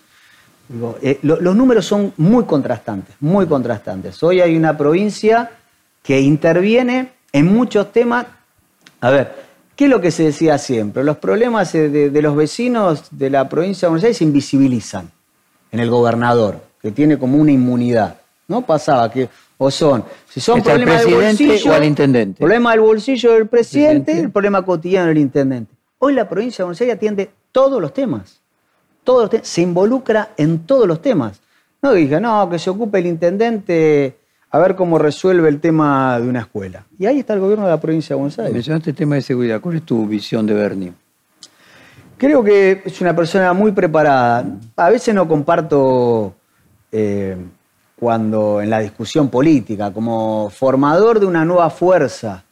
Eh, 1.01 1.19
los 1.21 1.55
números 1.55 1.85
son 1.85 2.13
muy 2.17 2.45
contrastantes, 2.45 3.15
muy 3.19 3.45
contrastantes. 3.45 4.21
Hoy 4.23 4.41
hay 4.41 4.55
una 4.57 4.77
provincia 4.77 5.51
que 6.01 6.19
interviene 6.19 7.11
en 7.31 7.53
muchos 7.53 7.91
temas. 7.91 8.25
A 9.01 9.09
ver, 9.09 9.35
¿qué 9.75 9.85
es 9.85 9.89
lo 9.89 10.01
que 10.01 10.11
se 10.11 10.23
decía 10.23 10.57
siempre? 10.57 11.03
Los 11.03 11.17
problemas 11.17 11.73
de, 11.73 12.09
de 12.09 12.21
los 12.21 12.35
vecinos 12.35 13.05
de 13.11 13.29
la 13.29 13.47
provincia 13.47 13.87
de 13.87 13.89
Buenos 13.91 14.03
Aires 14.03 14.17
se 14.17 14.23
invisibilizan 14.23 15.11
en 15.71 15.79
el 15.79 15.89
gobernador 15.89 16.59
que 16.81 16.91
tiene 16.91 17.17
como 17.17 17.37
una 17.37 17.51
inmunidad. 17.51 18.17
¿No? 18.47 18.61
Pasaba 18.61 19.11
que, 19.11 19.27
o 19.57 19.71
son, 19.71 20.05
si 20.29 20.39
son 20.39 20.61
problemas 20.61 21.03
del 21.03 21.15
bolsillo. 21.15 21.71
O 21.71 21.73
al 21.73 21.83
intendente. 21.83 22.39
Problema 22.39 22.71
del 22.71 22.81
bolsillo 22.81 23.33
del 23.33 23.47
presidente, 23.47 24.19
el 24.19 24.29
problema 24.29 24.63
cotidiano 24.63 25.07
del 25.07 25.17
intendente. 25.17 25.73
Hoy 25.97 26.13
la 26.13 26.29
provincia 26.29 26.57
de 26.59 26.65
Buenos 26.65 26.81
Aires 26.81 26.95
atiende 26.95 27.31
todos 27.51 27.81
los 27.81 27.91
temas. 27.91 28.41
Todos 29.05 29.29
se 29.43 29.61
involucra 29.61 30.31
en 30.35 30.65
todos 30.65 30.85
los 30.85 31.01
temas. 31.01 31.39
No 31.81 31.93
diga, 31.93 32.19
no, 32.19 32.49
que 32.49 32.59
se 32.59 32.69
ocupe 32.69 32.99
el 32.99 33.05
intendente 33.05 34.17
a 34.51 34.59
ver 34.59 34.75
cómo 34.75 34.97
resuelve 34.97 35.47
el 35.47 35.61
tema 35.61 36.19
de 36.19 36.27
una 36.27 36.41
escuela. 36.41 36.85
Y 36.99 37.05
ahí 37.05 37.19
está 37.19 37.33
el 37.33 37.39
gobierno 37.39 37.65
de 37.65 37.71
la 37.71 37.79
provincia 37.79 38.15
de 38.15 38.19
Buenos 38.19 38.37
Aires. 38.39 38.53
Mencionaste 38.53 38.89
el 38.89 38.95
tema 38.95 39.15
de 39.15 39.21
seguridad. 39.21 39.61
¿Cuál 39.61 39.77
es 39.77 39.83
tu 39.83 40.05
visión 40.05 40.45
de 40.45 40.53
Bernie? 40.53 40.93
Creo 42.17 42.43
que 42.43 42.81
es 42.85 43.01
una 43.01 43.15
persona 43.15 43.53
muy 43.53 43.71
preparada. 43.71 44.45
A 44.75 44.89
veces 44.89 45.13
no 45.13 45.27
comparto 45.27 46.35
eh, 46.91 47.37
cuando 47.99 48.61
en 48.61 48.69
la 48.69 48.79
discusión 48.79 49.29
política, 49.29 49.91
como 49.91 50.49
formador 50.49 51.19
de 51.19 51.25
una 51.25 51.45
nueva 51.45 51.69
fuerza, 51.69 52.45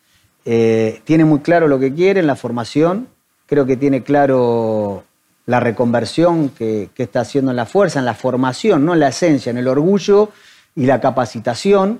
eh, 0.45 1.01
tiene 1.06 1.26
muy 1.26 1.39
claro 1.39 1.68
lo 1.68 1.80
que 1.80 1.93
quiere 1.93 2.20
en 2.20 2.28
la 2.28 2.36
formación, 2.36 3.08
creo 3.45 3.66
que 3.66 3.78
tiene 3.78 4.04
claro 4.04 5.06
la 5.46 5.60
reconversión 5.60 6.50
que, 6.50 6.89
está 6.96 7.22
haciendo 7.22 7.52
en 7.52 7.58
la 7.58 7.66
fuerza, 7.66 8.00
en 8.00 8.06
la 8.06 8.14
formación, 8.14 8.86
no 8.86 8.94
en 8.94 9.00
la 9.00 9.10
esencia, 9.10 9.50
en 9.50 9.58
el 9.58 9.68
orgullo 9.68 10.30
y 10.76 10.86
la 10.86 11.02
capacitación, 11.02 12.00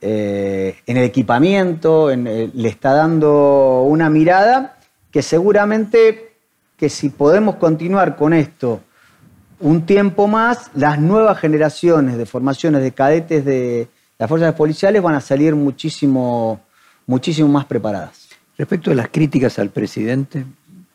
eh, 0.00 0.76
en 0.86 0.96
el 0.96 1.04
equipamiento, 1.04 2.10
le 2.14 2.68
está 2.68 2.92
dando 2.94 3.82
una 3.82 4.10
mirada 4.10 4.78
que 5.10 5.22
seguramente 5.22 6.32
que 6.76 6.88
si 6.88 7.10
podemos 7.10 7.56
continuar 7.56 8.16
con 8.16 8.32
esto 8.32 8.80
un 9.60 9.86
tiempo 9.86 10.26
más, 10.26 10.70
las 10.74 10.98
nuevas 10.98 11.38
generaciones 11.38 12.18
de 12.18 12.26
formaciones 12.26 12.82
de 12.82 12.90
cadetes 12.90 13.44
de 13.44 13.88
las 14.18 14.28
fuerzas 14.28 14.54
policiales 14.54 15.00
van 15.00 15.14
a 15.14 15.20
salir 15.20 15.54
muchísimo, 15.54 16.60
muchísimo 17.06 17.48
más 17.48 17.64
preparadas. 17.66 18.28
Respecto 18.58 18.90
a 18.90 18.94
las 18.94 19.08
críticas 19.08 19.58
al 19.60 19.70
presidente, 19.70 20.44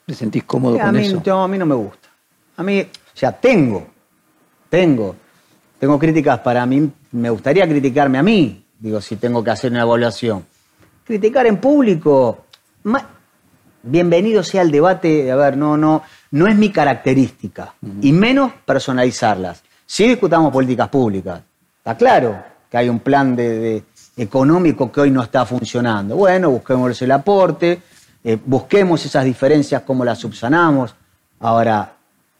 ¿te 0.07 0.13
sentís 0.13 0.45
cómodo 0.45 0.79
con 0.79 0.95
eso? 0.95 1.21
No, 1.25 1.43
a 1.43 1.47
mí 1.49 1.57
no 1.57 1.65
me 1.65 1.75
gusta. 1.75 2.07
A 2.55 2.63
mí, 2.63 2.79
o 2.81 3.17
sea, 3.17 3.33
tengo, 3.33 3.85
tengo, 4.69 5.15
tengo 5.77 5.99
críticas 5.99 6.39
para 6.39 6.65
mí, 6.65 6.89
me 7.11 7.29
gustaría 7.29 7.67
criticarme 7.67 8.17
a 8.17 8.23
mí, 8.23 8.65
digo, 8.79 9.01
si 9.01 9.17
tengo 9.17 9.43
que 9.43 9.51
hacer 9.51 9.71
una 9.71 9.81
evaluación. 9.81 10.45
Criticar 11.03 11.45
en 11.45 11.57
público, 11.57 12.45
bienvenido 13.83 14.43
sea 14.43 14.61
el 14.61 14.71
debate, 14.71 15.29
a 15.29 15.35
ver, 15.35 15.57
no, 15.57 15.75
no, 15.75 16.01
no 16.31 16.47
es 16.47 16.55
mi 16.55 16.71
característica, 16.71 17.73
y 18.01 18.13
menos 18.13 18.53
personalizarlas. 18.65 19.61
Si 19.85 20.07
discutamos 20.07 20.53
políticas 20.53 20.87
públicas, 20.87 21.41
está 21.79 21.97
claro 21.97 22.37
que 22.71 22.77
hay 22.77 22.87
un 22.87 22.99
plan 22.99 23.35
de, 23.35 23.83
económico 24.15 24.89
que 24.89 25.01
hoy 25.01 25.11
no 25.11 25.21
está 25.21 25.45
funcionando. 25.45 26.15
Bueno, 26.15 26.49
busquemos 26.49 27.01
el 27.01 27.11
aporte, 27.11 27.81
eh, 28.27 28.37
busquemos 28.45 29.05
esas 29.05 29.23
diferencias, 29.23 29.83
cómo 29.83 30.03
las 30.03 30.19
subsanamos. 30.19 30.93
Ahora, 31.39 31.93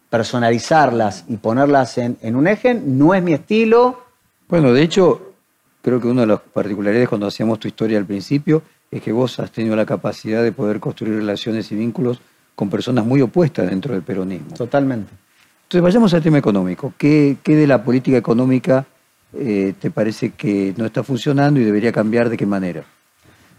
personalizarlas 0.09 1.23
y 1.29 1.37
ponerlas 1.37 1.97
en, 1.97 2.17
en 2.21 2.35
un 2.35 2.45
eje 2.45 2.73
no 2.73 3.13
es 3.13 3.23
mi 3.23 3.31
estilo. 3.31 4.03
Bueno, 4.49 4.73
de 4.73 4.81
hecho, 4.81 5.31
creo 5.81 6.01
que 6.01 6.07
una 6.07 6.21
de 6.21 6.27
las 6.27 6.41
particularidades 6.41 7.07
cuando 7.07 7.27
hacíamos 7.27 7.59
tu 7.59 7.69
historia 7.69 7.97
al 7.97 8.05
principio 8.05 8.63
es 8.91 9.01
que 9.01 9.13
vos 9.13 9.39
has 9.39 9.49
tenido 9.49 9.77
la 9.77 9.85
capacidad 9.85 10.43
de 10.43 10.51
poder 10.51 10.81
construir 10.81 11.15
relaciones 11.19 11.71
y 11.71 11.75
vínculos 11.75 12.19
con 12.53 12.69
personas 12.69 13.05
muy 13.05 13.21
opuestas 13.21 13.69
dentro 13.69 13.93
del 13.93 14.03
peronismo. 14.03 14.55
Totalmente. 14.57 15.13
Entonces 15.63 15.81
vayamos 15.81 16.13
al 16.13 16.21
tema 16.21 16.37
económico. 16.37 16.95
¿Qué, 16.97 17.37
de 17.45 17.65
la 17.65 17.81
política 17.81 18.17
económica 18.17 18.85
eh, 19.33 19.73
te 19.79 19.89
parece 19.89 20.31
que 20.31 20.73
no 20.75 20.85
está 20.85 21.01
funcionando 21.01 21.61
y 21.61 21.63
debería 21.63 21.93
cambiar 21.93 22.27
de 22.29 22.35
qué 22.35 22.45
manera? 22.45 22.83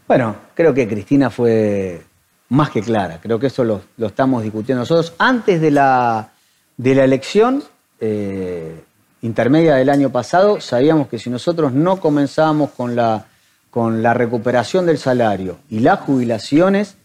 Bueno, 0.06 0.36
creo 0.54 0.74
que 0.74 0.86
Cristina 0.86 1.30
fue 1.30 2.02
más 2.50 2.70
que 2.70 2.82
clara. 2.82 3.20
Creo 3.20 3.38
que 3.38 3.48
eso 3.48 3.64
lo, 3.64 3.82
estamos 3.98 4.42
discutiendo 4.42 4.82
nosotros. 4.82 5.14
Antes 5.18 5.60
de 5.60 5.70
la, 5.70 6.30
de 6.76 6.94
la 6.94 7.04
elección 7.04 7.62
eh, 8.00 8.82
intermedia 9.22 9.74
del 9.74 9.90
año 9.90 10.10
pasado, 10.10 10.60
sabíamos 10.60 11.08
que 11.08 11.18
si 11.18 11.30
nosotros 11.30 11.72
no 11.72 12.00
comenzábamos 12.00 12.70
con 12.70 12.96
la 12.96 13.26
con 13.70 14.02
la 14.02 14.14
recuperación 14.14 14.86
del 14.86 14.98
salario 14.98 15.58
y 15.68 15.80
las 15.80 16.00
jubilaciones, 16.00 16.96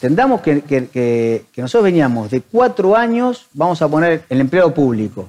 tendamos 0.00 0.40
que, 0.40 1.44
nosotros 1.56 1.84
veníamos 1.84 2.30
de 2.30 2.40
cuatro 2.40 2.96
años, 2.96 3.46
vamos 3.52 3.82
a 3.82 3.88
poner 3.88 4.24
el 4.28 4.40
empleo 4.40 4.72
público, 4.72 5.28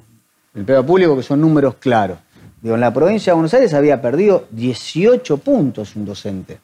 el 0.54 0.62
empleo 0.62 0.86
público 0.86 1.16
que 1.16 1.24
son 1.24 1.42
números 1.42 1.76
claros. 1.76 2.18
Digo, 2.62 2.76
en 2.76 2.82
la 2.82 2.94
provincia 2.94 3.32
de 3.32 3.36
Buenos 3.36 3.54
Aires 3.54 3.74
había 3.74 4.02
perdido 4.02 4.48
18 4.52 5.38
puntos 5.38 5.96
un 5.96 6.06
docente 6.06 6.60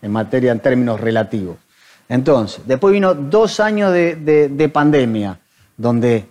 en 0.00 0.12
materia 0.12 0.52
en 0.52 0.60
términos 0.60 1.00
relativos. 1.00 1.56
Entonces, 2.08 2.62
después 2.66 2.92
vino 2.92 3.14
dos 3.14 3.60
años 3.60 3.92
de, 3.92 4.16
de 4.50 4.68
pandemia, 4.68 5.38
donde 5.76 6.26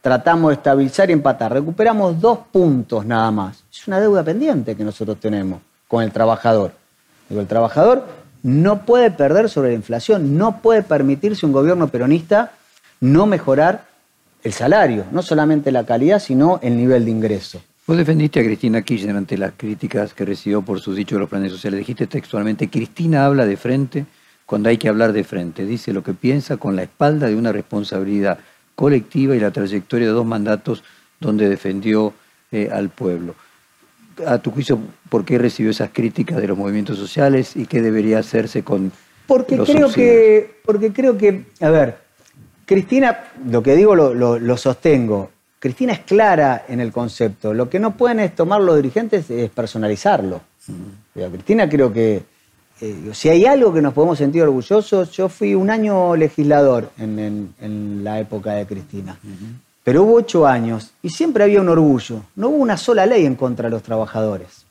tratamos 0.00 0.50
de 0.50 0.54
estabilizar 0.54 1.10
y 1.10 1.14
empatar. 1.14 1.52
Recuperamos 1.52 2.20
dos 2.20 2.38
puntos 2.52 3.04
nada 3.04 3.30
más. 3.30 3.64
Es 3.72 3.88
una 3.88 3.98
deuda 3.98 4.22
pendiente 4.22 4.76
que 4.76 4.84
nosotros 4.84 5.18
tenemos 5.18 5.60
con 5.88 6.02
el 6.04 6.12
trabajador. 6.12 6.72
Digo, 7.28 7.40
el 7.40 7.48
trabajador 7.48 8.06
no 8.42 8.86
puede 8.86 9.10
perder 9.10 9.48
sobre 9.48 9.70
la 9.70 9.74
inflación, 9.74 10.38
no 10.38 10.60
puede 10.60 10.82
permitirse 10.82 11.44
un 11.44 11.52
gobierno 11.52 11.88
peronista 11.88 12.52
no 13.00 13.26
mejorar 13.26 13.84
el 14.42 14.52
salario, 14.52 15.04
no 15.10 15.22
solamente 15.22 15.72
la 15.72 15.84
calidad, 15.84 16.20
sino 16.20 16.60
el 16.62 16.76
nivel 16.76 17.04
de 17.04 17.10
ingreso. 17.10 17.60
Vos 17.86 17.96
defendiste 17.96 18.40
a 18.40 18.44
Cristina 18.44 18.82
Kirchner 18.82 19.16
ante 19.16 19.38
las 19.38 19.52
críticas 19.56 20.12
que 20.12 20.24
recibió 20.24 20.62
por 20.62 20.80
sus 20.80 20.96
dichos 20.96 21.16
de 21.16 21.20
los 21.20 21.28
planes 21.28 21.52
sociales. 21.52 21.78
Dijiste 21.78 22.06
textualmente, 22.06 22.68
Cristina 22.68 23.26
habla 23.26 23.46
de 23.46 23.56
frente 23.56 24.06
cuando 24.46 24.68
hay 24.68 24.78
que 24.78 24.88
hablar 24.88 25.12
de 25.12 25.24
frente. 25.24 25.66
Dice 25.66 25.92
lo 25.92 26.02
que 26.02 26.14
piensa 26.14 26.56
con 26.56 26.76
la 26.76 26.84
espalda 26.84 27.26
de 27.26 27.36
una 27.36 27.52
responsabilidad 27.52 28.38
colectiva 28.74 29.36
y 29.36 29.40
la 29.40 29.50
trayectoria 29.50 30.06
de 30.06 30.12
dos 30.12 30.26
mandatos 30.26 30.82
donde 31.20 31.48
defendió 31.48 32.14
eh, 32.52 32.70
al 32.72 32.88
pueblo. 32.88 33.34
A 34.26 34.38
tu 34.38 34.50
juicio, 34.50 34.78
por 35.10 35.24
qué 35.24 35.36
recibió 35.36 35.70
esas 35.70 35.90
críticas 35.92 36.38
de 36.38 36.46
los 36.48 36.56
movimientos 36.56 36.96
sociales 36.96 37.56
y 37.56 37.66
qué 37.66 37.82
debería 37.82 38.18
hacerse 38.18 38.62
con 38.62 38.92
porque 39.26 39.58
creo 39.58 39.92
que 39.92 40.56
Porque 40.64 40.92
creo 40.92 41.18
que, 41.18 41.46
a 41.60 41.70
ver, 41.70 41.98
Cristina, 42.64 43.24
lo 43.48 43.62
que 43.62 43.76
digo 43.76 43.94
lo, 43.94 44.56
sostengo, 44.56 45.30
Cristina 45.58 45.92
es 45.92 46.00
clara 46.00 46.64
en 46.68 46.80
el 46.80 46.92
concepto, 46.92 47.52
lo 47.52 47.68
que 47.68 47.80
no 47.80 47.96
pueden 47.96 48.20
es 48.20 48.34
tomar 48.34 48.60
los 48.60 48.76
dirigentes 48.76 49.30
es 49.30 49.50
personalizarlo. 49.50 50.40
Cristina 51.14 51.68
creo 51.68 51.92
que, 51.92 52.22
eh, 52.80 53.10
si 53.12 53.28
hay 53.28 53.46
algo 53.46 53.72
que 53.72 53.80
nos 53.80 53.94
podemos 53.94 54.18
sentir 54.18 54.42
orgullosos, 54.42 55.10
yo 55.12 55.28
fui 55.28 55.54
un 55.54 55.70
año 55.70 56.14
legislador 56.14 56.90
en, 56.98 58.02
la 58.04 58.20
época 58.20 58.52
de 58.52 58.66
Cristina. 58.66 59.18
Pero 59.82 60.02
hubo 60.02 60.14
ocho 60.14 60.46
años 60.46 60.92
y 61.02 61.08
siempre 61.08 61.44
había 61.44 61.60
un 61.60 61.68
orgullo. 61.68 62.22
No 62.34 62.48
hubo 62.48 62.56
una 62.56 62.76
sola 62.76 63.06
ley 63.06 63.24
en 63.24 63.36
contra 63.36 63.68
de 63.68 63.70
los 63.70 63.82
trabajadores. 63.82 64.66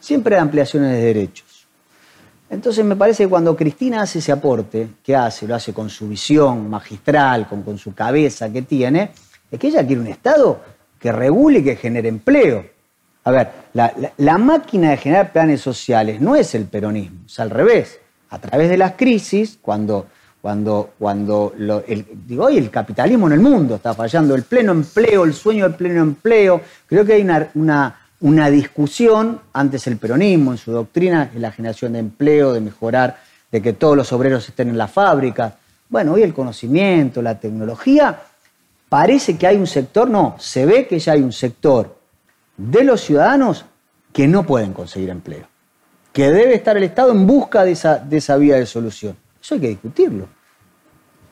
Siempre 0.00 0.36
hay 0.36 0.42
ampliaciones 0.42 0.90
de 0.90 1.02
derechos. 1.02 1.66
Entonces 2.50 2.84
me 2.84 2.94
parece 2.94 3.24
que 3.24 3.30
cuando 3.30 3.56
Cristina 3.56 4.02
hace 4.02 4.18
ese 4.18 4.30
aporte, 4.30 4.88
que 5.02 5.16
hace, 5.16 5.46
lo 5.48 5.54
hace 5.54 5.72
con 5.72 5.88
su 5.88 6.08
visión 6.08 6.68
magistral, 6.68 7.48
con, 7.48 7.62
con 7.62 7.78
su 7.78 7.94
cabeza 7.94 8.52
que 8.52 8.62
tiene, 8.62 9.12
es 9.50 9.58
que 9.58 9.68
ella 9.68 9.86
quiere 9.86 10.02
un 10.02 10.08
Estado 10.08 10.60
que 11.00 11.10
regule 11.10 11.60
y 11.60 11.64
que 11.64 11.76
genere 11.76 12.08
empleo. 12.08 12.73
A 13.24 13.30
ver, 13.30 13.48
la, 13.72 14.38
máquina 14.38 14.90
de 14.90 14.98
generar 14.98 15.32
planes 15.32 15.62
sociales 15.62 16.20
no 16.20 16.36
es 16.36 16.54
el 16.54 16.66
peronismo, 16.66 17.20
es 17.26 17.40
al 17.40 17.48
revés. 17.50 17.98
A 18.28 18.38
través 18.38 18.68
de 18.68 18.76
las 18.76 18.92
crisis, 18.92 19.58
cuando 19.60 20.06
cuando, 20.42 20.90
cuando 20.98 21.54
digo, 22.26 22.44
hoy 22.44 22.58
el 22.58 22.70
capitalismo 22.70 23.28
en 23.28 23.32
el 23.32 23.40
mundo 23.40 23.76
está 23.76 23.94
fallando, 23.94 24.34
el 24.34 24.42
pleno 24.42 24.72
empleo, 24.72 25.24
el 25.24 25.32
sueño 25.32 25.64
del 25.66 25.74
pleno 25.74 26.02
empleo. 26.02 26.60
Creo 26.86 27.02
que 27.06 27.14
hay 27.14 27.22
una, 27.22 27.98
una, 28.20 28.50
discusión, 28.50 29.40
antes 29.54 29.86
el 29.86 29.96
peronismo 29.96 30.52
en 30.52 30.58
su 30.58 30.70
doctrina, 30.70 31.30
es 31.34 31.40
la 31.40 31.50
generación 31.50 31.94
de 31.94 32.00
empleo, 32.00 32.52
de 32.52 32.60
mejorar, 32.60 33.16
de 33.50 33.62
que 33.62 33.72
todos 33.72 33.96
los 33.96 34.12
obreros 34.12 34.46
estén 34.46 34.68
en 34.68 34.76
la 34.76 34.86
fábrica. 34.86 35.56
Bueno, 35.88 36.12
hoy 36.12 36.22
el 36.22 36.34
conocimiento, 36.34 37.22
la 37.22 37.40
tecnología, 37.40 38.20
parece 38.90 39.38
que 39.38 39.46
hay 39.46 39.56
un 39.56 39.66
sector, 39.66 40.10
no, 40.10 40.36
se 40.38 40.66
ve 40.66 40.86
que 40.86 40.98
ya 40.98 41.14
hay 41.14 41.22
un 41.22 41.32
sector 41.32 42.03
de 42.56 42.84
los 42.84 43.00
ciudadanos 43.00 43.64
que 44.12 44.28
no 44.28 44.44
pueden 44.44 44.72
conseguir 44.72 45.10
empleo, 45.10 45.46
que 46.12 46.30
debe 46.30 46.54
estar 46.54 46.76
el 46.76 46.84
Estado 46.84 47.12
en 47.12 47.26
busca 47.26 47.64
de 47.64 47.72
esa, 47.72 47.98
de 47.98 48.18
esa 48.18 48.36
vía 48.36 48.56
de 48.56 48.66
solución. 48.66 49.16
Eso 49.42 49.56
hay 49.56 49.60
que 49.60 49.68
discutirlo. 49.68 50.28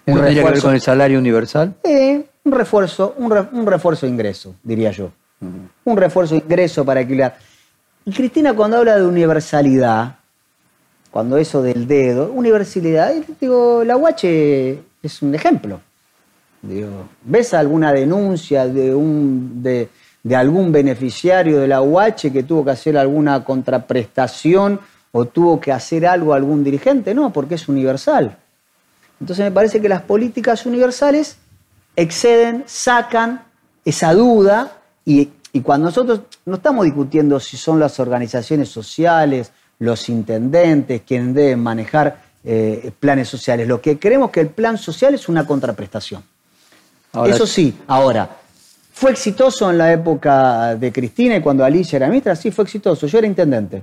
¿Un 0.06 0.14
¿Tendría 0.14 0.42
que 0.42 0.50
ver 0.50 0.60
con 0.60 0.74
el 0.74 0.80
salario 0.80 1.18
universal? 1.18 1.74
Eh, 1.84 2.24
un 2.44 2.52
refuerzo, 2.52 3.14
un, 3.18 3.66
refuerzo 3.66 4.06
de 4.06 4.12
ingreso, 4.12 4.56
diría 4.62 4.90
yo. 4.90 5.12
Un 5.84 5.96
refuerzo 5.96 6.34
de 6.34 6.40
ingreso 6.40 6.84
para 6.84 7.00
equilibrar. 7.00 7.36
Y 8.04 8.12
Cristina 8.12 8.52
cuando 8.54 8.78
habla 8.78 8.96
de 8.96 9.06
universalidad, 9.06 10.16
cuando 11.10 11.36
eso 11.36 11.62
del 11.62 11.86
dedo, 11.86 12.32
universalidad, 12.32 13.12
digo, 13.40 13.84
la 13.84 13.94
Guache 13.94 14.82
es 15.02 15.22
un 15.22 15.34
ejemplo. 15.34 15.80
Digo, 16.62 17.08
¿Ves 17.24 17.54
alguna 17.54 17.92
denuncia 17.92 18.66
de, 18.66 18.94
un, 18.94 19.62
de, 19.62 19.88
de 20.22 20.36
algún 20.36 20.72
beneficiario 20.72 21.58
de 21.58 21.68
la 21.68 21.82
UH 21.82 22.30
que 22.32 22.42
tuvo 22.42 22.64
que 22.64 22.70
hacer 22.70 22.96
alguna 22.96 23.42
contraprestación 23.44 24.80
o 25.10 25.24
tuvo 25.26 25.60
que 25.60 25.72
hacer 25.72 26.06
algo 26.06 26.32
algún 26.32 26.62
dirigente, 26.64 27.14
no, 27.14 27.32
porque 27.32 27.56
es 27.56 27.68
universal. 27.68 28.36
Entonces 29.20 29.44
me 29.44 29.50
parece 29.50 29.80
que 29.80 29.88
las 29.88 30.02
políticas 30.02 30.64
universales 30.66 31.36
exceden, 31.96 32.64
sacan 32.66 33.42
esa 33.84 34.14
duda 34.14 34.78
y 35.04 35.30
Y 35.54 35.60
cuando 35.60 35.86
nosotros 35.86 36.20
no 36.46 36.56
estamos 36.56 36.84
discutiendo 36.86 37.38
si 37.38 37.58
son 37.58 37.78
las 37.78 38.00
organizaciones 38.00 38.70
sociales, 38.70 39.52
los 39.78 40.08
intendentes 40.08 41.02
quienes 41.02 41.34
deben 41.34 41.60
manejar 41.60 42.22
eh, 42.44 42.90
planes 42.98 43.28
sociales, 43.28 43.68
lo 43.68 43.80
que 43.80 43.98
creemos 43.98 44.30
que 44.30 44.40
el 44.40 44.48
plan 44.48 44.78
social 44.78 45.12
es 45.14 45.28
una 45.28 45.46
contraprestación. 45.46 46.22
Eso 47.26 47.46
sí, 47.46 47.76
ahora, 47.86 48.28
¿fue 48.93 49.11
exitoso 49.11 49.70
en 49.70 49.78
la 49.78 49.93
época 49.93 50.74
de 50.76 50.93
Cristina 50.93 51.36
y 51.36 51.40
cuando 51.40 51.64
Alicia 51.64 51.97
era 51.97 52.09
ministra? 52.09 52.36
Sí, 52.36 52.51
fue 52.51 52.64
exitoso. 52.64 53.07
Yo 53.07 53.18
era 53.18 53.26
intendente. 53.26 53.82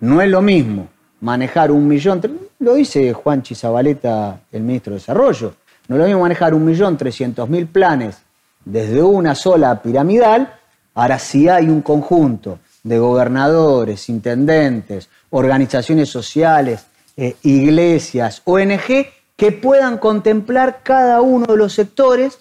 No 0.00 0.20
es 0.20 0.28
lo 0.28 0.42
mismo 0.42 0.88
manejar 1.20 1.70
un 1.70 1.86
millón, 1.86 2.20
lo 2.58 2.74
dice 2.74 3.12
Juan 3.12 3.42
Chizabaleta, 3.42 4.40
el 4.50 4.62
ministro 4.62 4.92
de 4.92 4.98
Desarrollo, 4.98 5.54
no 5.88 5.96
es 5.96 6.00
lo 6.00 6.06
mismo 6.06 6.20
manejar 6.22 6.54
un 6.54 6.64
millón 6.64 6.96
trescientos 6.96 7.48
mil 7.48 7.66
planes 7.66 8.16
desde 8.64 9.02
una 9.02 9.34
sola 9.34 9.82
piramidal, 9.82 10.54
ahora 10.94 11.18
si 11.18 11.48
hay 11.48 11.68
un 11.68 11.82
conjunto 11.82 12.60
de 12.82 12.98
gobernadores, 12.98 14.08
intendentes, 14.08 15.08
organizaciones 15.30 16.08
sociales, 16.08 16.86
eh, 17.16 17.36
iglesias, 17.42 18.40
ONG, 18.44 19.06
que 19.36 19.52
puedan 19.52 19.98
contemplar 19.98 20.80
cada 20.82 21.20
uno 21.20 21.46
de 21.46 21.56
los 21.56 21.72
sectores 21.72 22.38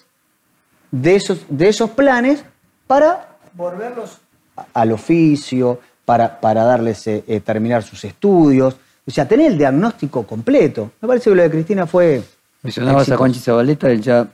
de 0.92 1.16
esos, 1.16 1.46
de 1.50 1.70
esos 1.70 1.90
planes 1.92 2.44
para 2.88 3.38
volverlos 3.54 4.18
al 4.74 4.92
oficio, 4.92 5.80
para, 6.06 6.40
para 6.40 6.64
darles 6.64 7.06
eh, 7.08 7.24
eh, 7.28 7.40
terminar 7.40 7.84
sus 7.84 8.04
estudios. 8.04 8.76
O 9.06 9.12
sea, 9.12 9.28
tener 9.28 9.52
el 9.52 9.58
diagnóstico 9.58 10.26
completo. 10.26 10.92
Me 11.02 11.08
parece 11.08 11.30
que 11.30 11.36
lo 11.36 11.42
de 11.42 11.50
Cristina 11.52 11.88
fue. 11.88 12.22
Mencionabas 12.62 13.10
a 13.12 13.18
Juanchi 13.18 13.40
Zabaleta, 13.40 13.90
él 13.90 14.02
ya 14.02 14.28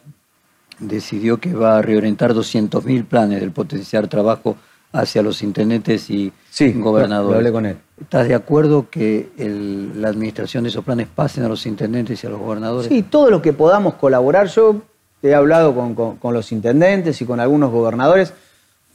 decidió 0.80 1.38
que 1.38 1.54
va 1.54 1.78
a 1.78 1.82
reorientar 1.82 2.34
200.000 2.34 3.06
planes 3.06 3.40
del 3.40 3.52
potenciar 3.52 4.08
trabajo 4.08 4.58
hacia 4.92 5.22
los 5.22 5.42
intendentes 5.44 6.10
y 6.10 6.32
gobernadores. 6.76 7.32
Lo 7.32 7.38
hablé 7.38 7.52
con 7.52 7.66
él. 7.66 7.78
¿Estás 8.00 8.28
de 8.28 8.36
acuerdo 8.36 8.90
que 8.90 9.30
la 9.38 10.10
administración 10.10 10.64
de 10.64 10.70
esos 10.70 10.84
planes 10.84 11.08
pasen 11.14 11.44
a 11.44 11.50
los 11.50 11.66
intendentes 11.66 12.24
y 12.24 12.28
a 12.28 12.30
los 12.30 12.40
gobernadores? 12.40 12.88
Sí, 12.88 13.04
todo 13.04 13.30
lo 13.30 13.42
que 13.42 13.54
podamos 13.54 13.96
colaborar. 13.96 14.48
Yo 14.48 14.82
he 15.30 15.36
hablado 15.36 15.74
con, 16.20 16.34
los 16.34 16.52
intendentes 16.52 17.22
y 17.22 17.26
con 17.26 17.40
algunos 17.40 17.72
gobernadores. 17.72 18.34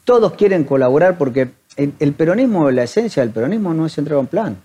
Todos 0.05 0.33
quieren 0.33 0.65
colaborar 0.65 1.19
porque 1.19 1.51
el, 1.77 2.13
peronismo, 2.15 2.71
la 2.71 2.85
esencia 2.85 3.23
del 3.23 3.33
peronismo 3.33 3.75
no 3.75 3.87
es 3.87 3.97
entregar 3.99 4.21
un 4.21 4.27
plan, 4.27 4.57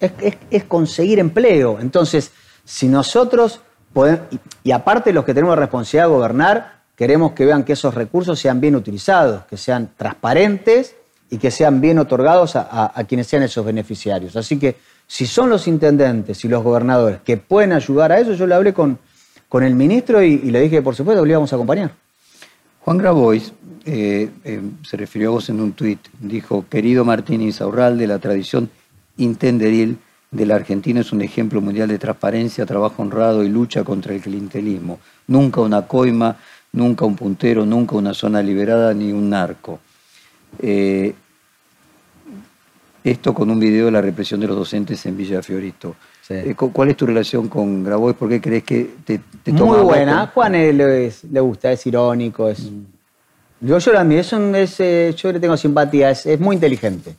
es, 0.00 0.64
conseguir 0.64 1.18
empleo. 1.18 1.78
Entonces, 1.80 2.32
si 2.64 2.88
nosotros 2.88 3.60
podemos, 3.92 4.20
y, 4.64 4.70
aparte 4.72 5.12
los 5.12 5.24
que 5.24 5.34
tenemos 5.34 5.58
responsabilidad 5.58 6.08
de 6.08 6.14
gobernar, 6.14 6.82
Queremos 6.96 7.32
que 7.32 7.46
vean 7.46 7.64
que 7.64 7.72
esos 7.72 7.94
recursos 7.94 8.38
sean 8.38 8.60
bien 8.60 8.76
utilizados, 8.76 9.44
que 9.46 9.56
sean 9.56 9.90
transparentes 9.96 10.94
y 11.30 11.38
que 11.38 11.50
sean 11.50 11.80
bien 11.80 11.98
otorgados 11.98 12.54
a, 12.54 12.92
quienes 13.08 13.26
sean 13.26 13.42
esos 13.42 13.64
beneficiarios. 13.64 14.36
Así 14.36 14.58
que 14.58 14.76
si 15.06 15.26
son 15.26 15.48
los 15.48 15.66
intendentes 15.66 16.44
y 16.44 16.48
los 16.48 16.62
gobernadores 16.62 17.20
que 17.24 17.38
pueden 17.38 17.72
ayudar 17.72 18.12
a 18.12 18.20
eso, 18.20 18.34
yo 18.34 18.46
le 18.46 18.54
hablé 18.54 18.74
con, 18.74 18.98
con 19.52 19.64
el 19.64 19.74
ministro 19.74 20.22
y, 20.22 20.38
le 20.50 20.62
dije 20.62 20.80
por 20.80 20.96
supuesto 20.96 21.26
le 21.26 21.32
íbamos 21.32 21.52
a 21.52 21.56
acompañar. 21.56 21.92
Juan 22.80 22.96
Grabois 22.96 23.52
eh, 23.84 24.30
eh, 24.44 24.62
se 24.82 24.96
refirió 24.96 25.28
a 25.28 25.32
vos 25.32 25.50
en 25.50 25.60
un 25.60 25.72
tuit, 25.72 25.98
dijo, 26.20 26.64
querido 26.70 27.04
Martín 27.04 27.42
Insaurralde, 27.42 28.06
la 28.06 28.18
tradición 28.18 28.70
intenderil 29.18 29.98
de 30.30 30.46
la 30.46 30.54
Argentina 30.54 31.00
es 31.00 31.12
un 31.12 31.20
ejemplo 31.20 31.60
mundial 31.60 31.88
de 31.88 31.98
transparencia, 31.98 32.64
trabajo 32.64 33.02
honrado 33.02 33.44
y 33.44 33.50
lucha 33.50 33.84
contra 33.84 34.14
el 34.14 34.22
clientelismo. 34.22 35.00
Nunca 35.26 35.60
una 35.60 35.86
coima, 35.86 36.34
nunca 36.72 37.04
un 37.04 37.14
puntero, 37.14 37.66
nunca 37.66 37.94
una 37.94 38.14
zona 38.14 38.42
liberada 38.42 38.94
ni 38.94 39.12
un 39.12 39.28
narco. 39.28 39.80
Eh, 40.60 41.14
esto 43.04 43.34
con 43.34 43.50
un 43.50 43.60
video 43.60 43.84
de 43.84 43.92
la 43.92 44.00
represión 44.00 44.40
de 44.40 44.46
los 44.46 44.56
docentes 44.56 45.04
en 45.04 45.14
Villa 45.14 45.42
Fiorito. 45.42 45.94
Eh, 46.28 46.54
¿Cuál 46.54 46.90
es 46.90 46.96
tu 46.96 47.06
relación 47.06 47.48
con 47.48 47.84
Grabois? 47.84 48.16
¿Por 48.16 48.28
qué 48.28 48.40
crees 48.40 48.64
que 48.64 48.90
te, 49.04 49.20
te 49.42 49.52
Muy 49.52 49.80
buena. 49.80 50.30
Juan 50.32 50.52
le, 50.52 51.40
gusta, 51.40 51.72
es 51.72 51.86
irónico. 51.86 52.48
Es, 52.48 52.70
Yo, 53.60 53.78
yo, 53.78 53.92
es 53.92 54.80
eh, 54.80 55.14
yo 55.16 55.32
le 55.32 55.40
tengo 55.40 55.56
simpatía, 55.56 56.10
es, 56.10 56.40
muy 56.40 56.56
inteligente. 56.56 57.14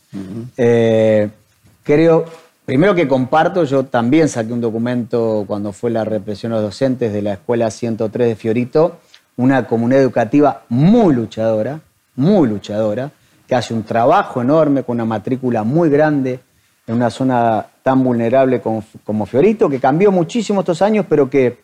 creo, 1.84 2.26
primero 2.66 2.95
que 2.95 3.08
comparto, 3.08 3.66
yo 3.66 3.84
también 3.84 4.30
saqué 4.30 4.54
un 4.54 4.62
documento 4.62 5.43
cuando 5.47 5.74
fue 5.74 5.91
la 5.91 6.06
represión 6.06 6.51
de 6.51 6.58
los 6.58 6.66
docentes 6.66 7.12
de 7.14 7.22
la 7.22 7.34
Escuela 7.34 7.70
103 7.70 8.28
de 8.28 8.36
Fiorito 8.36 8.99
una 9.36 9.66
comunidad 9.68 10.01
educativa 10.01 10.64
muy 10.70 11.14
luchadora, 11.14 11.80
muy 12.16 12.47
luchadora, 12.47 13.12
que 13.47 13.56
hace 13.56 13.74
un 13.74 13.84
trabajo 13.84 14.41
enorme 14.41 14.84
con 14.84 14.95
una 14.95 15.06
matrícula 15.06 15.64
muy 15.64 15.89
grande 15.89 16.39
en 16.88 16.96
una 16.96 17.10
zona 17.10 17.66
tan 17.82 18.04
vulnerable 18.04 18.62
como, 18.62 19.26
Fiorito, 19.26 19.70
que 19.70 19.80
cambió 19.80 20.12
muchísimo 20.12 20.62
estos 20.62 20.82
años, 20.82 21.06
pero 21.08 21.30
que, 21.30 21.60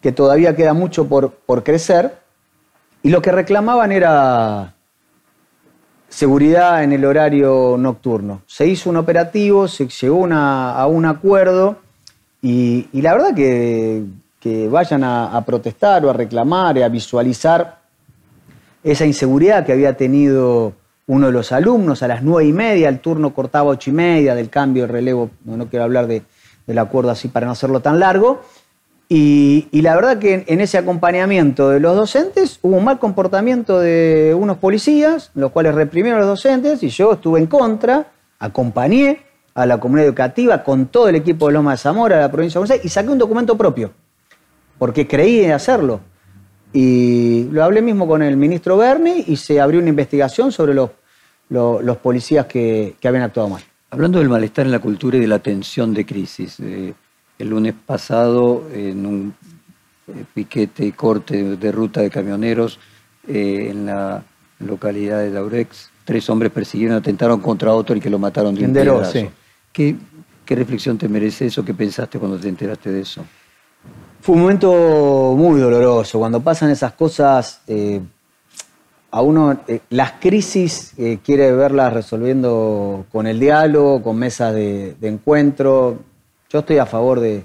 que 0.00 0.12
todavía 0.12 0.54
queda 0.54 0.74
mucho 0.74 1.06
por, 1.08 1.30
por, 1.30 1.62
crecer. 1.64 2.18
Y 3.02 3.10
lo 3.10 3.22
que 3.22 3.32
reclamaban 3.32 3.92
era 3.92 4.74
seguridad 6.08 6.84
en 6.84 6.92
el 6.92 7.04
horario 7.04 7.76
nocturno. 7.78 8.42
Se 8.46 8.66
hizo 8.66 8.90
un 8.90 8.96
operativo, 8.96 9.68
se 9.68 9.88
llegó 9.88 10.26
a 10.30 10.86
un 10.86 11.04
acuerdo 11.06 11.78
y 12.42 12.88
la 12.92 13.12
verdad 13.12 13.34
que 13.34 14.04
que 14.40 14.68
vayan 14.68 15.04
a, 15.04 15.42
protestar 15.44 16.04
o 16.04 16.10
a 16.10 16.14
reclamar 16.14 16.78
y 16.78 16.82
a 16.82 16.88
visualizar 16.88 17.78
esa 18.82 19.04
inseguridad 19.04 19.66
que 19.66 19.72
había 19.72 19.96
tenido 19.96 20.72
uno 21.10 21.26
de 21.26 21.32
los 21.32 21.50
alumnos 21.50 22.04
a 22.04 22.08
las 22.08 22.22
nueve 22.22 22.48
y 22.48 22.52
media, 22.52 22.88
el 22.88 23.00
turno 23.00 23.34
cortaba 23.34 23.70
ocho 23.70 23.90
y 23.90 23.92
media 23.92 24.36
del 24.36 24.48
cambio, 24.48 24.84
el 24.84 24.90
relevo, 24.90 25.30
no, 25.44 25.66
quiero 25.66 25.84
hablar 25.84 26.06
del 26.06 26.78
acuerdo 26.78 27.10
así 27.10 27.26
para 27.26 27.46
no 27.46 27.52
hacerlo 27.52 27.80
tan 27.80 27.98
largo. 27.98 28.42
Y, 29.08 29.68
la 29.72 29.96
verdad 29.96 30.20
que 30.20 30.44
en, 30.46 30.60
ese 30.60 30.78
acompañamiento 30.78 31.68
de 31.68 31.80
los 31.80 31.96
docentes 31.96 32.60
hubo 32.62 32.76
un 32.76 32.84
mal 32.84 33.00
comportamiento 33.00 33.80
de 33.80 34.36
unos 34.38 34.58
policías, 34.58 35.32
los 35.34 35.50
cuales 35.50 35.74
reprimieron 35.74 36.18
a 36.18 36.20
los 36.20 36.28
docentes, 36.28 36.80
y 36.84 36.90
yo 36.90 37.14
estuve 37.14 37.40
en 37.40 37.48
contra, 37.48 38.12
acompañé 38.38 39.22
a 39.54 39.66
la 39.66 39.80
comunidad 39.80 40.06
educativa 40.06 40.62
con 40.62 40.86
todo 40.86 41.08
el 41.08 41.16
equipo 41.16 41.48
de 41.48 41.54
Loma 41.54 41.72
de 41.72 41.78
Zamora, 41.78 42.16
de 42.16 42.22
la 42.22 42.30
provincia 42.30 42.58
de 42.58 42.60
Buenos 42.60 42.70
Aires, 42.70 42.86
y 42.86 42.88
saqué 42.88 43.08
un 43.08 43.18
documento 43.18 43.58
propio 43.58 43.90
porque 44.78 45.08
creí 45.08 45.40
en 45.40 45.50
hacerlo. 45.50 46.00
Y 46.72 47.48
lo 47.50 47.64
hablé 47.64 47.82
mismo 47.82 48.06
con 48.06 48.22
el 48.22 48.36
ministro 48.36 48.76
Berni 48.76 49.24
y 49.26 49.36
se 49.36 49.60
abrió 49.60 49.80
una 49.80 49.88
investigación 49.88 50.52
sobre 50.52 50.72
los, 50.72 50.90
los, 51.50 51.96
policías 51.98 52.46
que, 52.46 52.96
habían 53.04 53.24
actuado 53.24 53.48
mal. 53.48 53.62
Hablando 53.90 54.18
del 54.18 54.28
malestar 54.28 54.66
en 54.66 54.72
la 54.72 54.78
cultura 54.78 55.16
y 55.16 55.20
de 55.20 55.26
la 55.26 55.40
tensión 55.40 55.92
de 55.92 56.06
crisis, 56.06 56.58
eh, 56.60 56.94
el 57.38 57.48
lunes 57.48 57.74
pasado 57.84 58.68
en 58.72 59.04
un 59.04 59.34
eh, 60.06 60.24
piquete 60.32 60.86
y 60.86 60.92
corte 60.92 61.56
de 61.56 61.72
ruta 61.72 62.00
de 62.00 62.10
camioneros 62.10 62.78
eh, 63.26 63.68
en 63.70 63.86
la 63.86 64.22
localidad 64.60 65.18
de 65.18 65.30
Daurex, 65.30 65.90
tres 66.04 66.28
hombres 66.30 66.52
persiguieron, 66.52 66.96
atentaron 66.96 67.40
contra 67.40 67.72
otro 67.72 67.96
y 67.96 68.00
que 68.00 68.10
lo 68.10 68.18
mataron 68.18 68.54
de 68.54 68.64
un 68.64 69.04
sí. 69.04 69.28
¿Qué, 69.72 69.96
¿Qué 70.44 70.54
reflexión 70.54 70.98
te 70.98 71.08
merece 71.08 71.46
eso? 71.46 71.64
¿Qué 71.64 71.74
pensaste 71.74 72.18
cuando 72.18 72.38
te 72.38 72.48
enteraste 72.48 72.90
de 72.90 73.00
eso? 73.02 73.24
Fue 74.20 74.34
un 74.34 74.42
momento 74.42 75.34
muy 75.36 75.60
doloroso. 75.60 76.18
Cuando 76.18 76.40
pasan 76.40 76.70
esas 76.70 76.92
cosas, 76.92 77.62
eh, 77.66 78.00
a 79.10 79.22
uno 79.22 79.60
eh, 79.66 79.80
las 79.90 80.12
crisis 80.12 80.92
eh, 80.96 81.18
quiere 81.24 81.52
verlas 81.52 81.92
resolviendo 81.92 83.06
con 83.10 83.26
el 83.26 83.40
diálogo, 83.40 84.02
con 84.02 84.16
mesas 84.16 84.54
de, 84.54 84.96
encuentro. 85.02 85.98
Yo 86.48 86.60
estoy 86.60 86.78
a 86.78 86.86
favor 86.86 87.20
de, 87.20 87.44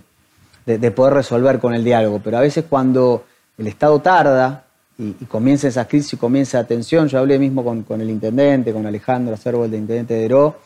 poder 0.92 1.14
resolver 1.14 1.60
con 1.60 1.74
el 1.74 1.84
diálogo, 1.84 2.22
pero 2.24 2.38
a 2.38 2.42
veces 2.42 2.66
cuando 2.70 3.26
el 3.58 3.68
Estado 3.68 4.00
tarda 4.00 4.66
y, 4.98 5.14
comienza 5.26 5.68
esas 5.68 5.88
crisis 5.88 6.14
y 6.14 6.18
comienza 6.18 6.60
la 6.60 6.68
tensión, 6.68 7.08
yo 7.08 7.20
hablé 7.20 7.40
mismo 7.40 7.64
con, 7.64 8.02
el 8.02 8.10
intendente, 8.10 8.72
con 8.72 8.86
Alejandro 8.86 9.34
Acervo, 9.34 9.66
el 9.66 9.74
intendente 9.74 10.14
de 10.14 10.26
Heró, 10.26 10.60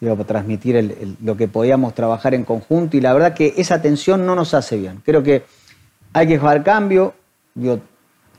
iba 0.00 0.12
a 0.12 0.24
transmitir 0.24 1.16
lo 1.22 1.36
que 1.36 1.48
podíamos 1.48 1.94
trabajar 1.94 2.34
en 2.34 2.44
conjunto 2.44 2.96
y 2.96 3.00
la 3.00 3.12
verdad 3.14 3.34
que 3.34 3.54
esa 3.56 3.80
tensión 3.80 4.26
no 4.26 4.34
nos 4.34 4.54
hace 4.54 4.76
bien. 4.76 5.02
Creo 5.04 5.22
que 5.22 5.44
hay 6.12 6.26
que 6.26 6.38
jugar 6.38 6.62
cambio. 6.62 7.14
Yo 7.54 7.80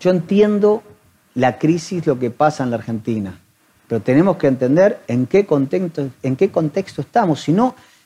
entiendo 0.04 0.84
la 1.38 1.60
crisis, 1.60 2.06
lo 2.08 2.18
que 2.18 2.32
pasa 2.32 2.64
en 2.64 2.72
la 2.72 2.78
Argentina, 2.78 3.40
pero 3.88 4.02
tenemos 4.02 4.38
que 4.38 4.48
entender 4.48 5.02
en 5.08 5.28
qué 5.28 5.46
contexto, 5.46 6.10
en 6.24 6.36
qué 6.36 6.50
contexto 6.50 7.02
estamos. 7.02 7.42
Si, 7.42 7.56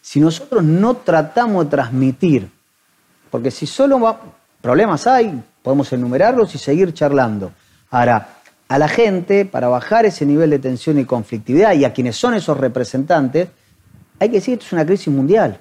si 0.01 0.19
nosotros 0.19 0.63
no 0.63 0.95
tratamos 0.97 1.63
de 1.63 1.71
transmitir, 1.71 2.49
porque 3.29 3.49
si 3.49 3.65
solo 3.65 4.19
problemas 4.59 5.07
hay, 5.07 5.41
podemos 5.63 5.91
enumerarlos 5.93 6.53
y 6.55 6.57
seguir 6.57 6.93
charlando. 6.93 7.53
Ahora, 7.89 8.36
a 8.67 8.77
la 8.77 8.89
gente 8.89 9.45
para 9.45 9.69
bajar 9.69 10.05
ese 10.05 10.25
nivel 10.25 10.49
de 10.49 10.59
tensión 10.59 10.99
y 10.99 11.05
conflictividad 11.05 11.73
y 11.73 11.86
a 11.86 11.93
quienes 11.93 12.17
son 12.17 12.34
esos 12.34 12.57
representantes, 12.57 13.47
hay 14.19 14.27
que 14.27 14.36
decir 14.36 14.55
esto 14.55 14.65
es 14.65 14.73
una 14.73 14.86
crisis 14.86 15.07
mundial. 15.07 15.57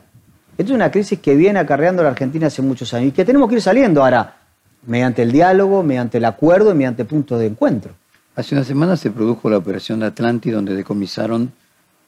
Esto 0.59 0.73
es 0.73 0.77
una 0.77 0.91
crisis 0.91 1.21
que 1.21 1.37
viene 1.37 1.61
acarreando 1.61 2.03
la 2.03 2.09
Argentina 2.09 2.49
hace 2.49 2.63
muchos 2.63 2.93
años 2.95 3.11
y 3.11 3.13
que 3.13 3.25
tenemos 3.25 3.49
que 3.49 3.55
ir 3.55 3.63
saliendo 3.63 4.03
ahora 4.03 4.40
mediante 4.87 5.23
el 5.23 5.33
diálogo, 5.33 5.83
mediante 5.83 6.19
el 6.19 6.25
acuerdo 6.25 6.73
y 6.73 6.75
mediante 6.75 7.05
puntos 7.05 7.39
de 7.39 7.47
encuentro. 7.47 7.93
Hace 8.37 8.55
una 8.55 8.65
semana 8.65 8.97
se 8.97 9.11
produjo 9.11 9.51
la 9.51 9.59
operación 9.59 10.03
Atlantis, 10.03 10.53
donde 10.53 10.75
decomisaron 10.75 11.53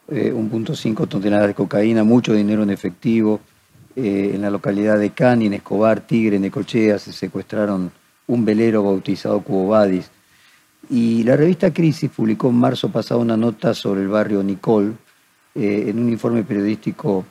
eh, 0.07 0.33
1.5 0.35 1.07
toneladas 1.07 1.47
de 1.47 1.53
cocaína, 1.53 2.03
mucho 2.03 2.33
dinero 2.33 2.63
en 2.63 2.69
efectivo. 2.69 3.39
Eh, 3.95 4.31
en 4.33 4.41
la 4.41 4.49
localidad 4.49 4.97
de 4.97 5.11
Cani, 5.11 5.45
en 5.45 5.53
Escobar, 5.53 6.01
Tigre, 6.01 6.37
en 6.37 6.45
Ecochea, 6.45 6.97
se 6.97 7.13
secuestraron 7.13 7.91
un 8.25 8.45
velero 8.45 8.83
bautizado 8.83 9.41
Cubo 9.41 9.77
Y 10.89 11.23
la 11.23 11.35
revista 11.35 11.71
Crisis 11.71 12.09
publicó 12.09 12.49
en 12.49 12.55
marzo 12.55 12.89
pasado 12.89 13.21
una 13.21 13.37
nota 13.37 13.73
sobre 13.75 14.01
el 14.01 14.07
barrio 14.07 14.41
Nicol, 14.41 14.97
eh, 15.53 15.85
en 15.87 15.99
un 15.99 16.09
informe 16.09 16.43
periodístico 16.43 17.25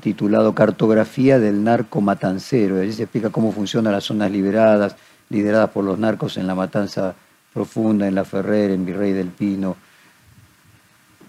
titulado 0.00 0.54
Cartografía 0.54 1.38
del 1.38 1.64
narco 1.64 2.00
matancero. 2.00 2.80
Allí 2.80 2.92
se 2.92 3.04
explica 3.04 3.30
cómo 3.30 3.52
funcionan 3.52 3.92
las 3.92 4.04
zonas 4.04 4.30
liberadas, 4.30 4.96
lideradas 5.30 5.70
por 5.70 5.84
los 5.84 5.98
narcos 5.98 6.36
en 6.36 6.46
la 6.46 6.54
matanza 6.54 7.14
profunda, 7.52 8.06
en 8.06 8.14
La 8.14 8.24
Ferrer, 8.24 8.70
en 8.70 8.84
Virrey 8.84 9.12
del 9.12 9.28
Pino. 9.28 9.76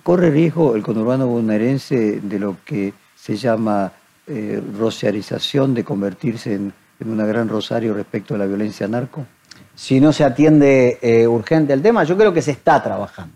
Corre 0.03 0.29
riesgo 0.29 0.75
el 0.75 0.83
conurbano 0.83 1.27
bonaerense 1.27 2.19
de 2.21 2.39
lo 2.39 2.57
que 2.65 2.93
se 3.15 3.35
llama 3.35 3.91
eh, 4.27 4.61
rociarización, 4.77 5.73
de 5.73 5.83
convertirse 5.83 6.53
en, 6.53 6.73
una 6.99 7.25
gran 7.25 7.47
rosario 7.47 7.93
respecto 7.93 8.35
a 8.35 8.37
la 8.37 8.45
violencia 8.45 8.87
narco? 8.87 9.25
Si 9.73 9.99
no 9.99 10.13
se 10.13 10.23
atiende 10.23 10.99
eh, 11.01 11.25
urgente 11.25 11.73
el 11.73 11.81
tema, 11.81 12.03
yo 12.03 12.15
creo 12.17 12.33
que 12.33 12.41
se 12.41 12.51
está 12.51 12.83
trabajando. 12.83 13.33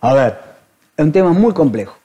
A 0.00 0.14
ver, 0.14 0.38
es 0.96 1.04
un 1.04 1.10
tema 1.10 1.32
muy 1.32 1.52
complejo. 1.52 1.96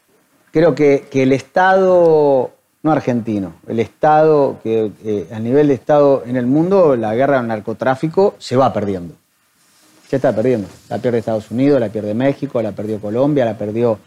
Creo 0.52 0.76
que, 0.76 1.08
el 1.12 1.34
Estado, 1.34 2.52
no 2.84 2.92
argentino, 2.92 3.54
el 3.68 3.80
Estado, 3.80 4.60
que 4.64 4.92
eh, 5.04 5.28
a 5.32 5.40
nivel 5.40 5.68
de 5.68 5.74
Estado 5.74 6.24
en 6.26 6.36
el 6.36 6.48
mundo, 6.48 6.96
la 6.96 7.14
guerra 7.16 7.40
al 7.40 7.48
narcotráfico 7.48 8.36
se 8.40 8.56
va 8.56 8.74
perdiendo. 8.74 9.16
Se 10.08 10.16
está 10.16 10.34
perdiendo. 10.34 10.68
La 10.90 11.00
pierde 11.00 11.20
Estados 11.20 11.52
Unidos, 11.52 11.80
la 11.80 11.90
pierde 11.90 12.14
México, 12.14 12.62
la 12.62 12.72
perdió 12.72 13.00
Colombia, 13.00 13.44
la 13.46 13.58
perdió 13.58 14.00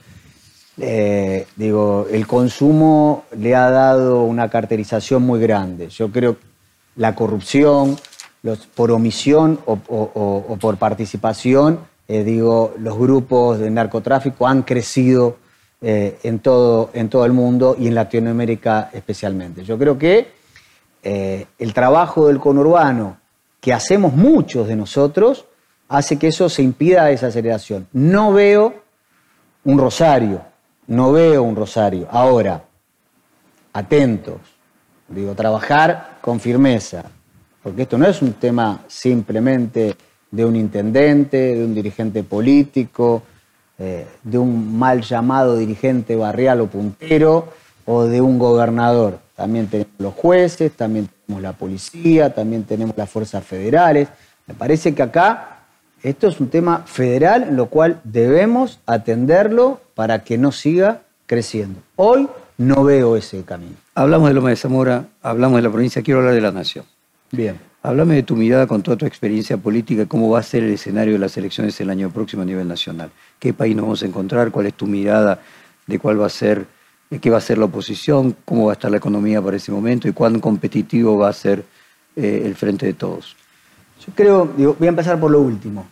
eh, 0.83 1.47
digo, 1.57 2.07
el 2.11 2.27
consumo 2.27 3.25
le 3.37 3.55
ha 3.55 3.71
dado 3.71 4.23
una 4.23 4.49
carterización 4.49 5.23
muy 5.23 5.39
grande. 5.39 5.89
Yo 5.91 6.11
creo 6.11 6.39
que 6.39 6.47
la 6.97 7.15
corrupción, 7.15 7.99
por 8.75 8.91
omisión 8.91 9.61
o, 9.67 10.57
por 10.59 10.77
participación, 10.79 11.81
eh, 12.09 12.25
digo, 12.25 12.75
los 12.79 12.99
grupos 12.99 13.59
de 13.59 13.71
narcotráfico 13.71 14.47
han 14.47 14.63
crecido 14.63 15.37
eh, 15.81 16.19
en, 16.23 16.39
todo, 16.41 16.91
en 16.93 17.09
todo 17.09 17.25
el 17.25 17.33
mundo 17.33 17.77
y 17.79 17.89
en 17.89 17.95
Latinoamérica 17.95 18.91
especialmente. 18.93 19.65
Yo 19.65 19.79
creo 19.79 19.99
que 19.99 20.41
el 21.03 21.73
trabajo 21.73 22.29
del 22.29 22.39
conurbano, 22.39 23.17
que 23.59 23.73
hacemos 23.73 24.13
muchos 24.13 24.69
de 24.69 24.77
nosotros, 24.77 25.47
hace 25.89 26.19
que 26.19 26.29
eso 26.29 26.49
se 26.49 26.63
impida 26.63 27.11
esa 27.11 27.27
aceleración. 27.29 27.87
No 27.93 28.33
veo 28.33 28.75
un 29.65 29.79
rosario, 29.79 30.43
no 30.87 31.13
veo 31.13 31.43
un 31.43 31.57
rosario. 31.57 32.07
Ahora, 32.11 32.65
atentos, 33.73 34.41
digo, 35.09 35.35
trabajar 35.35 36.19
con 36.21 36.41
firmeza, 36.41 37.05
porque 37.63 37.83
esto 37.83 37.99
no 37.99 38.07
es 38.07 38.23
un 38.23 38.35
tema 38.35 38.85
simplemente 38.87 39.97
de 40.31 40.45
un 40.45 40.57
intendente, 40.57 41.57
de 41.57 41.65
un 41.65 41.75
dirigente 41.75 42.23
político, 42.23 43.23
eh, 43.81 44.07
de 44.23 44.37
un 44.39 44.79
mal 44.79 45.01
llamado 45.01 45.57
dirigente 45.57 46.15
barrial 46.15 46.61
o 46.61 46.67
puntero, 46.67 47.49
o 47.87 48.05
de 48.05 48.21
un 48.21 48.39
gobernador. 48.39 49.19
También 49.35 49.67
tenemos 49.69 49.95
los 49.99 50.15
jueces, 50.15 50.73
también 50.73 51.09
tenemos 51.27 51.43
la 51.43 51.55
policía, 51.55 52.35
también 52.35 52.65
tenemos 52.65 52.95
las 52.97 53.09
fuerzas 53.09 53.43
federales. 53.43 54.09
Me 54.47 54.55
parece 54.55 54.95
que 54.95 55.03
acá 55.03 55.61
esto 56.03 56.29
es 56.29 56.41
un 56.41 56.51
tema 56.51 56.85
federal 56.87 57.45
en 57.45 57.57
lo 57.57 57.67
cual 57.67 58.01
debemos 58.05 58.81
atenderlo 58.87 59.81
para 59.95 60.25
que 60.25 60.37
no 60.37 60.53
siga 60.53 61.01
creciendo. 61.27 61.81
Hoy 61.97 62.29
no 62.59 62.85
veo 62.85 63.17
ese 63.17 63.43
camino. 63.45 63.77
Hablamos 63.95 64.29
de 64.29 64.35
Loma 64.35 64.51
de 64.51 64.57
Zamora, 64.57 65.07
hablamos 65.23 65.57
de 65.57 65.63
la 65.63 65.71
provincia, 65.71 66.03
quiero 66.03 66.21
hablar 66.21 66.35
de 66.35 66.43
la 66.43 66.53
nación. 66.53 66.85
Bien. 67.31 67.59
Háblame 67.83 68.17
de 68.17 68.23
tu 68.23 68.37
mirada 68.37 68.67
con 68.67 68.83
toda 68.83 68.99
tu 68.99 69.07
experiencia 69.07 69.57
política, 69.57 70.05
cómo 70.05 70.29
va 70.29 70.41
a 70.41 70.43
ser 70.43 70.65
el 70.65 70.75
escenario 70.75 71.15
de 71.15 71.19
las 71.19 71.37
elecciones 71.39 71.81
el 71.81 71.89
año 71.89 72.11
próximo 72.11 72.43
a 72.43 72.45
nivel 72.45 72.69
nacional. 72.69 73.11
¿Qué 73.41 73.55
país 73.55 73.75
nos 73.75 73.85
vamos 73.85 74.03
a 74.03 74.07
encontrar? 74.07 74.51
¿Cuál 74.51 74.67
es 74.67 74.75
tu 74.75 74.87
mirada 74.87 75.41
de 75.87 75.99
cuál 75.99 76.21
va 76.21 76.27
a 76.27 76.29
ser, 76.29 76.67
qué 77.23 77.31
va 77.31 77.39
a 77.39 77.41
ser 77.41 77.57
la 77.57 77.65
oposición? 77.65 78.37
¿Cómo 78.45 78.67
va 78.67 78.73
a 78.73 78.75
estar 78.75 78.91
la 78.91 78.99
economía 78.99 79.41
para 79.41 79.57
ese 79.57 79.73
momento? 79.73 80.07
¿Y 80.07 80.13
cuán 80.13 80.41
competitivo 80.41 81.17
va 81.17 81.31
a 81.31 81.33
ser 81.33 81.65
eh, 82.17 82.43
el 82.45 82.55
frente 82.55 82.85
de 82.85 82.93
todos? 82.93 83.35
Yo 84.07 84.13
creo, 84.15 84.45
voy 84.45 84.87
a 84.87 84.91
empezar 84.91 85.19
por 85.19 85.31
lo 85.31 85.41
último. 85.41 85.89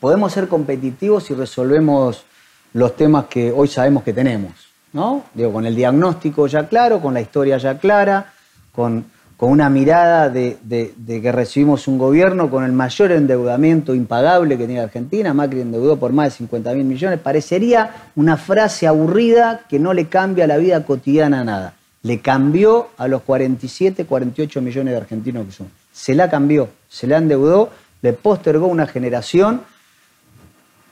Podemos 0.00 0.32
ser 0.32 0.48
competitivos 0.48 1.24
si 1.24 1.34
resolvemos 1.34 2.24
los 2.72 2.96
temas 2.96 3.26
que 3.26 3.52
hoy 3.52 3.68
sabemos 3.68 4.02
que 4.02 4.14
tenemos, 4.14 4.52
¿no? 4.94 5.24
Digo, 5.34 5.52
con 5.52 5.66
el 5.66 5.76
diagnóstico 5.76 6.46
ya 6.46 6.66
claro, 6.66 7.00
con 7.00 7.12
la 7.12 7.20
historia 7.20 7.58
ya 7.58 7.78
clara, 7.78 8.32
con, 8.72 9.04
con 9.36 9.50
una 9.50 9.68
mirada 9.68 10.30
de, 10.30 10.58
que 11.06 11.32
recibimos 11.32 11.88
un 11.88 11.98
gobierno 11.98 12.50
con 12.50 12.64
el 12.64 12.72
mayor 12.72 13.12
endeudamiento 13.12 13.94
impagable 13.94 14.56
que 14.56 14.66
tiene 14.66 14.80
Argentina, 14.80 15.34
Macri 15.34 15.60
endeudó 15.60 15.98
por 15.98 16.12
más 16.12 16.32
de 16.32 16.38
50 16.38 16.72
mil 16.74 16.84
millones, 16.84 17.20
parecería 17.20 18.08
una 18.14 18.36
frase 18.36 18.86
aburrida 18.86 19.62
que 19.68 19.78
no 19.78 19.92
le 19.92 20.06
cambia 20.06 20.46
la 20.46 20.56
vida 20.56 20.84
cotidiana 20.84 21.44
nada. 21.44 21.74
Le 22.02 22.20
cambió 22.20 22.88
a 22.96 23.08
los 23.08 23.22
47, 23.22 24.06
48 24.06 24.62
millones 24.62 24.92
de 24.92 24.98
argentinos 24.98 25.46
que 25.46 25.52
son 25.52 25.68
se 25.96 26.14
la 26.14 26.28
cambió, 26.28 26.68
se 26.90 27.06
la 27.06 27.16
endeudó, 27.16 27.70
le 28.02 28.12
postergó 28.12 28.66
una 28.66 28.86
generación 28.86 29.62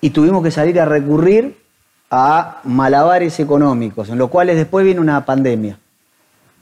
y 0.00 0.10
tuvimos 0.10 0.42
que 0.42 0.50
salir 0.50 0.80
a 0.80 0.86
recurrir 0.86 1.58
a 2.10 2.62
malabares 2.64 3.38
económicos, 3.38 4.08
en 4.08 4.16
los 4.16 4.30
cuales 4.30 4.56
después 4.56 4.82
viene 4.82 5.02
una 5.02 5.22
pandemia. 5.26 5.78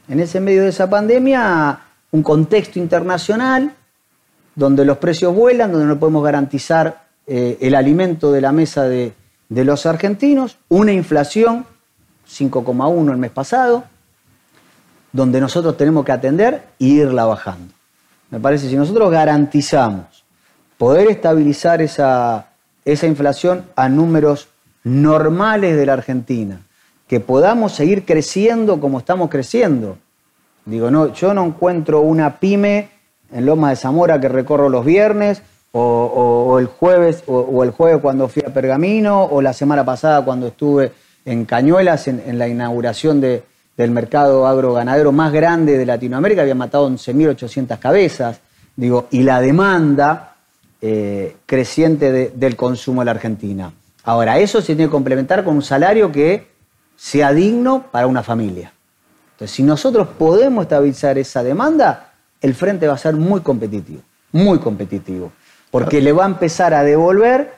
En 0.07 0.19
ese 0.19 0.39
medio 0.39 0.63
de 0.63 0.69
esa 0.69 0.89
pandemia, 0.89 1.79
un 2.11 2.23
contexto 2.23 2.79
internacional 2.79 3.73
donde 4.55 4.85
los 4.85 4.97
precios 4.97 5.33
vuelan, 5.33 5.71
donde 5.71 5.87
no 5.87 5.99
podemos 5.99 6.23
garantizar 6.23 7.05
eh, 7.25 7.57
el 7.61 7.75
alimento 7.75 8.31
de 8.31 8.41
la 8.41 8.51
mesa 8.51 8.83
de, 8.83 9.13
los 9.49 9.85
argentinos, 9.85 10.57
una 10.67 10.91
inflación 10.91 11.65
5,1 12.27 13.11
el 13.11 13.17
mes 13.17 13.31
pasado, 13.31 13.83
donde 15.11 15.39
nosotros 15.39 15.77
tenemos 15.77 16.03
que 16.05 16.11
atender 16.11 16.63
e 16.79 16.85
irla 16.85 17.25
bajando. 17.25 17.73
Me 18.31 18.39
parece, 18.39 18.67
si 18.67 18.75
nosotros 18.75 19.11
garantizamos 19.11 20.25
poder 20.77 21.09
estabilizar 21.09 21.81
esa, 21.81 22.47
esa 22.83 23.05
inflación 23.05 23.65
a 23.75 23.89
números 23.89 24.47
normales 24.83 25.77
de 25.77 25.85
la 25.85 25.93
Argentina, 25.93 26.59
que 27.07 27.19
podamos 27.19 27.73
seguir 27.73 28.05
creciendo 28.05 28.79
como 28.79 28.99
estamos 28.99 29.29
creciendo. 29.29 29.97
Digo, 30.65 30.89
no, 30.89 31.13
yo 31.13 31.33
no 31.33 31.45
encuentro 31.45 32.01
una 32.01 32.39
pyme 32.39 32.89
en 33.31 33.45
Loma 33.45 33.71
de 33.71 33.75
Zamora 33.75 34.19
que 34.19 34.29
recorro 34.29 34.69
los 34.69 34.85
viernes, 34.85 35.41
o, 35.75 36.57
el 36.59 36.67
jueves, 36.67 37.23
o, 37.25 37.63
el 37.63 37.71
jueves 37.71 37.99
cuando 37.99 38.27
fui 38.27 38.43
a 38.45 38.53
Pergamino, 38.53 39.23
o 39.23 39.41
la 39.41 39.53
semana 39.53 39.83
pasada 39.83 40.23
cuando 40.23 40.47
estuve 40.47 40.91
en 41.25 41.45
Cañuelas 41.45 42.07
en 42.07 42.37
la 42.37 42.47
inauguración 42.47 43.19
de, 43.19 43.43
del 43.77 43.91
mercado 43.91 44.47
agroganadero 44.47 45.11
más 45.11 45.31
grande 45.31 45.77
de 45.77 45.85
Latinoamérica, 45.85 46.41
había 46.41 46.55
matado 46.55 46.89
11.800 46.89 47.79
cabezas, 47.79 48.39
digo, 48.75 49.07
y 49.11 49.23
la 49.23 49.41
demanda 49.41 50.35
eh, 50.81 51.37
creciente 51.45 52.31
del 52.35 52.55
consumo 52.55 53.01
en 53.01 53.05
la 53.07 53.11
Argentina. 53.11 53.73
Ahora, 54.03 54.37
eso 54.37 54.61
se 54.61 54.75
tiene 54.75 54.85
que 54.85 54.91
complementar 54.91 55.43
con 55.43 55.55
un 55.55 55.61
salario 55.61 56.11
que 56.11 56.52
sea 56.95 57.33
digno 57.33 57.87
para 57.91 58.07
una 58.07 58.23
familia. 58.23 58.73
Entonces, 59.31 59.55
si 59.55 59.63
nosotros 59.63 60.07
podemos 60.17 60.63
estabilizar 60.63 61.17
esa 61.17 61.43
demanda, 61.43 62.13
el 62.41 62.53
frente 62.53 62.87
va 62.87 62.93
a 62.93 62.97
ser 62.97 63.15
muy 63.15 63.41
competitivo, 63.41 64.01
muy 64.31 64.59
competitivo, 64.59 65.31
porque 65.71 66.01
le 66.01 66.11
va 66.11 66.23
a 66.25 66.27
empezar 66.27 66.73
a 66.73 66.83
devolver 66.83 67.53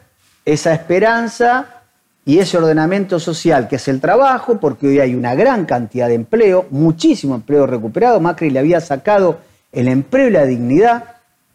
esa 0.46 0.74
esperanza 0.74 1.82
y 2.24 2.40
ese 2.40 2.58
ordenamiento 2.58 3.20
social, 3.20 3.68
que 3.68 3.76
es 3.76 3.88
el 3.88 4.02
trabajo, 4.02 4.60
porque 4.60 4.88
hoy 4.88 5.00
hay 5.00 5.14
una 5.14 5.36
gran 5.36 5.66
cantidad 5.66 6.08
de 6.08 6.16
empleo, 6.16 6.66
muchísimo 6.72 7.36
empleo 7.36 7.68
recuperado. 7.68 8.20
Macri 8.20 8.50
le 8.50 8.60
había 8.60 8.82
sacado 8.82 9.40
el 9.72 9.88
empleo 9.88 10.30
y 10.30 10.32
la 10.32 10.46
dignidad 10.46 11.04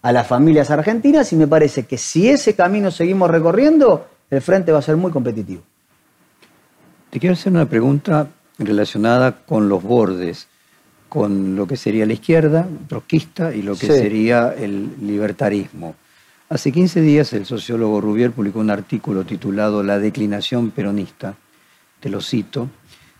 a 0.02 0.12
las 0.12 0.26
familias 0.26 0.70
argentinas 0.70 1.32
y 1.32 1.36
me 1.36 1.46
parece 1.46 1.84
que 1.86 1.98
si 1.98 2.28
ese 2.28 2.54
camino 2.54 2.90
seguimos 2.90 3.30
recorriendo, 3.30 4.06
el 4.30 4.40
frente 4.40 4.70
va 4.70 4.78
a 4.78 4.82
ser 4.82 4.96
muy 4.96 5.10
competitivo. 5.10 5.62
Te 7.10 7.18
quiero 7.18 7.32
hacer 7.32 7.52
una 7.52 7.68
pregunta 7.68 8.28
relacionada 8.56 9.44
con 9.44 9.68
los 9.68 9.82
bordes, 9.82 10.46
con 11.08 11.56
lo 11.56 11.66
que 11.66 11.76
sería 11.76 12.06
la 12.06 12.12
izquierda 12.12 12.68
trotskista 12.86 13.52
y 13.52 13.62
lo 13.62 13.74
que 13.74 13.88
sería 13.88 14.54
el 14.56 14.94
libertarismo. 15.02 15.96
Hace 16.48 16.70
15 16.70 17.00
días 17.00 17.32
el 17.32 17.46
sociólogo 17.46 18.00
Rubier 18.00 18.30
publicó 18.30 18.60
un 18.60 18.70
artículo 18.70 19.24
titulado 19.24 19.82
La 19.82 19.98
declinación 19.98 20.70
peronista, 20.70 21.34
te 21.98 22.10
lo 22.10 22.20
cito, 22.20 22.68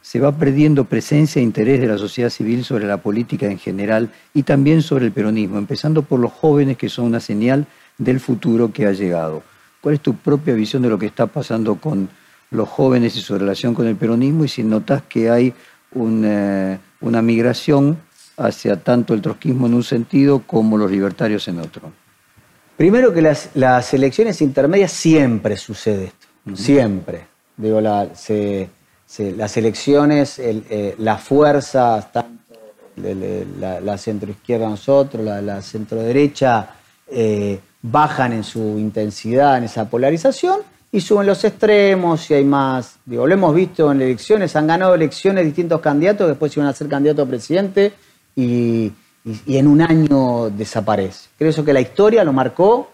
se 0.01 0.21
va 0.21 0.39
perdiendo 0.39 0.85
presencia 0.85 1.41
e 1.41 1.43
interés 1.43 1.81
de 1.81 1.89
la 1.89 1.99
sociedad 1.99 2.31
civil 2.31 2.65
sobre 2.65 2.87
la 2.87 2.99
política 2.99 3.47
en 3.47 3.59
general 3.59 4.11
y 4.33 4.45
también 4.45 4.83
sobre 4.83 5.07
el 5.07 5.13
peronismo, 5.13 5.59
empezando 5.59 6.03
por 6.03 6.21
los 6.21 6.31
jóvenes 6.33 6.77
que 6.77 6.89
son 6.89 7.07
una 7.07 7.19
señal 7.19 7.67
del 7.99 8.21
futuro 8.21 8.73
que 8.73 8.87
ha 8.87 8.93
llegado. 8.93 9.43
cuál 9.81 9.97
es 9.97 10.01
tu 10.01 10.15
propia 10.15 10.55
visión 10.55 10.83
de 10.83 10.91
lo 10.91 10.99
que 10.99 11.07
está 11.07 11.27
pasando 11.27 11.75
con 11.77 12.09
los 12.51 12.69
jóvenes 12.69 13.17
y 13.17 13.21
su 13.21 13.39
relación 13.39 13.75
con 13.75 13.87
el 13.87 13.97
peronismo 13.97 14.45
y 14.45 14.49
si 14.49 14.63
notas 14.63 15.03
que 15.09 15.31
hay 15.31 15.55
una, 15.93 16.81
una 17.01 17.23
migración 17.23 17.99
hacia 18.37 18.77
tanto 18.77 19.15
el 19.15 19.23
trotskismo 19.23 19.67
en 19.67 19.75
un 19.75 19.83
sentido 19.83 20.43
como 20.47 20.77
los 20.79 20.91
libertarios 20.91 21.47
en 21.49 21.61
otro. 21.61 21.93
Primero 22.77 23.13
que 23.13 23.21
las, 23.21 23.51
las 23.55 23.93
elecciones 23.93 24.41
intermedias 24.41 24.91
siempre 24.93 25.57
sucede 25.57 26.05
esto, 26.07 26.27
siempre. 26.55 27.27
Digo, 27.57 27.81
la, 27.81 28.09
las 29.19 29.57
elecciones, 29.57 30.39
eh, 30.39 30.95
las 30.99 31.23
fuerzas, 31.23 32.11
tanto 32.11 32.55
de, 32.97 33.47
la, 33.59 33.81
la 33.81 33.99
centroizquierda 33.99 34.69
nosotros, 34.69 35.23
la, 35.23 35.43
la 35.43 35.61
centroderecha, 35.61 36.71
eh, 37.07 37.61
bajan 37.83 38.33
en 38.33 38.45
su 38.45 38.79
intensidad, 38.79 39.59
en 39.59 39.65
esa 39.65 39.89
polarización, 39.91 40.61
y 40.93 41.01
suben 41.01 41.27
los 41.27 41.45
extremos 41.45 42.31
y 42.31 42.35
hay 42.35 42.45
más. 42.45 42.97
Digo, 43.05 43.27
lo 43.27 43.35
hemos 43.35 43.55
visto 43.55 43.91
en 43.93 44.03
elecciones, 44.03 44.57
han 44.57 44.67
ganado 44.67 44.95
elecciones 44.95 45.45
distintos 45.45 45.81
candidatos, 45.81 46.29
después 46.29 46.57
iban 46.57 46.69
a 46.69 46.73
ser 46.73 46.89
candidato 46.89 47.23
a 47.23 47.27
presidente 47.27 47.93
y, 48.35 48.93
en 49.47 49.67
un 49.67 49.83
año 49.83 50.51
desaparece. 50.51 51.29
Creo 51.39 51.65
que 51.65 51.73
la 51.73 51.81
historia 51.81 52.25
lo 52.25 52.33
marcó 52.33 52.91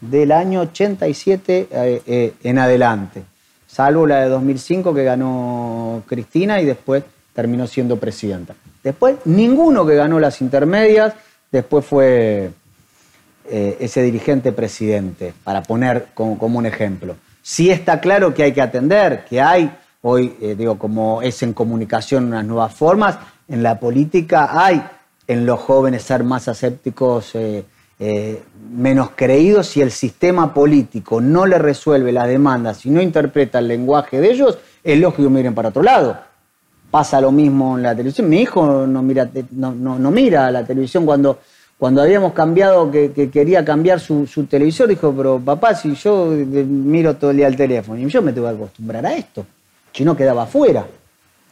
del 0.00 0.32
año 0.32 0.60
87 0.62 1.68
eh, 1.70 2.02
eh, 2.06 2.34
en 2.42 2.58
adelante, 2.58 3.22
salvo 3.66 4.06
la 4.06 4.22
de 4.22 4.28
2005 4.28 4.92
que 4.92 5.04
ganó 5.04 6.02
Cristina 6.06 6.60
y 6.60 6.64
después 6.64 7.04
terminó 7.32 7.66
siendo 7.66 7.96
presidenta. 7.96 8.54
Después, 8.82 9.16
ninguno 9.26 9.86
que 9.86 9.94
ganó 9.94 10.18
las 10.18 10.40
intermedias, 10.40 11.14
después 11.52 11.84
fue 11.84 12.50
eh, 13.52 13.76
ese 13.80 14.02
dirigente 14.02 14.52
presidente, 14.52 15.34
para 15.42 15.62
poner 15.62 16.08
como, 16.14 16.58
un 16.58 16.66
ejemplo. 16.66 17.16
Sí 17.50 17.68
está 17.68 18.00
claro 18.00 18.32
que 18.32 18.44
hay 18.44 18.52
que 18.52 18.62
atender, 18.62 19.24
que 19.28 19.40
hay, 19.40 19.76
hoy 20.02 20.28
digo, 20.56 20.78
como 20.78 21.20
es 21.20 21.42
en 21.42 21.52
comunicación 21.52 22.26
unas 22.26 22.44
nuevas 22.44 22.72
formas, 22.72 23.18
en 23.48 23.64
la 23.64 23.80
política 23.80 24.50
hay 24.52 24.80
en 25.26 25.44
los 25.44 25.58
jóvenes 25.58 26.04
ser 26.04 26.22
más 26.22 26.46
asépticos, 26.46 27.34
eh, 27.34 27.64
eh, 27.98 28.40
menos 28.72 29.10
creídos, 29.16 29.66
si 29.66 29.80
el 29.80 29.90
sistema 29.90 30.54
político 30.54 31.20
no 31.20 31.44
le 31.44 31.58
resuelve 31.58 32.12
las 32.12 32.28
demandas 32.28 32.86
y 32.86 32.90
no 32.90 33.02
interpreta 33.02 33.58
el 33.58 33.66
lenguaje 33.66 34.20
de 34.20 34.30
ellos, 34.30 34.56
es 34.84 35.00
lógico 35.00 35.24
que 35.24 35.34
miren 35.34 35.52
para 35.52 35.70
otro 35.70 35.82
lado. 35.82 36.20
Pasa 36.88 37.20
lo 37.20 37.32
mismo 37.32 37.76
en 37.76 37.82
la 37.82 37.96
televisión. 37.96 38.28
Mi 38.28 38.42
hijo 38.42 38.86
no 38.86 39.02
mira, 39.02 39.28
no, 39.50 39.72
mira 40.12 40.52
la 40.52 40.64
televisión 40.64 41.04
cuando, 41.04 41.40
cuando 41.80 42.02
habíamos 42.02 42.34
cambiado, 42.34 42.90
que, 42.90 43.30
quería 43.32 43.64
cambiar 43.64 43.98
su, 43.98 44.26
su, 44.26 44.44
televisor, 44.44 44.86
dijo, 44.86 45.12
pero 45.16 45.40
papá, 45.40 45.74
si 45.74 45.94
yo 45.94 46.26
miro 46.26 47.16
todo 47.16 47.32
el 47.32 47.38
día 47.38 47.48
el 47.48 47.56
teléfono, 47.56 47.98
y 47.98 48.06
yo 48.06 48.22
me 48.22 48.32
tengo 48.32 48.46
que 48.48 48.54
acostumbrar 48.54 49.04
a 49.06 49.14
esto. 49.14 49.44
Si 49.92 50.04
no 50.04 50.14
quedaba 50.14 50.44
afuera 50.44 50.84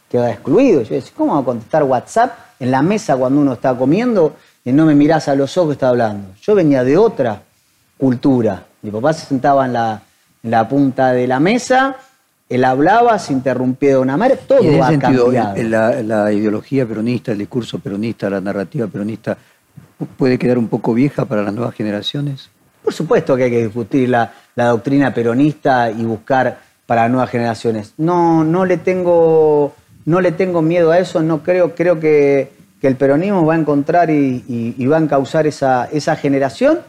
queda 0.09 0.31
excluido. 0.31 0.81
Yo 0.81 0.95
decía, 0.95 1.11
¿cómo 1.15 1.33
va 1.35 1.41
a 1.41 1.43
contestar 1.43 1.83
WhatsApp 1.83 2.31
en 2.59 2.71
la 2.71 2.81
mesa 2.81 3.15
cuando 3.15 3.41
uno 3.41 3.53
está 3.53 3.75
comiendo 3.75 4.35
y 4.65 4.71
no 4.71 4.85
me 4.85 4.95
mirás 4.95 5.27
a 5.27 5.35
los 5.35 5.57
ojos 5.57 5.69
que 5.69 5.73
está 5.73 5.89
hablando? 5.89 6.29
Yo 6.41 6.55
venía 6.55 6.83
de 6.83 6.97
otra 6.97 7.41
cultura. 7.97 8.65
Mi 8.81 8.91
papá 8.91 9.13
se 9.13 9.25
sentaba 9.25 9.65
en 9.65 9.73
la, 9.73 10.01
la 10.43 10.67
punta 10.67 11.11
de 11.11 11.27
la 11.27 11.39
mesa, 11.39 11.97
él 12.47 12.63
hablaba, 12.65 13.19
se 13.19 13.33
interrumpía 13.33 13.91
de 13.91 13.97
una 13.97 14.17
manera, 14.17 14.39
todo 14.47 14.59
en 14.59 14.81
ha 14.81 14.87
sentido, 14.87 15.31
La, 15.31 16.01
la 16.01 16.31
ideología 16.33 16.85
peronista, 16.85 17.31
el 17.31 17.37
discurso 17.37 17.77
peronista, 17.77 18.29
la 18.29 18.41
narrativa 18.41 18.87
peronista, 18.87 19.37
puede 20.05 20.37
quedar 20.37 20.57
un 20.57 20.67
poco 20.67 20.93
vieja 20.93 21.25
para 21.25 21.43
las 21.43 21.53
nuevas 21.53 21.75
generaciones? 21.75 22.49
Por 22.83 22.93
supuesto 22.93 23.35
que 23.35 23.43
hay 23.43 23.51
que 23.51 23.63
discutir 23.65 24.09
la, 24.09 24.31
doctrina 24.55 25.13
peronista 25.13 25.89
y 25.89 26.03
buscar 26.03 26.59
para 26.85 27.03
las 27.03 27.11
nuevas 27.11 27.29
generaciones. 27.29 27.93
No, 27.97 28.43
no 28.43 28.65
le 28.65 28.77
tengo 28.77 29.73
no 30.05 30.21
le 30.21 30.31
tengo 30.31 30.61
miedo 30.61 30.91
a 30.91 30.97
eso, 30.97 31.21
no 31.21 31.43
creo, 31.43 31.75
creo 31.75 31.99
que, 31.99 32.51
el 32.81 32.95
peronismo 32.95 33.45
va 33.45 33.53
a 33.55 33.57
encontrar 33.57 34.09
y, 34.09 34.85
va 34.87 34.97
a 34.97 35.07
causar 35.07 35.45
esa, 35.45 35.85
esa 35.91 36.15
generación 36.15 36.79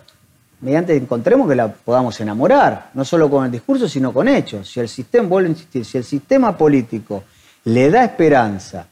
mediante 0.61 0.97
encontremos 0.97 1.49
que 1.49 1.55
la 1.55 1.69
podamos 1.69 2.21
enamorar, 2.21 2.91
no 2.95 3.05
solo 3.05 3.31
con 3.31 3.45
el 3.45 3.51
discurso, 3.51 3.89
sino 3.89 4.13
con 4.13 4.29
hechos. 4.29 4.69
Si 4.71 4.81
el 4.81 4.89
sistema, 4.89 5.29
vuelvo 5.29 5.49
a 5.49 5.51
insistir, 5.51 5.85
si 5.85 5.99
el 5.99 6.05
sistema 6.05 6.57
político 6.57 7.25
le 7.65 7.91
da 7.91 8.05
esperanza, 8.05 8.87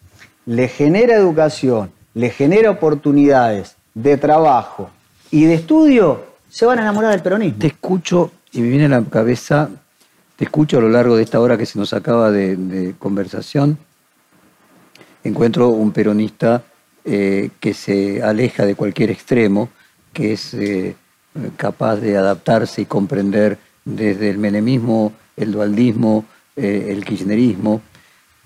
le 0.46 0.68
genera 0.68 1.14
educación, 1.14 1.92
le 2.14 2.30
genera 2.30 2.70
oportunidades 2.70 3.76
de 4.02 4.16
trabajo 4.16 4.90
y 5.30 5.44
de 5.44 5.54
estudio, 5.54 6.24
se 6.48 6.66
van 6.66 6.78
a 6.78 6.82
enamorar 6.82 7.10
del 7.10 7.22
peronismo. 7.22 7.58
Te 7.58 7.68
escucho 7.68 8.32
y 8.52 8.60
me 8.60 8.68
viene 8.68 8.86
a 8.86 8.88
la 8.88 9.04
cabeza, 9.04 9.68
te 10.36 10.44
escucho 10.44 10.78
a 10.78 10.80
lo 10.80 10.88
largo 10.88 11.16
de 11.16 11.22
esta 11.22 11.40
hora 11.40 11.58
que 11.58 11.66
se 11.66 11.78
nos 11.78 11.92
acaba 11.92 12.30
de 12.30 12.94
conversación, 12.98 13.78
encuentro 15.24 15.68
un 15.68 15.92
peronista 15.92 16.62
eh, 17.04 17.50
que 17.60 17.74
se 17.74 18.22
aleja 18.22 18.66
de 18.66 18.74
cualquier 18.74 19.10
extremo, 19.10 19.70
que 20.12 20.32
es 20.32 20.52
eh, 20.54 20.94
capaz 21.56 21.96
de 21.96 22.16
adaptarse 22.16 22.82
y 22.82 22.86
comprender 22.86 23.58
desde 23.84 24.28
el 24.30 24.38
menemismo, 24.38 25.12
el 25.36 25.52
dualdismo, 25.52 26.24
eh, 26.56 26.88
el 26.90 27.04
kirchnerismo, 27.04 27.80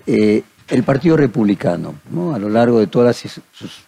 el 0.05 0.83
Partido 0.85 1.17
Republicano, 1.17 1.95
a 2.33 2.39
lo 2.39 2.49
largo 2.49 2.79
de 2.79 2.87
todas 2.87 3.17
sus 3.17 3.83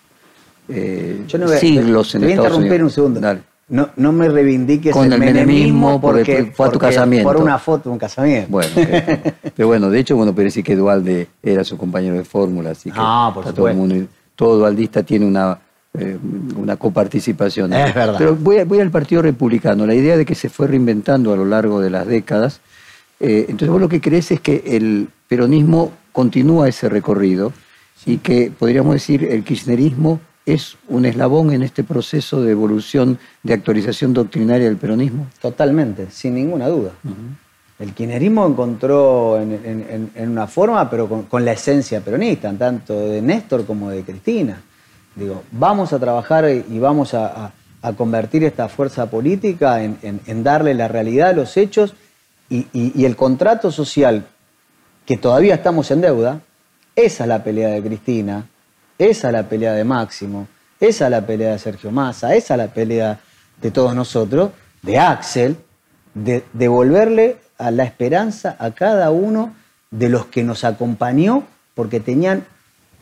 siglos 1.59 2.15
en 2.15 2.21
Te 2.21 2.27
voy 2.27 2.33
a 2.33 2.35
interrumpir 2.35 2.83
un 2.83 2.89
segundo. 2.89 3.21
No, 3.67 3.89
no 3.95 4.11
me 4.11 4.29
reivindiques 4.29 4.93
con 4.93 5.11
el, 5.11 5.19
menemismo, 5.19 5.99
porque, 5.99 6.51
fue 6.53 6.67
a 6.67 6.71
tu 6.71 6.77
casamiento. 6.77 7.27
Por 7.27 7.41
una 7.41 7.57
foto, 7.57 7.91
un 7.91 7.97
casamiento. 7.97 8.51
Bueno, 8.51 8.69
pero 9.55 9.67
bueno, 9.67 9.89
de 9.89 9.99
hecho, 9.99 10.15
bueno, 10.15 10.35
parece 10.35 10.61
que 10.61 10.75
Dualde 10.75 11.29
era 11.41 11.63
su 11.63 11.75
compañero 11.75 12.15
de 12.15 12.23
fórmula, 12.23 12.71
así 12.71 12.91
que 12.91 12.97
ah, 12.99 13.31
por 13.33 13.51
todo, 13.51 13.67
el 13.67 13.75
mundo, 13.75 13.95
todo 14.35 14.59
dualdista 14.59 15.01
tiene 15.01 15.25
una, 15.25 15.57
eh, 15.95 16.15
una 16.55 16.77
coparticipación. 16.77 17.73
Es 17.73 17.95
verdad. 17.95 18.15
Pero 18.19 18.35
voy, 18.35 18.63
voy, 18.65 18.81
al 18.81 18.91
Partido 18.91 19.23
Republicano, 19.23 19.87
la 19.87 19.95
idea 19.95 20.15
de 20.15 20.25
que 20.25 20.35
se 20.35 20.49
fue 20.49 20.67
reinventando 20.67 21.33
a 21.33 21.35
lo 21.35 21.45
largo 21.45 21.81
de 21.81 21.89
las 21.89 22.05
décadas. 22.05 22.61
Eh, 23.19 23.45
entonces 23.49 23.69
vos 23.69 23.81
lo 23.81 23.89
que 23.89 23.99
crees 23.99 24.29
es 24.29 24.41
que 24.41 24.61
el 24.67 25.09
peronismo 25.27 25.91
continúa 26.11 26.69
ese 26.69 26.87
recorrido 26.87 27.51
y 28.05 28.17
que 28.17 28.51
podríamos 28.57 28.93
decir 28.93 29.23
el 29.23 29.43
kirchnerismo 29.43 30.19
es 30.45 30.77
un 30.87 31.05
eslabón 31.05 31.51
en 31.51 31.63
este 31.63 31.83
proceso 31.83 32.41
de 32.41 32.51
evolución, 32.51 33.17
de 33.43 33.53
actualización 33.53 34.13
doctrinaria 34.13 34.67
del 34.67 34.77
peronismo? 34.77 35.27
Totalmente, 35.41 36.07
sin 36.11 36.35
ninguna 36.35 36.67
duda. 36.67 36.91
El 37.79 37.93
kirchnerismo 37.93 38.45
encontró 38.45 39.41
en, 39.41 40.11
una 40.17 40.47
forma, 40.47 40.89
pero 40.89 41.25
con, 41.27 41.45
la 41.45 41.53
esencia 41.53 42.01
peronista, 42.01 42.53
tanto 42.53 42.93
de 42.93 43.21
Néstor 43.21 43.65
como 43.65 43.89
de 43.89 44.03
Cristina. 44.03 44.61
Digo, 45.15 45.43
vamos 45.51 45.93
a 45.93 45.99
trabajar 45.99 46.45
y 46.49 46.79
vamos 46.79 47.13
a, 47.13 47.51
convertir 47.97 48.43
esta 48.43 48.67
fuerza 48.67 49.09
política 49.11 49.83
en, 49.83 50.43
darle 50.43 50.73
la 50.73 50.87
realidad 50.87 51.29
a 51.29 51.33
los 51.33 51.57
hechos 51.57 51.93
y, 52.49 52.67
y 52.71 53.05
el 53.05 53.15
contrato 53.15 53.71
social 53.71 54.25
que 55.05 55.17
todavía 55.17 55.55
estamos 55.55 55.91
en 55.91 56.01
deuda, 56.01 56.41
esa 56.95 57.23
es 57.23 57.27
la 57.27 57.43
pelea 57.43 57.69
de 57.69 57.83
Cristina, 57.83 58.45
esa 58.97 59.27
es 59.27 59.33
la 59.33 59.43
pelea 59.43 59.73
de 59.73 59.83
Máximo, 59.83 60.47
esa 60.79 61.05
es 61.05 61.11
la 61.11 61.21
pelea 61.21 61.51
de 61.51 61.59
Sergio 61.59 61.91
Massa, 61.91 62.35
esa 62.35 62.53
es 62.53 62.57
la 62.57 62.67
pelea 62.67 63.19
de 63.61 63.71
todos 63.71 63.95
nosotros, 63.95 64.51
de 64.81 64.99
Axel, 64.99 65.57
de 66.13 66.43
devolverle 66.53 67.37
a 67.57 67.71
la 67.71 67.83
esperanza 67.83 68.55
a 68.59 68.71
cada 68.71 69.11
uno 69.11 69.53
de 69.91 70.09
los 70.09 70.25
que 70.25 70.43
nos 70.43 70.63
acompañó 70.63 71.43
porque 71.73 71.99
tenían 71.99 72.45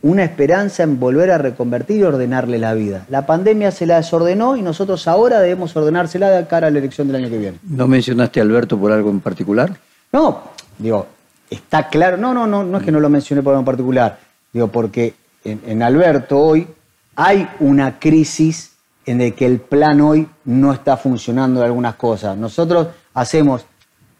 una 0.01 0.23
esperanza 0.23 0.83
en 0.83 0.99
volver 0.99 1.31
a 1.31 1.37
reconvertir 1.37 2.01
y 2.01 2.03
ordenarle 2.03 2.59
la 2.59 2.73
vida. 2.73 3.05
La 3.09 3.25
pandemia 3.25 3.71
se 3.71 3.85
la 3.85 3.97
desordenó 3.97 4.57
y 4.57 4.61
nosotros 4.61 5.07
ahora 5.07 5.39
debemos 5.39 5.75
ordenársela 5.75 6.29
de 6.29 6.45
cara 6.45 6.67
a 6.67 6.71
la 6.71 6.79
elección 6.79 7.07
del 7.07 7.17
año 7.17 7.29
que 7.29 7.37
viene. 7.37 7.59
¿No 7.63 7.87
mencionaste 7.87 8.39
a 8.41 8.43
Alberto 8.43 8.77
por 8.77 8.91
algo 8.91 9.09
en 9.09 9.21
particular? 9.21 9.71
No, 10.11 10.43
digo, 10.77 11.07
está 11.49 11.87
claro, 11.87 12.17
no, 12.17 12.33
no, 12.33 12.45
no, 12.45 12.63
no 12.63 12.77
es 12.77 12.83
que 12.83 12.91
no 12.91 12.99
lo 12.99 13.09
mencioné 13.09 13.41
por 13.41 13.51
algo 13.51 13.61
en 13.61 13.65
particular, 13.65 14.19
digo, 14.51 14.67
porque 14.67 15.13
en, 15.43 15.83
Alberto 15.83 16.39
hoy 16.39 16.67
hay 17.15 17.47
una 17.59 17.99
crisis 17.99 18.73
en 19.05 19.21
el 19.21 19.33
que 19.33 19.45
el 19.45 19.59
plan 19.59 20.01
hoy 20.01 20.27
no 20.45 20.73
está 20.73 20.97
funcionando 20.97 21.59
de 21.59 21.65
algunas 21.67 21.95
cosas. 21.95 22.37
Nosotros 22.37 22.87
hacemos 23.13 23.65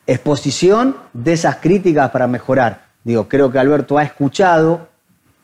exposición 0.05 0.95
de 1.13 1.33
esas 1.33 1.57
críticas 1.57 2.11
para 2.11 2.27
mejorar. 2.27 2.85
Digo, 3.03 3.27
creo 3.27 3.51
que 3.51 3.59
Alberto 3.59 3.97
ha 3.97 4.03
escuchado, 4.03 4.87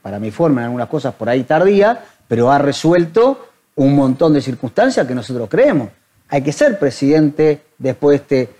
para 0.01 0.19
mi 0.19 0.31
forma, 0.31 0.61
en 0.61 0.65
algunas 0.65 0.89
cosas 0.89 1.13
por 1.13 1.29
ahí 1.29 1.43
tardía, 1.43 2.03
pero 2.27 2.51
ha 2.51 2.57
resuelto 2.57 3.49
un 3.75 3.95
montón 3.95 4.33
de 4.33 4.41
circunstancias 4.41 5.07
que 5.07 5.15
nosotros 5.15 5.47
creemos. 5.49 5.89
Hay 6.27 6.41
que 6.41 6.51
ser 6.51 6.77
presidente 6.77 7.61
después 7.77 8.19
de 8.19 8.41
este 8.41 8.55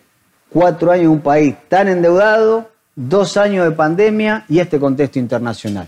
cuatro 0.50 0.92
años 0.92 1.06
en 1.06 1.12
un 1.12 1.22
país 1.22 1.56
tan 1.68 1.88
endeudado, 1.88 2.72
dos 2.96 3.38
años 3.38 3.66
de 3.66 3.72
pandemia 3.72 4.46
y 4.48 4.60
este 4.60 4.80
contexto 4.80 5.20
internacional. 5.20 5.88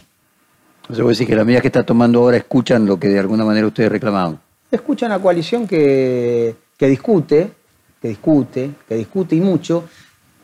Entonces 0.92 1.06
vos 1.06 1.18
decís 1.18 1.30
que 1.30 1.38
las 1.38 1.46
medidas 1.46 1.62
que 1.62 1.70
está 1.70 1.86
tomando 1.86 2.20
ahora 2.20 2.36
escuchan 2.36 2.86
lo 2.86 3.00
que 3.00 3.08
de 3.08 3.18
alguna 3.18 3.46
manera 3.46 3.66
ustedes 3.66 3.90
reclamaban. 3.90 4.38
Escuchan 4.70 5.14
a 5.14 5.20
coalición 5.20 5.66
que, 5.66 6.54
discute, 6.78 7.50
que 8.02 8.10
discute, 8.10 8.72
que 8.90 8.96
discute 8.96 9.38
y 9.38 9.40
mucho. 9.40 9.86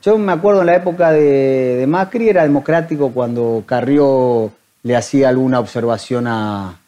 Yo 0.01 0.17
me 0.17 0.31
acuerdo 0.31 0.61
en 0.61 0.67
la 0.67 0.75
época 0.77 1.11
de, 1.11 1.83
Macri, 1.85 2.29
era 2.29 2.43
democrático 2.43 3.11
cuando 3.11 3.63
Carrió 3.65 4.49
le 4.83 4.95
hacía 4.95 5.27
alguna 5.27 5.59
observación 5.59 6.27
a, 6.27 6.79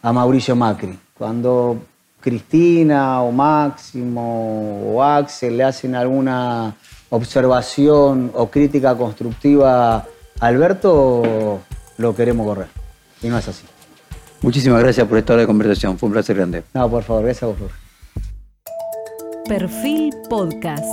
a 0.00 0.12
Mauricio 0.14 0.56
Macri. 0.56 0.98
Cuando 1.12 1.82
Cristina 2.22 3.20
o 3.20 3.30
Máximo 3.32 4.94
o 4.94 5.02
Axel 5.02 5.58
le 5.58 5.64
hacen 5.64 5.94
alguna 5.94 6.74
observación 7.10 8.30
o 8.32 8.48
crítica 8.48 8.94
constructiva 8.94 9.96
a 9.96 10.06
Alberto, 10.40 11.60
lo 11.98 12.16
queremos 12.16 12.46
correr. 12.46 12.77
Y 13.22 13.28
no 13.28 13.38
es 13.38 13.48
así. 13.48 13.64
Muchísimas 14.42 14.82
gracias 14.82 15.06
por 15.06 15.18
esta 15.18 15.32
hora 15.32 15.42
de 15.42 15.46
conversación. 15.46 15.98
Fue 15.98 16.06
un 16.08 16.12
placer 16.12 16.36
grande. 16.36 16.62
No, 16.74 16.88
por 16.88 17.02
favor, 17.02 17.24
gracias 17.24 17.42
a 17.42 17.46
vos. 17.46 17.56
Perfil 19.48 20.14
Podcast. 20.28 20.84